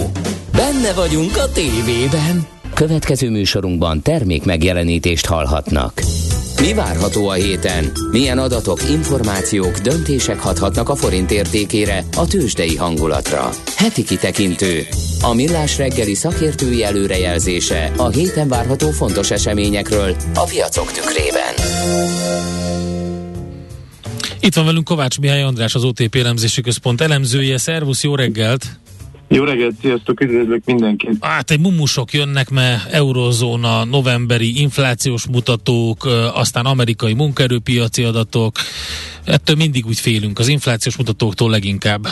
Benne 0.53 0.93
vagyunk 0.95 1.37
a 1.37 1.53
tévében. 1.53 2.47
Következő 2.75 3.31
műsorunkban 3.31 4.03
termék 4.03 4.45
megjelenítést 4.45 5.27
hallhatnak. 5.27 6.03
Mi 6.61 6.75
várható 6.75 7.29
a 7.29 7.33
héten? 7.33 7.93
Milyen 8.11 8.39
adatok, 8.39 8.89
információk, 8.91 9.79
döntések 9.79 10.41
hathatnak 10.41 10.89
a 10.89 10.95
forint 10.95 11.31
értékére, 11.31 12.05
a 12.17 12.27
tőzsdei 12.27 12.77
hangulatra? 12.77 13.51
Heti 13.77 14.05
kitekintő. 14.05 14.87
A 15.23 15.35
millás 15.35 15.77
reggeli 15.79 16.15
szakértői 16.15 16.85
előrejelzése 16.85 17.93
a 17.97 18.09
héten 18.09 18.49
várható 18.49 18.91
fontos 18.91 19.31
eseményekről 19.31 20.17
a 20.35 20.45
piacok 20.45 20.93
tükrében. 20.93 21.55
Itt 24.41 24.55
van 24.55 24.65
velünk 24.65 24.85
Kovács 24.85 25.19
Mihály 25.21 25.43
András, 25.43 25.75
az 25.75 25.85
OTP 25.85 26.15
elemzési 26.15 26.61
központ 26.61 27.01
elemzője. 27.01 27.59
Szervusz, 27.59 28.05
jó 28.05 28.15
reggelt! 28.15 28.79
Jó 29.29 29.45
reggelt, 29.45 29.75
sziasztok, 29.81 30.21
üdvözlök 30.21 30.65
mindenkit! 30.65 31.11
Hát 31.21 31.51
egy 31.51 31.61
mumusok 31.61 32.13
jönnek, 32.13 32.51
mert 32.51 32.93
eurozóna, 32.93 33.85
novemberi 33.85 34.61
inflációs 34.61 35.27
mutatók, 35.27 36.05
aztán 36.35 36.65
amerikai 36.65 37.15
munkaerőpiaci 37.15 38.03
adatok. 38.03 38.57
Ettől 39.25 39.57
mindig 39.57 39.87
úgy 39.87 39.99
félünk, 39.99 40.39
az 40.39 40.49
inflációs 40.49 40.97
mutatóktól 40.97 41.51
leginkább. 41.51 42.07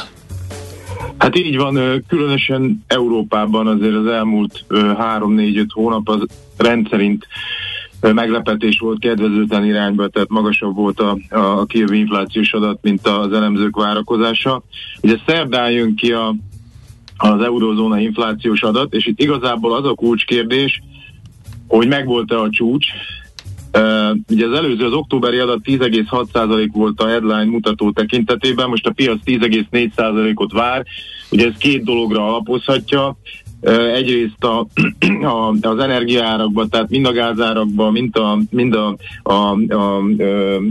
Hát 1.18 1.36
így 1.36 1.56
van, 1.56 2.04
különösen 2.08 2.84
Európában 2.86 3.66
azért 3.66 3.94
az 3.94 4.06
elmúlt 4.06 4.64
3-4-5 4.70 5.66
hónap 5.72 6.08
az 6.08 6.20
rendszerint 6.56 7.26
meglepetés 8.00 8.78
volt 8.78 8.98
kedvezőtlen 8.98 9.64
irányba, 9.64 10.08
tehát 10.08 10.28
magasabb 10.28 10.74
volt 10.74 11.00
a, 11.00 11.18
a, 11.30 11.64
kijövő 11.64 11.94
inflációs 11.94 12.52
adat, 12.52 12.78
mint 12.82 13.06
az 13.06 13.32
elemzők 13.32 13.76
várakozása. 13.76 14.62
Ugye 15.02 15.16
szerdán 15.26 15.70
jön 15.70 15.94
ki 15.94 16.12
a, 16.12 16.34
az 17.16 17.42
eurozóna 17.42 17.98
inflációs 17.98 18.62
adat, 18.62 18.94
és 18.94 19.06
itt 19.06 19.20
igazából 19.20 19.74
az 19.74 19.84
a 19.84 19.94
kulcskérdés, 19.94 20.82
hogy 21.68 21.88
megvolt-e 21.88 22.40
a 22.40 22.50
csúcs, 22.50 22.86
Uh, 23.76 24.16
ugye 24.28 24.46
az 24.46 24.52
előző, 24.52 24.84
az 24.84 24.92
októberi 24.92 25.38
adat 25.38 25.60
10,6% 25.64 26.68
volt 26.72 27.00
a 27.00 27.06
headline 27.06 27.44
mutató 27.44 27.90
tekintetében, 27.90 28.68
most 28.68 28.86
a 28.86 28.90
piac 28.90 29.18
10,4%-ot 29.24 30.52
vár, 30.52 30.84
ugye 31.30 31.46
ez 31.46 31.56
két 31.58 31.84
dologra 31.84 32.26
alapozhatja. 32.26 33.16
Egyrészt 33.94 34.44
a, 34.44 34.66
a, 35.34 35.54
az 35.60 35.78
energiárakban, 35.78 36.68
tehát 36.68 36.90
mind 36.90 37.06
a 37.06 37.12
gázárakban, 37.12 37.92
mind 37.92 38.16
a, 38.16 38.38
mind 38.50 38.74
a, 38.74 38.96
a, 39.22 39.32
a, 39.32 39.96
a 39.96 40.02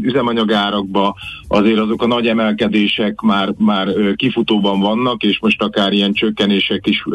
üzemanyagárakban 0.01 1.13
azért 1.47 1.79
azok 1.79 2.01
a 2.01 2.07
nagy 2.07 2.27
emelkedések 2.27 3.21
már, 3.21 3.53
már 3.57 3.87
kifutóban 4.15 4.79
vannak, 4.79 5.23
és 5.23 5.39
most 5.39 5.61
akár 5.61 5.93
ilyen 5.93 6.13
csökkenések 6.13 6.87
is 6.87 7.05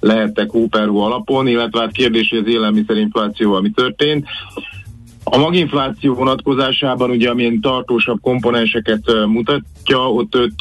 lehettek 0.00 0.50
hóperú 0.50 0.96
alapon, 0.96 1.46
illetve 1.46 1.80
hát 1.80 1.92
kérdés, 1.92 2.28
hogy 2.28 2.38
az 2.38 2.46
élelmiszerinfláció, 2.46 3.54
ami 3.54 3.70
történt. 3.70 4.26
A 5.24 5.38
maginfláció 5.38 6.14
vonatkozásában 6.14 7.10
ugye 7.10 7.30
amilyen 7.30 7.60
tartósabb 7.60 8.20
komponenseket 8.20 9.12
mutatja, 9.26 10.12
ott 10.12 10.34
5 10.34 10.52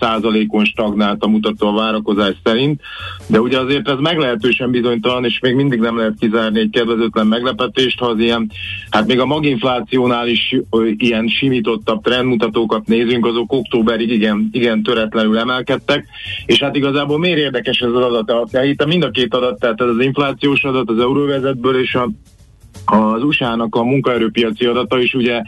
százalékon 0.00 0.64
stagnált 0.64 1.22
a 1.22 1.28
mutató 1.28 1.68
a 1.68 1.72
várakozás 1.72 2.34
szerint, 2.44 2.80
de 3.26 3.40
ugye 3.40 3.58
azért 3.58 3.88
ez 3.88 3.98
meglehetősen 3.98 4.70
bizonytalan, 4.70 5.24
és 5.24 5.38
még 5.40 5.54
mindig 5.54 5.80
nem 5.80 5.96
lehet 5.96 6.14
kizárni 6.18 6.58
egy 6.58 6.70
kedvezőtlen 6.70 7.26
meglepetést, 7.26 7.98
ha 7.98 8.06
az 8.06 8.18
ilyen, 8.18 8.50
hát 8.90 9.06
még 9.06 9.20
a 9.20 9.26
maginflációnál 9.26 10.28
is 10.28 10.56
ilyen 10.96 11.26
simítottabb 11.28 12.02
trendmutatókat 12.02 12.86
nézünk, 12.86 13.26
azok 13.26 13.52
októberig 13.52 14.10
igen, 14.10 14.48
igen 14.52 14.82
töretlenül 14.82 15.38
emelkedtek, 15.38 16.06
és 16.46 16.62
hát 16.62 16.76
igazából 16.76 17.18
miért 17.18 17.38
érdekes 17.38 17.80
ez 17.80 17.92
az 17.92 18.14
adat? 18.14 18.58
Itt 18.64 18.86
mind 18.86 19.02
a 19.02 19.10
két 19.10 19.34
adat, 19.34 19.58
tehát 19.58 19.80
ez 19.80 19.88
az 19.88 20.00
inflációs 20.00 20.64
adat 20.64 20.90
az 20.90 20.98
euróvezetből 20.98 21.80
és 21.80 21.94
a 21.94 22.08
az 22.84 23.22
USA-nak 23.22 23.74
a 23.74 23.84
munkaerőpiaci 23.84 24.66
adata 24.66 24.98
is 24.98 25.14
ugye 25.14 25.42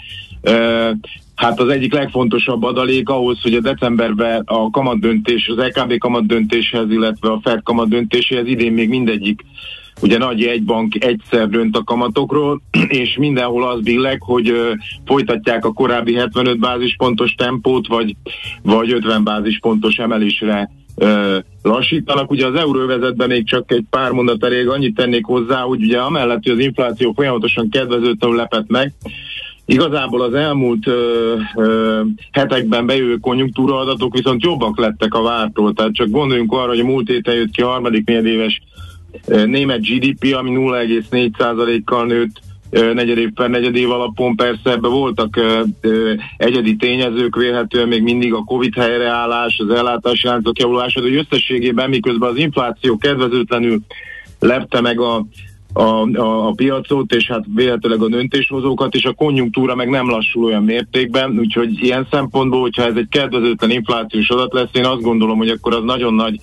hát 1.35 1.61
az 1.61 1.69
egyik 1.69 1.93
legfontosabb 1.93 2.63
adalék 2.63 3.09
ahhoz, 3.09 3.41
hogy 3.43 3.55
a 3.55 3.61
decemberben 3.61 4.43
a 4.47 4.71
kamatdöntés, 4.71 5.49
az 5.49 5.65
LKB 5.67 5.99
kamatdöntéshez, 5.99 6.91
illetve 6.91 7.31
a 7.31 7.41
Fed 7.43 7.63
kamatdöntéséhez 7.63 8.47
idén 8.47 8.73
még 8.73 8.89
mindegyik 8.89 9.45
ugye 10.01 10.19
nagy 10.19 10.43
egybank 10.43 11.05
egyszer 11.05 11.49
dönt 11.49 11.77
a 11.77 11.85
kamatokról, 11.85 12.63
és 13.03 13.17
mindenhol 13.17 13.69
az 13.69 13.81
billeg, 13.81 14.23
hogy 14.23 14.49
ö, 14.49 14.73
folytatják 15.05 15.65
a 15.65 15.73
korábbi 15.73 16.15
75 16.15 16.59
bázispontos 16.59 17.35
tempót, 17.35 17.87
vagy, 17.87 18.17
vagy 18.63 18.93
50 18.93 19.25
bázispontos 19.25 19.97
emelésre 19.97 20.71
lassítanak. 21.63 22.31
Ugye 22.31 22.47
az 22.47 22.55
euróvezetben 22.55 23.29
még 23.29 23.47
csak 23.47 23.73
egy 23.73 23.85
pár 23.91 24.11
mondat 24.11 24.45
elég 24.45 24.69
annyit 24.69 24.95
tennék 24.95 25.25
hozzá, 25.25 25.61
hogy 25.61 25.83
ugye 25.83 25.99
amellett, 25.99 26.43
hogy 26.43 26.53
az 26.53 26.59
infláció 26.59 27.13
folyamatosan 27.13 27.69
kedvezőtlenül 27.71 28.37
lepett 28.37 28.69
meg, 28.69 28.93
Igazából 29.71 30.23
az 30.23 30.35
elmúlt 30.35 30.87
ö, 30.87 31.35
ö, 31.57 32.01
hetekben 32.33 32.87
bejövő 32.87 33.17
konjunktúra 33.17 33.79
adatok 33.79 34.15
viszont 34.15 34.43
jobbak 34.43 34.79
lettek 34.79 35.15
a 35.15 35.23
vártól. 35.23 35.73
Tehát 35.73 35.95
csak 35.95 36.11
gondoljunk 36.11 36.53
arra, 36.53 36.69
hogy 36.69 36.81
a 36.81 36.85
múlt 36.85 37.09
héten 37.09 37.35
jött 37.35 37.51
ki 37.51 37.63
a 37.63 37.67
harmadik 37.67 38.07
negyedéves 38.07 38.61
német 39.27 39.81
GDP, 39.81 40.35
ami 40.35 40.51
0,4%-kal 40.51 42.07
nőtt 42.07 42.41
negyedév 42.71 43.31
per 43.35 43.51
negyedév 43.51 43.91
alapon 43.91 44.37
persze 44.37 44.71
ebbe 44.71 44.89
voltak 44.89 45.41
egyedi 46.37 46.77
tényezők, 46.77 47.37
vélhetően 47.37 47.89
még 47.89 48.03
mindig 48.03 48.33
a 48.33 48.45
Covid 48.45 48.75
helyreállás, 48.75 49.59
az 49.59 49.75
ellátási 49.75 50.27
láncok 50.27 50.59
javulása, 50.59 51.01
de 51.01 51.09
összességében 51.09 51.89
miközben 51.89 52.31
az 52.31 52.37
infláció 52.37 52.97
kedvezőtlenül 52.97 53.81
lepte 54.39 54.81
meg 54.81 55.01
a, 55.01 55.27
a, 55.73 55.83
a, 56.17 56.47
a 56.47 56.53
piacot, 56.53 57.15
és 57.15 57.27
hát 57.27 57.45
véletlenül 57.55 58.05
a 58.05 58.09
döntéshozókat, 58.09 58.95
és 58.95 59.05
a 59.05 59.13
konjunktúra 59.13 59.75
meg 59.75 59.89
nem 59.89 60.09
lassul 60.09 60.45
olyan 60.45 60.65
mértékben, 60.65 61.39
úgyhogy 61.39 61.83
ilyen 61.83 62.07
szempontból, 62.11 62.61
hogyha 62.61 62.83
ez 62.83 62.97
egy 62.97 63.09
kedvezőtlen 63.11 63.71
inflációs 63.71 64.29
adat 64.29 64.53
lesz, 64.53 64.69
én 64.73 64.85
azt 64.85 65.03
gondolom, 65.03 65.39
hogy 65.39 65.49
akkor 65.49 65.75
az 65.75 65.83
nagyon 65.85 66.15
nagy 66.15 66.41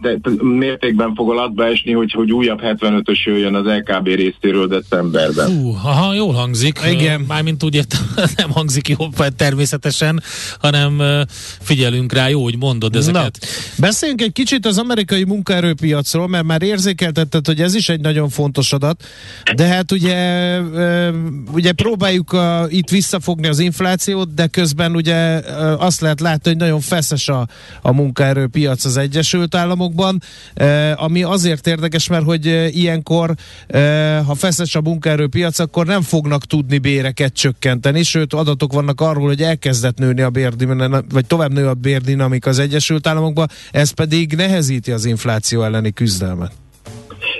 de, 0.00 0.18
mértékben 0.42 1.14
fog 1.14 1.30
alatba 1.30 1.66
esni, 1.66 1.92
hogy, 1.92 2.12
hogy 2.12 2.32
újabb 2.32 2.60
75-ös 2.62 3.22
jöjjön 3.24 3.54
az 3.54 3.64
LKB 3.64 4.06
részéről 4.06 4.66
decemberben. 4.66 5.46
Hú, 5.46 5.74
aha, 5.84 6.14
jól 6.14 6.32
hangzik. 6.32 6.80
Igen. 6.90 7.20
Mármint 7.20 7.62
úgy 7.62 7.80
nem 8.36 8.50
hangzik 8.50 8.88
jó 8.88 8.96
természetesen, 9.36 10.22
hanem 10.60 11.02
figyelünk 11.60 12.12
rá, 12.12 12.28
jó, 12.28 12.42
hogy 12.42 12.58
mondod 12.58 12.96
ezeket. 12.96 13.38
Na, 13.40 13.48
beszéljünk 13.78 14.20
egy 14.20 14.32
kicsit 14.32 14.66
az 14.66 14.78
amerikai 14.78 15.24
munkaerőpiacról, 15.24 16.28
mert 16.28 16.44
már 16.44 16.62
érzékeltetted, 16.62 17.46
hogy 17.46 17.60
ez 17.60 17.74
is 17.74 17.88
egy 17.88 18.00
nagyon 18.00 18.28
fontos 18.28 18.72
adat, 18.72 19.04
de 19.54 19.66
hát 19.66 19.92
ugye, 19.92 20.60
ugye 21.52 21.72
próbáljuk 21.72 22.32
a, 22.32 22.66
itt 22.68 22.88
visszafogni 22.88 23.46
az 23.46 23.58
inflációt, 23.58 24.34
de 24.34 24.46
közben 24.46 24.94
ugye 24.94 25.40
azt 25.78 26.00
lehet 26.00 26.20
látni, 26.20 26.50
hogy 26.50 26.58
nagyon 26.58 26.80
feszes 26.80 27.28
a, 27.28 27.46
a 27.82 27.92
munkaerőpiac 27.92 28.84
az 28.84 28.96
egyes 28.96 29.32
Egyesült 29.46 29.66
Államokban, 29.66 30.22
eh, 30.54 31.02
ami 31.02 31.22
azért 31.22 31.66
érdekes, 31.66 32.08
mert 32.08 32.24
hogy 32.24 32.46
eh, 32.46 32.76
ilyenkor, 32.76 33.34
eh, 33.66 34.24
ha 34.26 34.34
feszes 34.34 34.74
a 34.74 34.80
munkaerőpiac, 34.80 35.58
akkor 35.58 35.86
nem 35.86 36.02
fognak 36.02 36.44
tudni 36.44 36.78
béreket 36.78 37.32
csökkenteni, 37.32 38.02
sőt 38.02 38.32
adatok 38.32 38.72
vannak 38.72 39.00
arról, 39.00 39.26
hogy 39.26 39.42
elkezdett 39.42 39.98
nőni 39.98 40.20
a 40.20 40.30
bérdinamika, 40.30 41.04
vagy 41.08 41.26
tovább 41.26 41.52
nő 41.52 41.68
a 41.68 41.74
bérdinamika 41.74 42.50
az 42.50 42.58
Egyesült 42.58 43.06
Államokban, 43.06 43.48
ez 43.70 43.90
pedig 43.90 44.32
nehezíti 44.32 44.92
az 44.92 45.04
infláció 45.04 45.62
elleni 45.62 45.92
küzdelmet. 45.92 46.52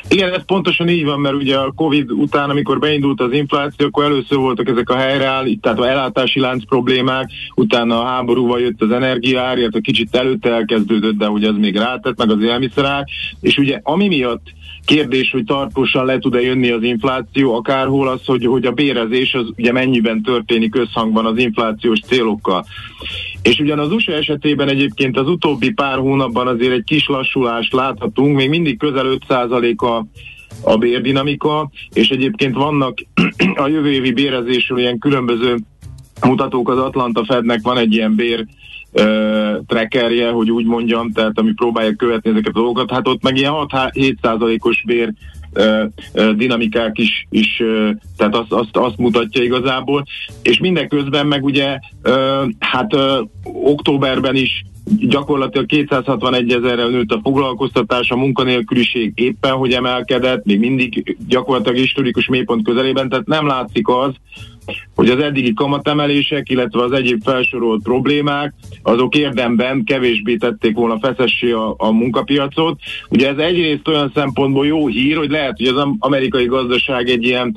Igen, 0.08 0.32
ez 0.32 0.44
pontosan 0.44 0.88
így 0.88 1.04
van, 1.04 1.20
mert 1.20 1.34
ugye 1.34 1.56
a 1.56 1.72
Covid 1.76 2.10
után, 2.10 2.50
amikor 2.50 2.78
beindult 2.78 3.20
az 3.20 3.32
infláció, 3.32 3.86
akkor 3.86 4.04
először 4.04 4.38
voltak 4.38 4.68
ezek 4.68 4.90
a 4.90 4.96
helyreáll, 4.96 5.46
tehát 5.60 5.78
a 5.78 5.88
ellátási 5.88 6.40
lánc 6.40 6.64
problémák, 6.64 7.30
utána 7.54 8.00
a 8.00 8.04
háborúval 8.04 8.60
jött 8.60 8.82
az 8.82 8.90
energiaár, 8.90 9.58
illetve 9.58 9.80
kicsit 9.80 10.16
előtte 10.16 10.50
elkezdődött, 10.50 11.16
de 11.16 11.28
ugye 11.28 11.48
ez 11.48 11.54
még 11.56 11.76
rátett, 11.76 12.16
meg 12.18 12.30
az 12.30 12.42
élmiszerár, 12.42 13.04
és 13.40 13.58
ugye 13.58 13.80
ami 13.82 14.08
miatt 14.08 14.46
kérdés, 14.84 15.30
hogy 15.30 15.44
tartósan 15.44 16.04
le 16.04 16.18
tud-e 16.18 16.40
jönni 16.40 16.70
az 16.70 16.82
infláció, 16.82 17.54
akárhol 17.54 18.08
az, 18.08 18.24
hogy, 18.24 18.46
hogy 18.46 18.66
a 18.66 18.72
bérezés 18.72 19.34
az 19.34 19.46
ugye 19.56 19.72
mennyiben 19.72 20.22
történik 20.22 20.76
összhangban 20.76 21.26
az 21.26 21.38
inflációs 21.38 22.00
célokkal. 22.00 22.66
És 23.46 23.58
ugyan 23.58 23.78
az 23.78 23.92
USA 23.92 24.12
esetében 24.12 24.68
egyébként 24.68 25.18
az 25.18 25.28
utóbbi 25.28 25.70
pár 25.70 25.98
hónapban 25.98 26.46
azért 26.46 26.72
egy 26.72 26.84
kis 26.84 27.06
lassulást 27.06 27.72
láthatunk, 27.72 28.36
még 28.36 28.48
mindig 28.48 28.78
közel 28.78 29.18
5% 29.28 29.76
a 29.76 30.04
a 30.62 30.76
bérdinamika, 30.76 31.70
és 31.92 32.08
egyébként 32.08 32.54
vannak 32.54 32.98
a 33.64 33.66
jövő 33.66 33.90
évi 33.90 34.12
bérezésről 34.12 34.78
ilyen 34.78 34.98
különböző 34.98 35.56
mutatók 36.26 36.68
az 36.68 36.78
Atlanta 36.78 37.24
Fednek 37.24 37.60
van 37.62 37.78
egy 37.78 37.92
ilyen 37.92 38.14
bér 38.14 38.46
trackerje, 39.66 40.30
hogy 40.30 40.50
úgy 40.50 40.64
mondjam, 40.64 41.12
tehát 41.12 41.38
ami 41.38 41.52
próbálja 41.52 41.94
követni 41.94 42.30
ezeket 42.30 42.54
a 42.54 42.60
dolgokat, 42.60 42.90
hát 42.90 43.08
ott 43.08 43.22
meg 43.22 43.36
ilyen 43.36 43.52
6-7 43.54 44.64
os 44.64 44.82
bér 44.86 45.12
dinamikák 46.36 46.98
is, 46.98 47.26
is 47.30 47.62
tehát 48.16 48.34
azt, 48.34 48.52
azt, 48.52 48.76
azt 48.76 48.96
mutatja 48.96 49.42
igazából, 49.42 50.04
és 50.42 50.58
mindenközben 50.58 51.26
meg 51.26 51.44
ugye 51.44 51.78
hát 52.58 52.96
októberben 53.42 54.34
is 54.34 54.64
gyakorlatilag 54.98 55.66
261 55.66 56.52
ezerrel 56.52 56.88
nőtt 56.88 57.10
a 57.10 57.20
foglalkoztatás, 57.22 58.10
a 58.10 58.16
munkanélküliség 58.16 59.12
éppen, 59.14 59.52
hogy 59.52 59.72
emelkedett, 59.72 60.44
még 60.44 60.58
mindig 60.58 61.16
gyakorlatilag 61.28 61.78
historikus 61.78 62.26
mélypont 62.26 62.64
közelében, 62.64 63.08
tehát 63.08 63.26
nem 63.26 63.46
látszik 63.46 63.88
az, 63.88 64.12
hogy 64.94 65.10
az 65.10 65.18
eddigi 65.18 65.52
kamatemelések, 65.52 66.48
illetve 66.48 66.82
az 66.82 66.92
egyéb 66.92 67.22
felsorolt 67.22 67.82
problémák, 67.82 68.54
azok 68.82 69.14
érdemben 69.14 69.84
kevésbé 69.84 70.36
tették 70.36 70.74
volna 70.74 70.98
feszessé 70.98 71.50
a, 71.50 71.74
a 71.78 71.90
munkapiacot. 71.90 72.80
Ugye 73.08 73.28
ez 73.28 73.38
egyrészt 73.38 73.88
olyan 73.88 74.10
szempontból 74.14 74.66
jó 74.66 74.86
hír, 74.86 75.16
hogy 75.16 75.30
lehet, 75.30 75.56
hogy 75.56 75.66
az 75.66 75.86
amerikai 75.98 76.46
gazdaság 76.46 77.08
egy 77.08 77.24
ilyen 77.24 77.56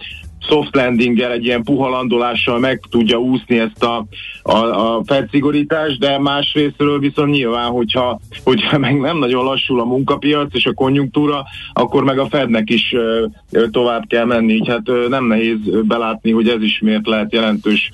soft 0.50 0.76
landinggel, 0.76 1.32
egy 1.32 1.46
ilyen 1.46 1.64
puha 1.64 1.90
landolással 1.90 2.60
meg 2.60 2.82
tudja 2.90 3.18
úszni 3.18 3.60
ezt 3.60 3.84
a, 3.84 4.06
a, 4.42 4.58
a 4.58 5.02
felszigorítást, 5.06 6.00
de 6.00 6.20
másrésztről 6.20 7.00
viszont 7.00 7.32
nyilván, 7.32 7.70
hogyha, 7.70 8.20
hogyha 8.44 8.78
meg 8.78 9.00
nem 9.00 9.18
nagyon 9.18 9.44
lassul 9.44 9.80
a 9.80 9.86
munkapiac 9.86 10.56
és 10.56 10.66
a 10.66 10.74
konjunktúra, 10.74 11.44
akkor 11.74 12.04
meg 12.04 12.20
a 12.20 12.28
Fednek 12.30 12.70
is 12.70 12.94
ö, 12.94 13.26
tovább 13.72 14.04
kell 14.08 14.26
menni, 14.26 14.54
így 14.54 14.68
hát 14.68 14.90
ö, 14.90 15.06
nem 15.10 15.26
nehéz 15.26 15.58
belátni, 15.84 16.32
hogy 16.32 16.48
ez 16.48 16.62
is 16.62 16.80
miért 16.80 17.08
lehet 17.08 17.34
jelentős 17.34 17.92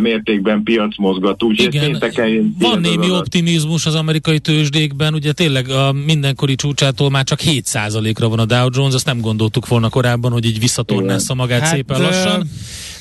mértékben 0.00 0.62
piacmozgató. 0.62 1.46
Úgyhogy 1.46 1.74
Igen, 1.74 1.90
pénteken 1.90 2.56
van 2.58 2.72
az 2.72 2.80
némi 2.80 3.06
adat. 3.06 3.18
optimizmus 3.18 3.86
az 3.86 3.94
amerikai 3.94 4.38
tőzsdékben, 4.38 5.14
ugye 5.14 5.32
tényleg 5.32 5.68
a 5.68 5.92
mindenkori 6.06 6.54
csúcsától 6.54 7.10
már 7.10 7.24
csak 7.24 7.38
7%-ra 7.44 8.28
van 8.28 8.38
a 8.38 8.44
Dow 8.44 8.68
Jones, 8.72 8.94
azt 8.94 9.06
nem 9.06 9.20
gondoltuk 9.20 9.68
volna 9.68 9.88
korábban, 9.88 10.32
hogy 10.32 10.44
így 10.44 10.58
visszatornázza 10.58 11.34
magát 11.34 11.60
Hát, 11.60 11.74
szépen 11.74 12.00
lassan, 12.00 12.48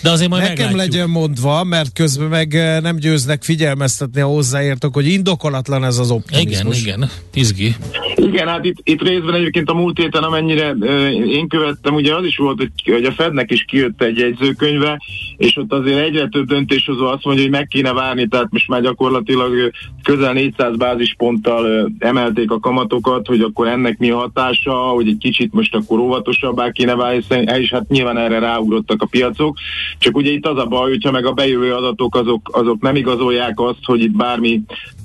de 0.03 0.09
azért 0.09 0.29
majd 0.29 0.41
Nekem 0.41 0.65
meglátjuk. 0.65 0.93
legyen 0.93 1.09
mondva, 1.09 1.63
mert 1.63 1.93
közben 1.93 2.27
meg 2.27 2.53
eh, 2.55 2.81
nem 2.81 2.95
győznek 2.95 3.43
figyelmeztetni 3.43 4.21
a 4.21 4.25
hozzáértok, 4.25 4.93
hogy 4.93 5.07
indokolatlan 5.07 5.83
ez 5.83 5.97
az 5.97 6.05
Igen, 6.07 6.17
optimizmus. 6.17 6.81
igen, 6.81 7.09
izgi. 7.33 7.75
Igen, 8.15 8.47
hát 8.47 8.65
itt, 8.65 8.77
itt 8.83 9.01
részben 9.01 9.33
egyébként 9.33 9.69
a 9.69 9.73
múlt 9.73 9.97
héten, 9.97 10.23
amennyire 10.23 10.75
ö, 10.79 11.07
én 11.09 11.47
követtem, 11.47 11.93
ugye 11.93 12.15
az 12.15 12.25
is 12.25 12.37
volt, 12.37 12.57
hogy, 12.57 12.93
hogy 12.93 13.03
a 13.03 13.11
Fednek 13.11 13.51
is 13.51 13.65
kijött 13.67 14.01
egy 14.01 14.17
jegyzőkönyve, 14.17 15.01
és 15.37 15.57
ott 15.57 15.73
azért 15.73 15.99
egyre 15.99 16.27
több 16.27 16.47
döntéshozó 16.47 17.05
azt 17.07 17.23
mondja, 17.23 17.43
hogy 17.43 17.51
meg 17.51 17.67
kéne 17.67 17.93
várni, 17.93 18.27
tehát 18.27 18.47
most 18.49 18.67
már 18.67 18.81
gyakorlatilag 18.81 19.53
ö, 19.53 19.67
közel 20.03 20.33
400 20.33 20.75
bázisponttal 20.77 21.91
emelték 21.99 22.51
a 22.51 22.59
kamatokat, 22.59 23.27
hogy 23.27 23.41
akkor 23.41 23.67
ennek 23.67 23.97
mi 23.97 24.09
a 24.09 24.17
hatása, 24.17 24.71
hogy 24.73 25.07
egy 25.07 25.17
kicsit 25.19 25.53
most 25.53 25.75
akkor 25.75 25.99
óvatosabbá 25.99 26.71
kéne 26.71 26.95
válni, 26.95 27.23
és 27.59 27.69
hát 27.71 27.87
nyilván 27.89 28.17
erre 28.17 28.39
ráugrottak 28.39 29.01
a 29.01 29.05
piacok. 29.05 29.57
Csak 29.97 30.15
ugye 30.15 30.31
itt 30.31 30.45
az 30.45 30.57
a 30.57 30.65
baj, 30.65 30.89
hogyha 30.89 31.11
meg 31.11 31.25
a 31.25 31.33
bejövő 31.33 31.73
adatok 31.73 32.15
azok, 32.15 32.49
azok 32.51 32.81
nem 32.81 32.95
igazolják 32.95 33.59
azt, 33.59 33.85
hogy 33.85 34.01
itt 34.01 34.15
bármi 34.15 34.61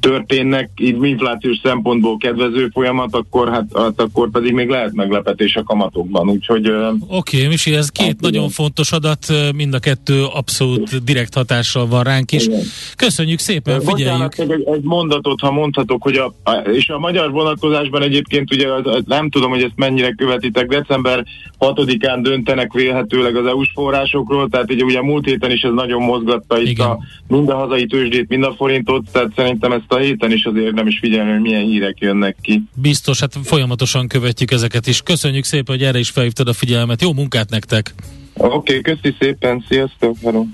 történnek, 0.08 0.70
így 0.76 1.04
inflációs 1.04 1.58
szempontból 1.62 2.16
kedvező 2.16 2.68
folyamat, 2.72 3.14
akkor 3.14 3.48
hát, 3.48 3.64
hát 3.74 4.00
akkor 4.00 4.30
pedig 4.30 4.52
még 4.52 4.68
lehet 4.68 4.92
meglepetés 4.92 5.56
a 5.56 5.62
kamatokban. 5.62 6.28
Úgyhogy 6.28 6.70
Oké, 7.08 7.36
okay, 7.36 7.48
Misi, 7.48 7.74
ez 7.74 7.88
két 7.88 8.06
Hát, 8.06 8.20
nagyon 8.20 8.42
igen. 8.42 8.50
fontos 8.50 8.92
adat, 8.92 9.26
mind 9.56 9.74
a 9.74 9.78
kettő 9.78 10.24
abszolút 10.24 11.04
direkt 11.04 11.34
hatással 11.34 11.86
van 11.86 12.02
ránk 12.02 12.32
is. 12.32 12.46
Igen. 12.46 12.60
Köszönjük 12.96 13.38
szépen, 13.38 13.80
figyeljük. 13.80 14.28
Bocsánat, 14.28 14.38
egy, 14.38 14.74
egy 14.74 14.82
mondatot, 14.82 15.40
ha 15.40 15.50
mondhatok, 15.50 16.02
hogy 16.02 16.16
a, 16.16 16.34
a, 16.50 16.52
és 16.52 16.88
a 16.88 16.98
magyar 16.98 17.30
vonatkozásban 17.30 18.02
egyébként 18.02 18.52
ugye 18.52 18.72
az, 18.72 18.86
az, 18.86 19.02
nem 19.06 19.30
tudom, 19.30 19.50
hogy 19.50 19.62
ezt 19.62 19.76
mennyire 19.76 20.12
követitek, 20.12 20.66
december 20.66 21.24
6-án 21.58 22.18
döntenek 22.22 22.72
vélhetőleg 22.72 23.36
az 23.36 23.46
EU-s 23.46 23.70
forrásokról, 23.74 24.48
tehát 24.48 24.70
ugye, 24.70 24.84
ugye 24.84 25.02
múlt 25.02 25.24
héten 25.24 25.50
is 25.50 25.62
ez 25.62 25.72
nagyon 25.72 26.02
mozgatta 26.02 26.60
itt 26.60 26.68
Igen. 26.68 26.86
a, 26.86 26.98
mind 27.28 27.48
a 27.48 27.56
hazai 27.56 27.86
tőzsdét, 27.86 28.28
mind 28.28 28.42
a 28.42 28.54
forintot, 28.56 29.04
tehát 29.12 29.32
szerintem 29.36 29.72
ezt 29.72 29.92
a 29.92 29.95
héten 29.98 30.32
is 30.32 30.44
azért 30.44 30.74
nem 30.74 30.86
is 30.86 30.98
figyelni, 30.98 31.30
hogy 31.30 31.40
milyen 31.40 31.62
hírek 31.62 31.98
jönnek 31.98 32.36
ki. 32.42 32.62
Biztos, 32.74 33.20
hát 33.20 33.38
folyamatosan 33.44 34.08
követjük 34.08 34.50
ezeket 34.50 34.86
is. 34.86 35.02
Köszönjük 35.02 35.44
szépen, 35.44 35.74
hogy 35.76 35.84
erre 35.84 35.98
is 35.98 36.10
felhívtad 36.10 36.48
a 36.48 36.52
figyelmet. 36.52 37.02
Jó 37.02 37.12
munkát 37.12 37.50
nektek! 37.50 37.94
Oké, 38.34 38.78
okay, 38.78 38.80
köszi 38.80 39.16
szépen, 39.20 39.64
sziasztok, 39.68 40.16
hello. 40.22 40.44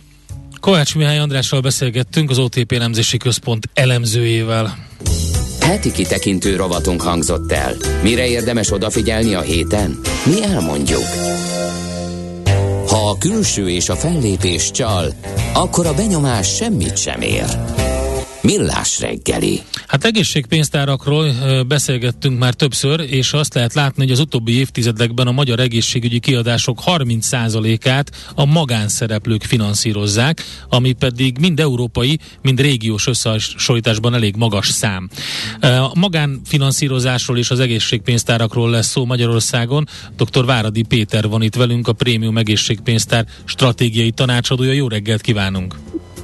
Kovács 0.61 0.97
Mihály 0.97 1.18
Andrással 1.18 1.61
beszélgettünk, 1.61 2.30
az 2.30 2.38
OTP 2.38 2.72
elemzési 2.72 3.16
központ 3.16 3.68
elemzőjével. 3.74 4.76
Heti 5.61 5.93
kitekintő 5.93 6.57
rovatunk 6.57 7.01
hangzott 7.01 7.53
el. 7.53 7.74
Mire 8.03 8.28
érdemes 8.28 8.72
odafigyelni 8.72 9.34
a 9.34 9.40
héten? 9.40 10.01
Mi 10.26 10.43
elmondjuk. 10.43 11.05
Ha 12.88 13.11
a 13.11 13.18
külső 13.18 13.68
és 13.68 13.88
a 13.88 13.95
fellépés 13.95 14.70
csal, 14.70 15.12
akkor 15.55 15.86
a 15.86 15.95
benyomás 15.95 16.55
semmit 16.55 16.97
sem 16.97 17.20
ér. 17.20 17.45
Millás 18.43 19.01
reggeli. 19.01 19.61
Hát 19.86 20.05
egészségpénztárakról 20.05 21.32
beszélgettünk 21.68 22.38
már 22.38 22.55
többször, 22.55 23.01
és 23.01 23.32
azt 23.32 23.55
lehet 23.55 23.74
látni, 23.74 24.03
hogy 24.03 24.12
az 24.12 24.18
utóbbi 24.18 24.53
évtizedekben 24.59 25.26
a 25.26 25.32
magyar 25.32 25.61
egészségügyi 25.61 26.18
kiadások 26.18 26.82
30%-át 26.86 28.11
a 28.34 28.45
magánszereplők 28.45 29.43
finanszírozzák, 29.43 30.43
ami 30.68 30.93
pedig 30.93 31.38
mind 31.38 31.61
európai, 31.61 32.18
mind 32.43 32.61
régiós 32.61 33.07
összehasonlításban 33.07 34.14
elég 34.14 34.36
magas 34.36 34.66
szám. 34.66 35.11
A 35.61 35.99
magánfinanszírozásról 35.99 37.38
és 37.38 37.51
az 37.51 37.61
egészségpénztárakról 37.61 38.70
lesz 38.70 38.88
szó 38.88 39.05
Magyarországon. 39.05 39.88
Dr. 40.16 40.45
Váradi 40.45 40.82
Péter 40.82 41.28
van 41.28 41.43
itt 41.43 41.55
velünk, 41.55 41.88
a 41.88 41.93
Prémium 41.93 42.38
Egészségpénztár 42.38 43.26
stratégiai 43.45 44.11
tanácsadója. 44.11 44.72
Jó 44.72 44.88
reggelt 44.88 45.20
kívánunk! 45.20 45.74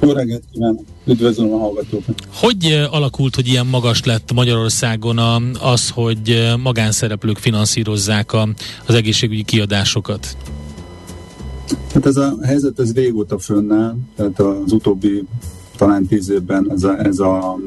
Jó 0.01 0.11
reggelt 0.11 0.43
kívánok! 0.51 0.83
Üdvözlöm 1.05 1.53
a 1.53 1.57
hallgatókat! 1.57 2.23
Hogy 2.33 2.65
eh, 2.65 2.93
alakult, 2.93 3.35
hogy 3.35 3.47
ilyen 3.47 3.65
magas 3.65 4.03
lett 4.03 4.33
Magyarországon 4.33 5.17
a, 5.17 5.41
az, 5.61 5.89
hogy 5.89 6.29
eh, 6.29 6.57
magánszereplők 6.57 7.37
finanszírozzák 7.37 8.33
a, 8.33 8.49
az 8.85 8.95
egészségügyi 8.95 9.43
kiadásokat? 9.43 10.37
Hát 11.93 12.05
ez 12.05 12.17
a 12.17 12.35
helyzet 12.41 12.79
ez 12.79 12.93
régóta 12.93 13.39
fönnáll, 13.39 13.95
tehát 14.15 14.39
az 14.39 14.71
utóbbi 14.71 15.23
talán 15.77 16.05
tíz 16.05 16.29
évben 16.29 16.71
ez, 16.71 16.83
a, 16.83 16.99
ez, 16.99 17.19
a, 17.19 17.59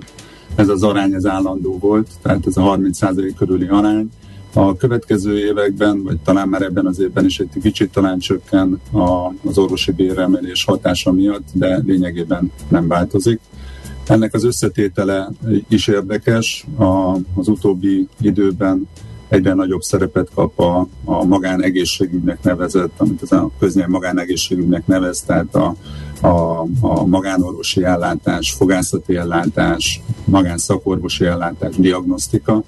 ez 0.55 0.69
az 0.69 0.83
arány 0.83 1.13
ez 1.13 1.27
állandó 1.27 1.79
volt, 1.79 2.09
tehát 2.23 2.47
ez 2.47 2.57
a 2.57 2.63
30% 2.63 3.33
körüli 3.37 3.67
arány. 3.67 4.11
A 4.55 4.77
következő 4.77 5.39
években, 5.39 6.03
vagy 6.03 6.19
talán 6.19 6.49
már 6.49 6.63
ebben 6.63 6.87
az 6.87 7.01
évben 7.01 7.25
is 7.25 7.39
egy 7.39 7.49
kicsit 7.63 7.93
talán 7.93 8.19
csökken 8.19 8.81
a, 8.93 9.33
az 9.45 9.59
orvosi 9.59 9.93
béremelés 9.93 10.65
hatása 10.65 11.13
miatt, 11.13 11.49
de 11.53 11.83
lényegében 11.87 12.53
nem 12.69 12.89
változik. 12.89 13.41
Ennek 14.07 14.35
az 14.35 14.45
összetétele 14.45 15.31
is 15.69 15.87
érdekes. 15.87 16.67
A, 16.79 17.15
az 17.35 17.49
utóbbi 17.49 18.09
időben 18.21 18.89
egyre 19.29 19.55
nagyobb 19.55 19.81
szerepet 19.81 20.29
kap 20.35 20.59
a, 20.59 20.89
a 21.05 21.25
magánegészségügynek 21.25 22.43
nevezett, 22.43 22.93
amit 22.97 23.23
az 23.23 23.33
a 23.33 23.51
köznyelv 23.59 23.89
magánegészségügynek 23.89 24.87
nevez, 24.87 25.23
tehát 25.23 25.55
a, 25.55 25.75
a, 26.27 26.67
a 26.81 27.07
magánorvosi 27.07 27.85
ellátás, 27.85 28.53
fogászati 28.53 29.17
ellátás, 29.17 30.01
magánszakorvosi 30.25 31.25
ellátás, 31.25 31.77
diagnosztika. 31.77 32.63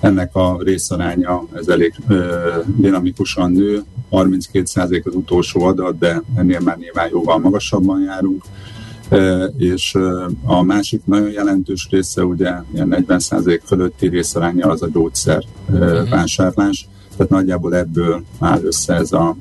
Ennek 0.00 0.34
a 0.34 0.58
részaránya 0.62 1.46
ez 1.54 1.68
elég 1.68 1.94
ö, 2.08 2.48
dinamikusan 2.76 3.52
nő, 3.52 3.84
32% 4.10 5.02
az 5.04 5.14
utolsó 5.14 5.62
adat, 5.62 5.98
de 5.98 6.22
ennél 6.36 6.60
már 6.60 6.76
nyilván 6.76 7.08
jóval 7.10 7.38
magasabban 7.38 8.02
járunk. 8.02 8.44
E, 9.08 9.44
és 9.58 9.94
a 10.44 10.62
másik 10.62 11.00
nagyon 11.04 11.30
jelentős 11.30 11.88
része, 11.90 12.24
ugye 12.24 12.50
ilyen 12.74 13.04
40% 13.08 13.60
fölötti 13.64 14.08
részaránya 14.08 14.66
az 14.66 14.82
a 14.82 14.88
gyógyszer 14.88 15.44
e, 15.72 15.78
vásárlás, 16.04 16.88
tehát 17.16 17.32
nagyjából 17.32 17.76
ebből 17.76 18.24
áll 18.38 18.60
össze 18.62 18.94
ez 18.94 19.12
a, 19.12 19.36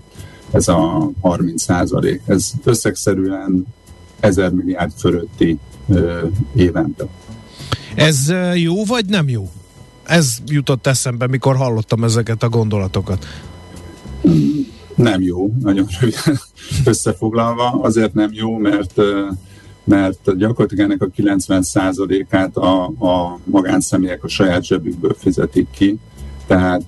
ez 0.51 0.67
a 0.67 1.11
30 1.21 1.61
százalék. 1.61 2.21
Ez 2.25 2.51
összegszerűen 2.63 3.65
1000 4.19 4.51
milliárd 4.51 4.91
fölötti 4.97 5.57
e, 5.89 5.95
évente. 6.55 7.07
Ez 7.95 8.33
jó 8.55 8.85
vagy 8.85 9.05
nem 9.05 9.29
jó? 9.29 9.49
Ez 10.09 10.37
jutott 10.45 10.87
eszembe, 10.87 11.27
mikor 11.27 11.55
hallottam 11.55 12.03
ezeket 12.03 12.43
a 12.43 12.49
gondolatokat. 12.49 13.25
Nem 14.95 15.21
jó, 15.21 15.53
nagyon 15.59 15.87
röviden 15.99 16.39
összefoglalva. 16.91 17.69
Azért 17.81 18.13
nem 18.13 18.29
jó, 18.33 18.57
mert 18.57 19.01
mert 19.83 20.37
gyakorlatilag 20.37 20.85
ennek 20.85 21.01
a 21.01 21.07
90%-át 21.07 22.57
a, 22.57 22.83
a 22.85 23.39
magánszemélyek 23.43 24.23
a 24.23 24.27
saját 24.27 24.63
zsebükből 24.63 25.15
fizetik 25.17 25.67
ki. 25.71 25.99
Tehát 26.47 26.83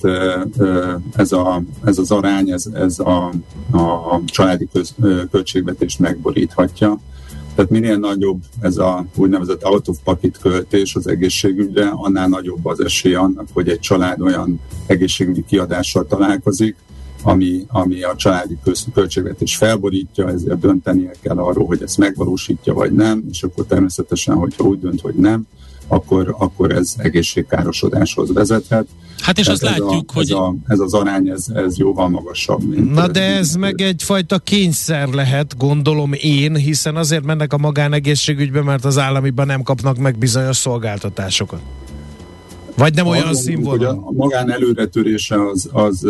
ez, 1.16 1.32
a, 1.32 1.62
ez 1.86 1.98
az 1.98 2.12
arány, 2.12 2.52
ez, 2.52 2.66
ez 2.74 3.00
a, 3.00 3.32
a 3.72 4.20
családi 4.26 4.68
köz, 4.74 4.96
költségvetést 5.32 6.00
megboríthatja. 6.00 7.00
Tehát 7.56 7.72
minél 7.72 7.98
nagyobb 7.98 8.42
ez 8.60 8.78
a 8.78 9.06
úgynevezett 9.16 9.64
out 9.64 9.88
of 9.88 9.98
pocket 10.04 10.38
költés 10.38 10.96
az 10.96 11.08
egészségügyre, 11.08 11.90
annál 11.96 12.28
nagyobb 12.28 12.66
az 12.66 12.84
esély 12.84 13.14
annak, 13.14 13.48
hogy 13.54 13.70
egy 13.70 13.80
család 13.80 14.22
olyan 14.22 14.60
egészségügyi 14.88 15.46
kiadással 15.48 16.06
találkozik, 16.08 16.76
ami, 17.24 17.66
ami 17.68 18.04
a 18.04 18.16
családi 18.16 18.58
költségvetés 18.94 19.56
felborítja, 19.56 20.30
ezért 20.30 20.60
döntenie 20.60 21.12
kell 21.22 21.38
arról, 21.38 21.66
hogy 21.66 21.82
ezt 21.82 21.98
megvalósítja 21.98 22.74
vagy 22.74 22.92
nem, 22.92 23.24
és 23.32 23.44
akkor 23.44 23.66
természetesen, 23.66 24.36
hogyha 24.36 24.64
úgy 24.64 24.80
dönt, 24.80 25.02
hogy 25.02 25.16
nem, 25.16 25.48
akkor, 25.92 26.36
akkor 26.38 26.72
ez 26.72 26.94
egészségkárosodáshoz 26.98 28.34
vezethet. 28.34 28.88
Hát 29.20 29.38
és 29.38 29.48
azt 29.48 29.64
ez 29.64 29.70
látjuk, 29.70 30.10
a, 30.10 30.14
hogy... 30.14 30.24
Ez, 30.24 30.38
a, 30.38 30.56
ez 30.68 30.80
az 30.80 30.94
arány, 30.94 31.30
ez, 31.30 31.46
ez 31.54 31.78
jóval 31.78 32.10
magasabb. 32.10 32.64
Mint, 32.64 32.94
Na 32.94 33.08
de 33.08 33.24
ez 33.24 33.56
meg 33.56 33.82
egyfajta 33.82 34.40
kényszer 34.40 35.08
lehet, 35.08 35.58
gondolom 35.58 36.14
én, 36.14 36.56
hiszen 36.56 36.96
azért 36.96 37.24
mennek 37.24 37.54
a 37.54 37.58
magánegészségügybe, 37.58 38.62
mert 38.62 38.86
az 38.86 38.98
államiban 38.98 39.46
nem 39.46 39.62
kapnak 39.62 39.98
meg 39.98 40.18
bizonyos 40.18 40.58
szolgáltatásokat. 40.58 41.62
Vagy 42.78 42.94
nem 42.94 43.08
olyan 43.08 43.34
színvonalú? 43.34 44.02
Hogy 44.02 44.16
a 44.16 44.24
magán 44.24 44.52
előretörése 44.52 45.48
az, 45.48 45.70
az, 45.72 46.08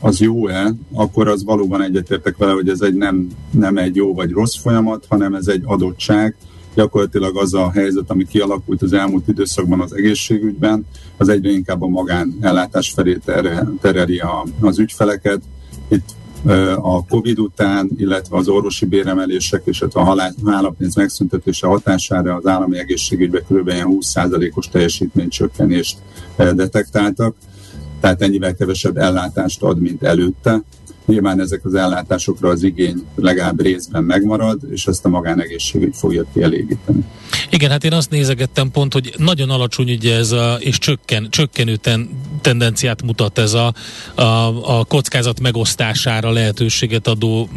az 0.00 0.20
jó-e, 0.20 0.74
akkor 0.92 1.28
az 1.28 1.44
valóban 1.44 1.82
egyetértek 1.82 2.36
vele, 2.36 2.52
hogy 2.52 2.68
ez 2.68 2.80
egy 2.80 2.94
nem, 2.94 3.26
nem 3.50 3.76
egy 3.76 3.96
jó 3.96 4.14
vagy 4.14 4.30
rossz 4.30 4.56
folyamat, 4.56 5.04
hanem 5.08 5.34
ez 5.34 5.46
egy 5.46 5.62
adottság. 5.64 6.36
Gyakorlatilag 6.74 7.36
az 7.36 7.54
a 7.54 7.70
helyzet, 7.70 8.10
ami 8.10 8.26
kialakult 8.26 8.82
az 8.82 8.92
elmúlt 8.92 9.28
időszakban 9.28 9.80
az 9.80 9.96
egészségügyben, 9.96 10.86
az 11.16 11.28
egyre 11.28 11.50
inkább 11.50 11.82
a 11.82 11.86
magánellátás 11.86 12.90
felé 12.90 13.18
tereli 13.80 14.18
a, 14.18 14.44
az 14.60 14.78
ügyfeleket. 14.78 15.42
Itt 15.88 16.08
a 16.76 17.04
Covid 17.04 17.38
után, 17.38 17.90
illetve 17.96 18.36
az 18.36 18.48
orvosi 18.48 18.86
béremelések 18.86 19.62
és 19.64 19.84
a 19.92 20.28
hálapénz 20.44 20.94
megszüntetése 20.94 21.66
hatására 21.66 22.34
az 22.34 22.46
állami 22.46 22.78
egészségügyben 22.78 23.42
kb. 23.48 23.70
20%-os 23.74 24.68
teljesítménycsökkenést 24.68 25.98
detektáltak, 26.36 27.36
tehát 28.00 28.22
ennyivel 28.22 28.54
kevesebb 28.54 28.96
ellátást 28.96 29.62
ad, 29.62 29.80
mint 29.80 30.02
előtte. 30.02 30.62
Nyilván 31.10 31.40
ezek 31.40 31.64
az 31.64 31.74
ellátásokra 31.74 32.48
az 32.48 32.62
igény 32.62 33.04
legalább 33.14 33.62
részben 33.62 34.04
megmarad, 34.04 34.60
és 34.70 34.86
ezt 34.86 35.04
a 35.04 35.08
magánegészségügy 35.08 35.94
fogja 35.96 36.24
kielégíteni. 36.32 37.04
Igen, 37.50 37.70
hát 37.70 37.84
én 37.84 37.92
azt 37.92 38.10
nézegettem 38.10 38.70
pont, 38.70 38.92
hogy 38.92 39.14
nagyon 39.16 39.50
alacsony 39.50 39.90
ugye 39.90 40.16
ez 40.16 40.32
a, 40.32 40.54
és 40.60 40.78
csökken, 40.78 41.26
csökkenő 41.30 41.76
ten, 41.76 42.08
tendenciát 42.40 43.02
mutat 43.02 43.38
ez 43.38 43.52
a, 43.52 43.74
a, 44.14 44.22
a 44.78 44.84
kockázat 44.84 45.40
megosztására 45.40 46.30
lehetőséget 46.30 47.06
adó 47.06 47.48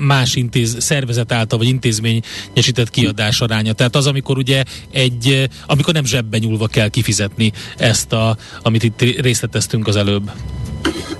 más 0.00 0.34
intéz, 0.34 0.76
szervezet 0.78 1.32
által 1.32 1.58
vagy 1.58 1.68
intézményesített 1.68 2.90
kiadás 2.90 3.40
aránya. 3.40 3.72
Tehát 3.72 3.96
az, 3.96 4.06
amikor 4.06 4.38
ugye 4.38 4.62
egy, 4.90 5.48
amikor 5.66 5.94
nem 5.94 6.04
zsebben 6.04 6.40
nyúlva 6.40 6.66
kell 6.66 6.88
kifizetni 6.88 7.52
ezt, 7.76 8.12
a, 8.12 8.36
amit 8.62 8.82
itt 8.82 9.00
részleteztünk 9.00 9.86
az 9.86 9.96
előbb. 9.96 10.30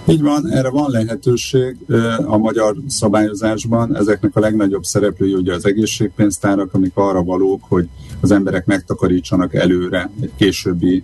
Így 0.09 0.22
van, 0.22 0.50
erre 0.50 0.70
van 0.70 0.90
lehetőség 0.90 1.76
a 2.26 2.36
magyar 2.36 2.76
szabályozásban. 2.88 3.96
Ezeknek 3.96 4.36
a 4.36 4.40
legnagyobb 4.40 4.82
szereplői 4.82 5.34
ugye 5.34 5.54
az 5.54 5.66
egészségpénztárak, 5.66 6.74
amik 6.74 6.92
arra 6.94 7.22
valók, 7.22 7.64
hogy 7.68 7.88
az 8.20 8.30
emberek 8.30 8.66
megtakarítsanak 8.66 9.54
előre 9.54 10.11
egy 10.20 10.30
későbbi 10.36 11.02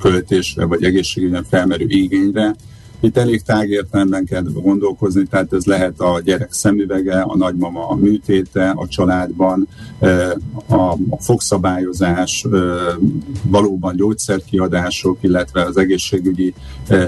költésre 0.00 0.64
vagy 0.64 0.84
egészségügyen 0.84 1.44
felmerő 1.44 1.84
igényre, 1.88 2.54
itt 3.00 3.16
elég 3.16 3.42
tág 3.42 3.70
értelemben 3.70 4.24
kell 4.24 4.42
gondolkozni, 4.42 5.22
tehát 5.22 5.52
ez 5.52 5.64
lehet 5.64 6.00
a 6.00 6.20
gyerek 6.24 6.52
szemüvege, 6.52 7.20
a 7.20 7.36
nagymama 7.36 7.88
a 7.88 7.94
műtéte 7.94 8.70
a 8.70 8.86
családban, 8.86 9.68
a 10.68 10.96
fogszabályozás, 11.18 12.46
valóban 13.42 13.96
gyógyszerkiadások, 13.96 15.18
illetve 15.20 15.62
az 15.62 15.76
egészségügyi 15.76 16.54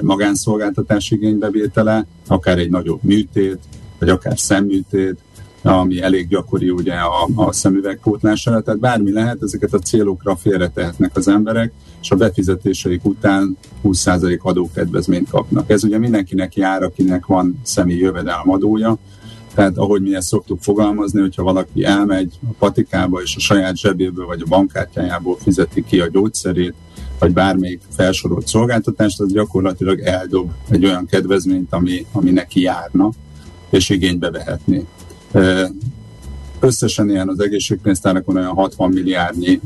magánszolgáltatás 0.01 1.11
igénybevétele, 1.11 2.07
akár 2.27 2.59
egy 2.59 2.71
nagyobb 2.71 3.03
műtét, 3.03 3.59
vagy 3.99 4.09
akár 4.09 4.39
szemműtét, 4.39 5.19
ami 5.63 6.03
elég 6.03 6.29
gyakori 6.29 6.71
ugye 6.71 6.95
a, 6.95 7.29
a 7.35 7.53
szemüvegpótlására, 7.53 8.61
tehát 8.61 8.81
bármi 8.81 9.13
lehet, 9.13 9.43
ezeket 9.43 9.73
a 9.73 9.79
célokra 9.79 10.37
félretehetnek 10.37 11.17
az 11.17 11.29
emberek, 11.29 11.73
és 12.01 12.11
a 12.11 12.17
befizetéseik 12.17 13.05
után 13.05 13.57
20% 13.85 14.41
adókedvezményt 14.41 15.31
kapnak. 15.31 15.71
Ez 15.71 15.85
ugye 15.85 15.99
mindenkinek 15.99 16.57
jár, 16.57 16.83
akinek 16.83 17.27
van 17.27 17.61
személyi 17.63 18.01
jövedelemadója, 18.01 18.99
tehát 19.55 19.79
ahogy 19.79 20.03
mi 20.03 20.15
ezt 20.15 20.29
szoktuk 20.29 20.63
fogalmazni, 20.63 21.21
hogyha 21.21 21.43
valaki 21.43 21.85
elmegy 21.85 22.39
a 22.43 22.53
patikába 22.59 23.21
és 23.23 23.37
a 23.37 23.41
saját 23.41 23.77
zsebéből 23.77 24.27
vagy 24.27 24.43
a 24.45 24.49
bankkártyájából 24.49 25.37
fizeti 25.39 25.85
ki 25.85 26.01
a 26.01 26.09
gyógyszerét, 26.09 26.75
vagy 27.19 27.33
bármelyik 27.33 27.81
felsorolt 27.97 28.47
szolgáltatást, 28.47 29.21
az 29.21 29.33
gyakorlatilag 29.33 30.01
eldob 30.01 30.51
egy 30.69 30.85
olyan 30.85 31.07
kedvezményt, 31.07 31.73
ami, 31.73 32.07
ami 32.13 32.31
neki 32.31 32.61
járna, 32.61 33.11
és 33.71 33.89
igénybe 33.89 34.31
vehetné. 34.31 34.85
Összesen 36.61 37.11
ilyen 37.11 37.29
az 37.29 37.41
egészségpénztárnakon 37.41 38.37
olyan 38.37 38.55
60 38.55 38.91
milliárdnyi 38.91 39.61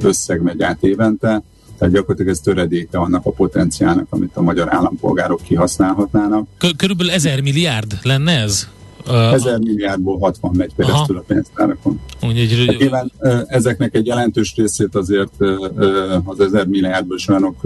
összeg 0.00 0.42
megy 0.42 0.62
át 0.62 0.82
évente, 0.82 1.42
tehát 1.78 1.94
gyakorlatilag 1.94 2.30
ez 2.32 2.40
töredéke 2.40 2.98
annak 2.98 3.26
a 3.26 3.30
potenciálnak, 3.30 4.06
amit 4.10 4.36
a 4.36 4.42
magyar 4.42 4.74
állampolgárok 4.74 5.42
kihasználhatnának. 5.42 6.48
Körülbelül 6.76 7.12
ezer 7.12 7.40
milliárd 7.40 7.98
lenne 8.02 8.40
ez? 8.40 8.68
Ezer 9.10 9.58
milliárdból 9.58 10.18
60 10.18 10.54
megy 10.56 10.74
keresztül 10.76 11.16
Aha. 11.16 11.24
a 11.28 11.32
pénztárakon. 11.32 12.00
Úgy, 12.22 12.66
hát 12.66 12.78
nyilván 12.78 13.12
ezeknek 13.46 13.94
egy 13.94 14.06
jelentős 14.06 14.54
részét 14.56 14.94
azért 14.94 15.32
az 16.24 16.40
ezer 16.40 16.66
milliárdból 16.66 17.16
is 17.16 17.28
olyanok 17.28 17.56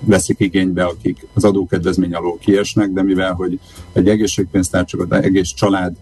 veszik 0.00 0.40
igénybe, 0.40 0.84
akik 0.84 1.26
az 1.34 1.44
adókedvezmény 1.44 2.14
alól 2.14 2.38
kiesnek, 2.38 2.90
de 2.92 3.02
mivel, 3.02 3.32
hogy 3.32 3.58
egy 3.92 4.08
egészségpénztár 4.08 4.84
csak 4.84 5.00
az 5.00 5.22
egész 5.22 5.48
család 5.48 5.92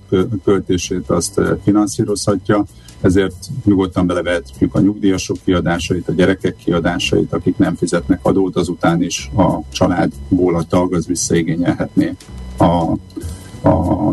költését 0.44 1.10
azt 1.10 1.40
finanszírozhatja, 1.62 2.64
ezért 3.00 3.48
nyugodtan 3.64 4.06
belevehetjük 4.06 4.74
a 4.74 4.80
nyugdíjasok 4.80 5.36
kiadásait, 5.44 6.08
a 6.08 6.12
gyerekek 6.12 6.56
kiadásait, 6.56 7.32
akik 7.32 7.56
nem 7.56 7.74
fizetnek 7.74 8.18
adót, 8.22 8.56
azután 8.56 9.02
is 9.02 9.30
a 9.36 9.58
családból 9.72 10.56
a 10.56 10.62
tag 10.62 10.94
az 10.94 11.06
visszaigényelhetné 11.06 12.14
a 12.58 12.92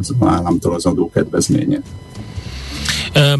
az 0.10 0.28
államtól 0.28 0.74
az 0.74 0.86
adókedvezményét. 0.86 1.84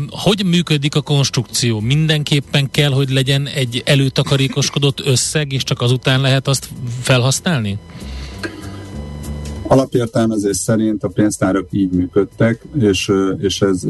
Hogy 0.10 0.46
működik 0.46 0.96
a 0.96 1.02
konstrukció? 1.02 1.80
Mindenképpen 1.80 2.72
kell, 2.72 2.92
hogy 2.92 3.10
legyen 3.10 3.48
egy 3.48 3.82
előtakarékoskodott 3.86 5.06
összeg, 5.06 5.52
és 5.52 5.64
csak 5.64 5.82
azután 5.82 6.22
lehet 6.22 6.48
azt 6.48 6.70
felhasználni? 7.02 7.78
Alapértelmezés 9.72 10.56
szerint 10.58 11.04
a 11.04 11.08
pénztárak 11.08 11.68
így 11.72 11.92
működtek, 11.92 12.64
és, 12.80 13.12
és 13.38 13.62
ez 13.62 13.84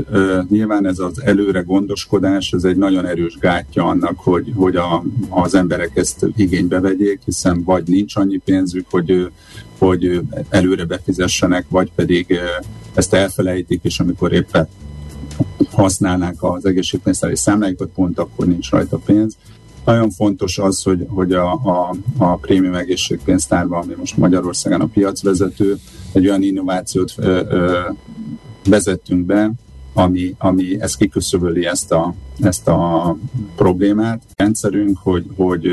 nyilván 0.50 0.88
ez 0.88 1.00
az 1.00 1.22
előre 1.24 1.62
gondoskodás, 1.62 2.52
ez 2.52 2.64
egy 2.64 2.78
nagyon 2.78 3.06
erős 3.06 3.38
gátja 3.40 3.86
annak, 3.86 4.20
hogy, 4.20 4.52
hogy 4.56 4.76
a, 4.76 5.04
az 5.30 5.56
emberek 5.56 5.92
ezt 5.94 6.26
igénybe 6.36 6.80
vegyék, 6.80 7.20
hiszen 7.26 7.64
vagy 7.64 7.88
nincs 7.88 8.16
annyi 8.16 8.38
pénzük, 8.38 8.86
hogy, 8.90 9.32
hogy 9.78 10.22
előre 10.50 10.86
befizessenek, 10.86 11.66
vagy 11.70 11.92
pedig 11.96 12.40
ezt 12.94 13.14
elfelejtik, 13.14 13.80
és 13.84 14.00
amikor 14.00 14.34
éppen 14.34 14.68
használnák 15.72 16.36
az 16.40 16.66
egészségpénztári 16.66 17.36
számláikat, 17.36 17.90
pont 17.96 18.20
akkor 18.20 18.48
nincs 18.48 18.70
rajta 18.70 18.98
pénz. 18.98 19.38
Nagyon 19.86 20.10
fontos 20.10 20.58
az, 20.58 20.84
hogy, 20.84 21.06
hogy 21.10 21.34
a, 21.34 21.52
a, 21.54 21.96
a 22.18 22.36
prémium 22.36 22.74
egészségpénztárban, 22.74 23.82
ami 23.84 23.94
most 23.98 24.18
Magyarországon 24.18 24.82
a 24.82 24.86
piacvezető, 24.86 25.78
egy 26.12 26.28
olyan 26.28 26.44
innovációt 26.44 27.14
ö, 27.18 27.42
ö, 27.50 27.80
vezettünk 28.70 29.26
be, 29.26 29.52
ami, 29.94 30.36
ami 30.38 30.82
ezt 30.82 30.98
kiküszöböli 30.98 31.66
ezt 31.66 31.92
a, 31.92 32.14
ezt 32.40 32.68
a 32.68 33.16
problémát. 33.56 34.22
Rendszerünk, 34.36 34.98
hogy, 34.98 35.26
hogy 35.36 35.68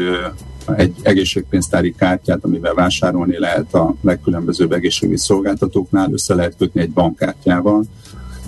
egy 0.76 0.94
egészségpénztári 1.02 1.94
kártyát, 1.98 2.44
amivel 2.44 2.74
vásárolni 2.74 3.38
lehet 3.38 3.74
a 3.74 3.94
legkülönbözőbb 4.00 4.72
egészségügyi 4.72 5.18
szolgáltatóknál, 5.18 6.12
össze 6.12 6.34
lehet 6.34 6.56
kötni 6.58 6.80
egy 6.80 6.90
bankkártyával, 6.90 7.84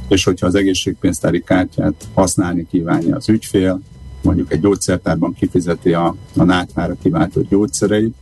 és 0.09 0.25
hogyha 0.25 0.47
az 0.47 0.55
egészségpénztári 0.55 1.43
kártyát 1.43 1.95
használni 2.15 2.67
kívánja 2.71 3.17
az 3.17 3.29
ügyfél, 3.29 3.81
mondjuk 4.23 4.53
egy 4.53 4.61
gyógyszertárban 4.61 5.35
kifizeti 5.35 5.93
a, 5.93 6.15
a 6.37 6.43
náthára 6.43 6.97
kiváltott 7.03 7.49
gyógyszereit, 7.49 8.15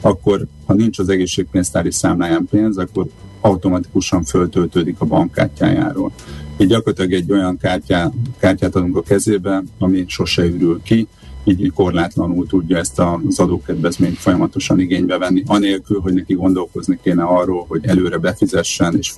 akkor 0.00 0.46
ha 0.66 0.74
nincs 0.74 0.98
az 0.98 1.08
egészségpénztári 1.08 1.90
számláján 1.90 2.46
pénz, 2.50 2.78
akkor 2.78 3.06
automatikusan 3.40 4.24
föltöltődik 4.24 4.96
a 4.98 5.04
bankkártyájáról. 5.04 6.12
Így 6.58 6.68
gyakorlatilag 6.68 7.12
egy 7.12 7.32
olyan 7.32 7.56
kártyá, 7.56 8.10
kártyát 8.38 8.76
adunk 8.76 8.96
a 8.96 9.02
kezébe, 9.02 9.62
ami 9.78 10.04
sose 10.06 10.44
ürül 10.44 10.82
ki, 10.82 11.08
így 11.44 11.72
korlátlanul 11.72 12.46
tudja 12.46 12.76
ezt 12.76 12.98
az 12.98 13.38
adókedvezményt 13.38 14.18
folyamatosan 14.18 14.80
igénybe 14.80 15.18
venni, 15.18 15.42
anélkül, 15.46 16.00
hogy 16.00 16.12
neki 16.12 16.34
gondolkozni 16.34 16.98
kéne 17.02 17.22
arról, 17.22 17.64
hogy 17.68 17.86
előre 17.86 18.18
befizessen 18.18 18.96
és 18.96 19.10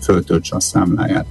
föltöltse 0.00 0.56
a 0.56 0.60
számláját. 0.60 1.26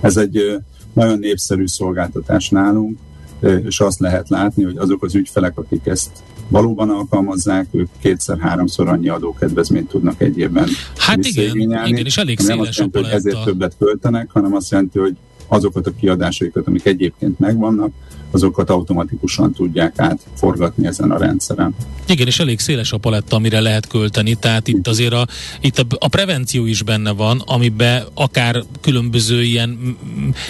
Ez 0.00 0.16
egy 0.16 0.58
nagyon 0.92 1.18
népszerű 1.18 1.66
szolgáltatás 1.66 2.48
nálunk, 2.48 2.98
és 3.40 3.80
azt 3.80 4.00
lehet 4.00 4.28
látni, 4.28 4.62
hogy 4.64 4.76
azok 4.76 5.02
az 5.02 5.14
ügyfelek, 5.14 5.58
akik 5.58 5.86
ezt 5.86 6.10
valóban 6.48 6.90
alkalmazzák, 6.90 7.66
ők 7.70 7.88
kétszer-háromszor 8.00 8.88
annyi 8.88 9.08
adókedvezményt 9.08 9.88
tudnak 9.88 10.20
egy 10.20 10.38
évben 10.38 10.68
Hát 10.96 11.24
igen, 11.24 11.56
igen, 11.56 11.96
és 11.96 12.16
elég 12.16 12.38
széles 12.38 12.56
nem 12.56 12.66
azt 12.66 12.76
jelenti, 12.76 12.98
hogy 12.98 13.08
ezért 13.08 13.44
többet 13.44 13.74
költenek, 13.78 14.30
hanem 14.30 14.54
azt 14.54 14.70
jelenti, 14.70 14.98
hogy 14.98 15.16
azokat 15.48 15.86
a 15.86 15.92
kiadásaikat, 16.00 16.66
amik 16.66 16.86
egyébként 16.86 17.38
megvannak, 17.38 17.92
azokat 18.30 18.70
automatikusan 18.70 19.52
tudják 19.52 19.92
átforgatni 19.96 20.86
ezen 20.86 21.10
a 21.10 21.18
rendszeren. 21.18 21.74
Igen, 22.06 22.26
és 22.26 22.38
elég 22.38 22.58
széles 22.58 22.92
a 22.92 22.98
paletta, 22.98 23.36
amire 23.36 23.60
lehet 23.60 23.86
költeni, 23.86 24.34
tehát 24.34 24.68
itt 24.68 24.86
azért 24.86 25.12
a, 25.12 25.26
itt 25.60 25.78
a, 25.78 25.84
a 25.98 26.08
prevenció 26.08 26.66
is 26.66 26.82
benne 26.82 27.10
van, 27.10 27.42
amiben 27.46 28.02
akár 28.14 28.62
különböző 28.80 29.42
ilyen 29.42 29.96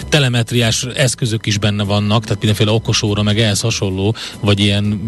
telemetriás 0.09 0.83
eszközök 0.83 1.45
is 1.45 1.57
benne 1.57 1.83
vannak, 1.83 2.23
tehát 2.23 2.39
mindenféle 2.39 2.71
okosóra, 2.71 3.23
meg 3.23 3.39
ehhez 3.39 3.59
hasonló, 3.59 4.15
vagy 4.39 4.59
ilyen, 4.59 4.99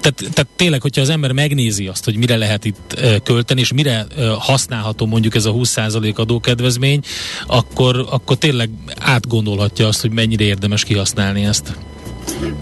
tehát, 0.00 0.16
tehát 0.16 0.48
tényleg, 0.56 0.80
hogyha 0.80 1.00
az 1.00 1.08
ember 1.08 1.32
megnézi 1.32 1.86
azt, 1.86 2.04
hogy 2.04 2.16
mire 2.16 2.36
lehet 2.36 2.64
itt 2.64 3.00
költeni, 3.22 3.60
és 3.60 3.72
mire 3.72 4.06
használható 4.38 5.06
mondjuk 5.06 5.34
ez 5.34 5.44
a 5.44 5.52
20% 5.52 6.14
adókedvezmény, 6.14 7.00
akkor, 7.46 8.06
akkor 8.10 8.36
tényleg 8.36 8.70
átgondolhatja 8.98 9.86
azt, 9.86 10.00
hogy 10.00 10.10
mennyire 10.10 10.44
érdemes 10.44 10.84
kihasználni 10.84 11.44
ezt. 11.44 11.76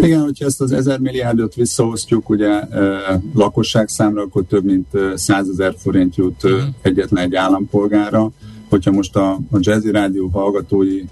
Igen, 0.01 0.23
hogyha 0.23 0.45
ezt 0.45 0.61
az 0.61 0.73
1000 0.73 0.99
milliárdot 0.99 1.55
visszaosztjuk 1.55 2.29
ugye 2.29 2.61
e, 2.61 3.21
lakosság 3.35 3.89
számra, 3.89 4.23
akkor 4.23 4.45
több 4.45 4.65
mint 4.65 4.87
100 5.15 5.49
ezer 5.49 5.75
forint 5.79 6.17
jut 6.17 6.45
e, 6.45 6.49
egyetlen 6.83 7.25
egy 7.25 7.35
állampolgára. 7.35 8.31
Hogyha 8.69 8.91
most 8.91 9.17
a, 9.17 9.31
a 9.51 9.59
Jazzy 9.61 9.91
Rádió 9.91 10.29
hallgatói 10.29 11.03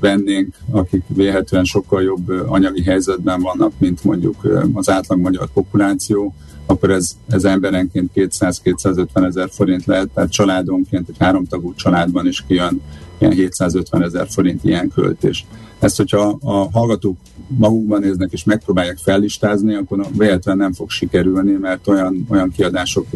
vennénk, 0.00 0.54
akik 0.70 1.02
véhetően 1.06 1.64
sokkal 1.64 2.02
jobb 2.02 2.28
anyagi 2.46 2.82
helyzetben 2.82 3.40
vannak, 3.40 3.72
mint 3.78 4.04
mondjuk 4.04 4.64
az 4.72 4.90
átlag 4.90 5.18
magyar 5.18 5.48
populáció, 5.52 6.34
akkor 6.66 6.90
ez, 6.90 7.16
ez 7.28 7.44
emberenként 7.44 8.10
200-250 8.14 9.26
ezer 9.26 9.48
forint 9.50 9.84
lehet, 9.84 10.08
tehát 10.14 10.32
családonként, 10.32 11.08
egy 11.08 11.16
háromtagú 11.18 11.74
családban 11.74 12.26
is 12.26 12.44
kijön 12.46 12.80
ilyen 13.18 13.32
750 13.32 14.02
ezer 14.02 14.26
forint 14.28 14.64
ilyen 14.64 14.90
költés. 14.94 15.46
Ezt, 15.78 15.96
hogyha 15.96 16.38
a 16.40 16.70
hallgatók 16.70 17.16
magukban 17.48 18.00
néznek 18.00 18.32
és 18.32 18.44
megpróbálják 18.44 18.98
fellistázni, 18.98 19.74
akkor 19.74 20.06
véletlenül 20.18 20.62
nem 20.62 20.72
fog 20.72 20.90
sikerülni, 20.90 21.52
mert 21.52 21.88
olyan, 21.88 22.26
olyan 22.28 22.52
kiadások 22.56 23.06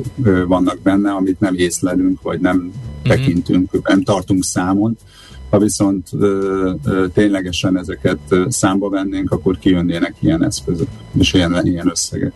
vannak 0.47 0.79
benne, 0.83 1.11
amit 1.11 1.41
nem 1.41 1.55
észlelünk, 1.55 2.23
vagy 2.23 2.41
nem 2.41 2.57
uh-huh. 2.57 3.17
tekintünk, 3.17 3.89
nem 3.89 4.03
tartunk 4.03 4.45
számon. 4.45 4.97
Ha 5.51 5.59
viszont 5.59 6.09
ö, 6.13 6.73
ö, 6.85 7.07
ténylegesen 7.15 7.79
ezeket 7.79 8.19
számba 8.49 8.89
vennénk, 8.89 9.31
akkor 9.31 9.59
kijönnének 9.59 10.15
ilyen 10.21 10.45
eszközök, 10.45 10.89
és 11.19 11.33
ilyen, 11.33 11.67
ilyen 11.67 11.89
összegek. 11.91 12.33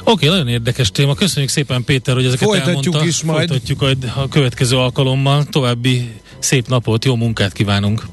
Oké, 0.00 0.26
okay, 0.26 0.28
nagyon 0.28 0.48
érdekes 0.48 0.90
téma. 0.90 1.14
Köszönjük 1.14 1.50
szépen 1.50 1.84
Péter, 1.84 2.14
hogy 2.14 2.24
ezeket 2.24 2.48
Folytatjuk 2.48 2.84
elmondta. 2.84 3.06
is 3.06 3.22
majd. 3.22 3.48
Folytatjuk 3.48 3.82
a 4.16 4.28
következő 4.28 4.76
alkalommal. 4.76 5.44
További 5.44 6.10
szép 6.44 6.68
napot, 6.68 7.04
jó 7.04 7.16
munkát 7.16 7.52
kívánunk! 7.52 8.06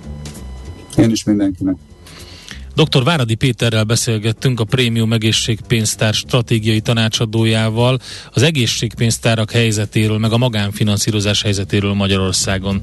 Én 0.98 1.12
is 1.12 1.24
mindenkinek. 1.24 1.76
Dr. 2.76 3.04
Váradi 3.04 3.36
Péterrel 3.36 3.84
beszélgettünk 3.84 4.60
a 4.60 4.64
Prémium 4.64 5.14
Egészségpénztár 5.14 6.14
stratégiai 6.14 6.82
tanácsadójával 6.82 8.00
az 8.32 8.42
egészségpénztárak 8.42 9.52
helyzetéről, 9.52 10.18
meg 10.18 10.32
a 10.32 10.38
magánfinanszírozás 10.38 11.42
helyzetéről 11.42 11.94
Magyarországon. 11.94 12.82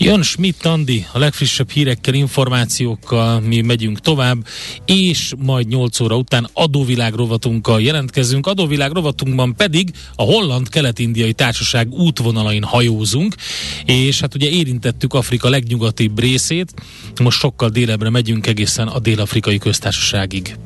Jön 0.00 0.22
Schmidt 0.22 0.64
Andi 0.64 1.06
a 1.12 1.18
legfrissebb 1.18 1.70
hírekkel, 1.70 2.14
információkkal, 2.14 3.40
mi 3.40 3.60
megyünk 3.60 4.00
tovább, 4.00 4.46
és 4.86 5.32
majd 5.38 5.68
8 5.68 6.00
óra 6.00 6.16
után 6.16 6.48
adóvilág 6.52 7.14
rovatunkkal 7.14 7.80
jelentkezünk. 7.80 8.46
Adóvilág 8.46 8.92
rovatunkban 8.92 9.54
pedig 9.56 9.90
a 10.14 10.22
Holland-Kelet-Indiai 10.22 11.32
Társaság 11.32 11.92
útvonalain 11.92 12.62
hajózunk, 12.62 13.34
és 13.84 14.20
hát 14.20 14.34
ugye 14.34 14.50
érintettük 14.50 15.14
Afrika 15.14 15.48
legnyugatibb 15.48 16.20
részét, 16.20 16.74
most 17.22 17.38
sokkal 17.38 17.68
délebbre 17.68 18.10
megyünk 18.10 18.46
egészen 18.46 18.88
a 18.88 18.98
dél-afrikai 18.98 19.58
köztársaságig. 19.58 20.56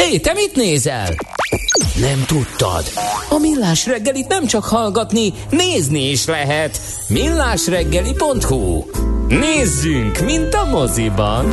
Hé, 0.00 0.18
te 0.18 0.32
mit 0.32 0.56
nézel? 0.56 1.14
Nem 2.00 2.24
tudtad? 2.26 2.84
A 3.28 3.38
Millás 3.38 3.86
reggelit 3.86 4.28
nem 4.28 4.46
csak 4.46 4.64
hallgatni, 4.64 5.32
nézni 5.50 6.10
is 6.10 6.26
lehet. 6.26 6.80
millásreggeli.hu 7.08 8.84
Nézzünk, 9.28 10.18
mint 10.18 10.54
a 10.54 10.64
moziban! 10.64 11.46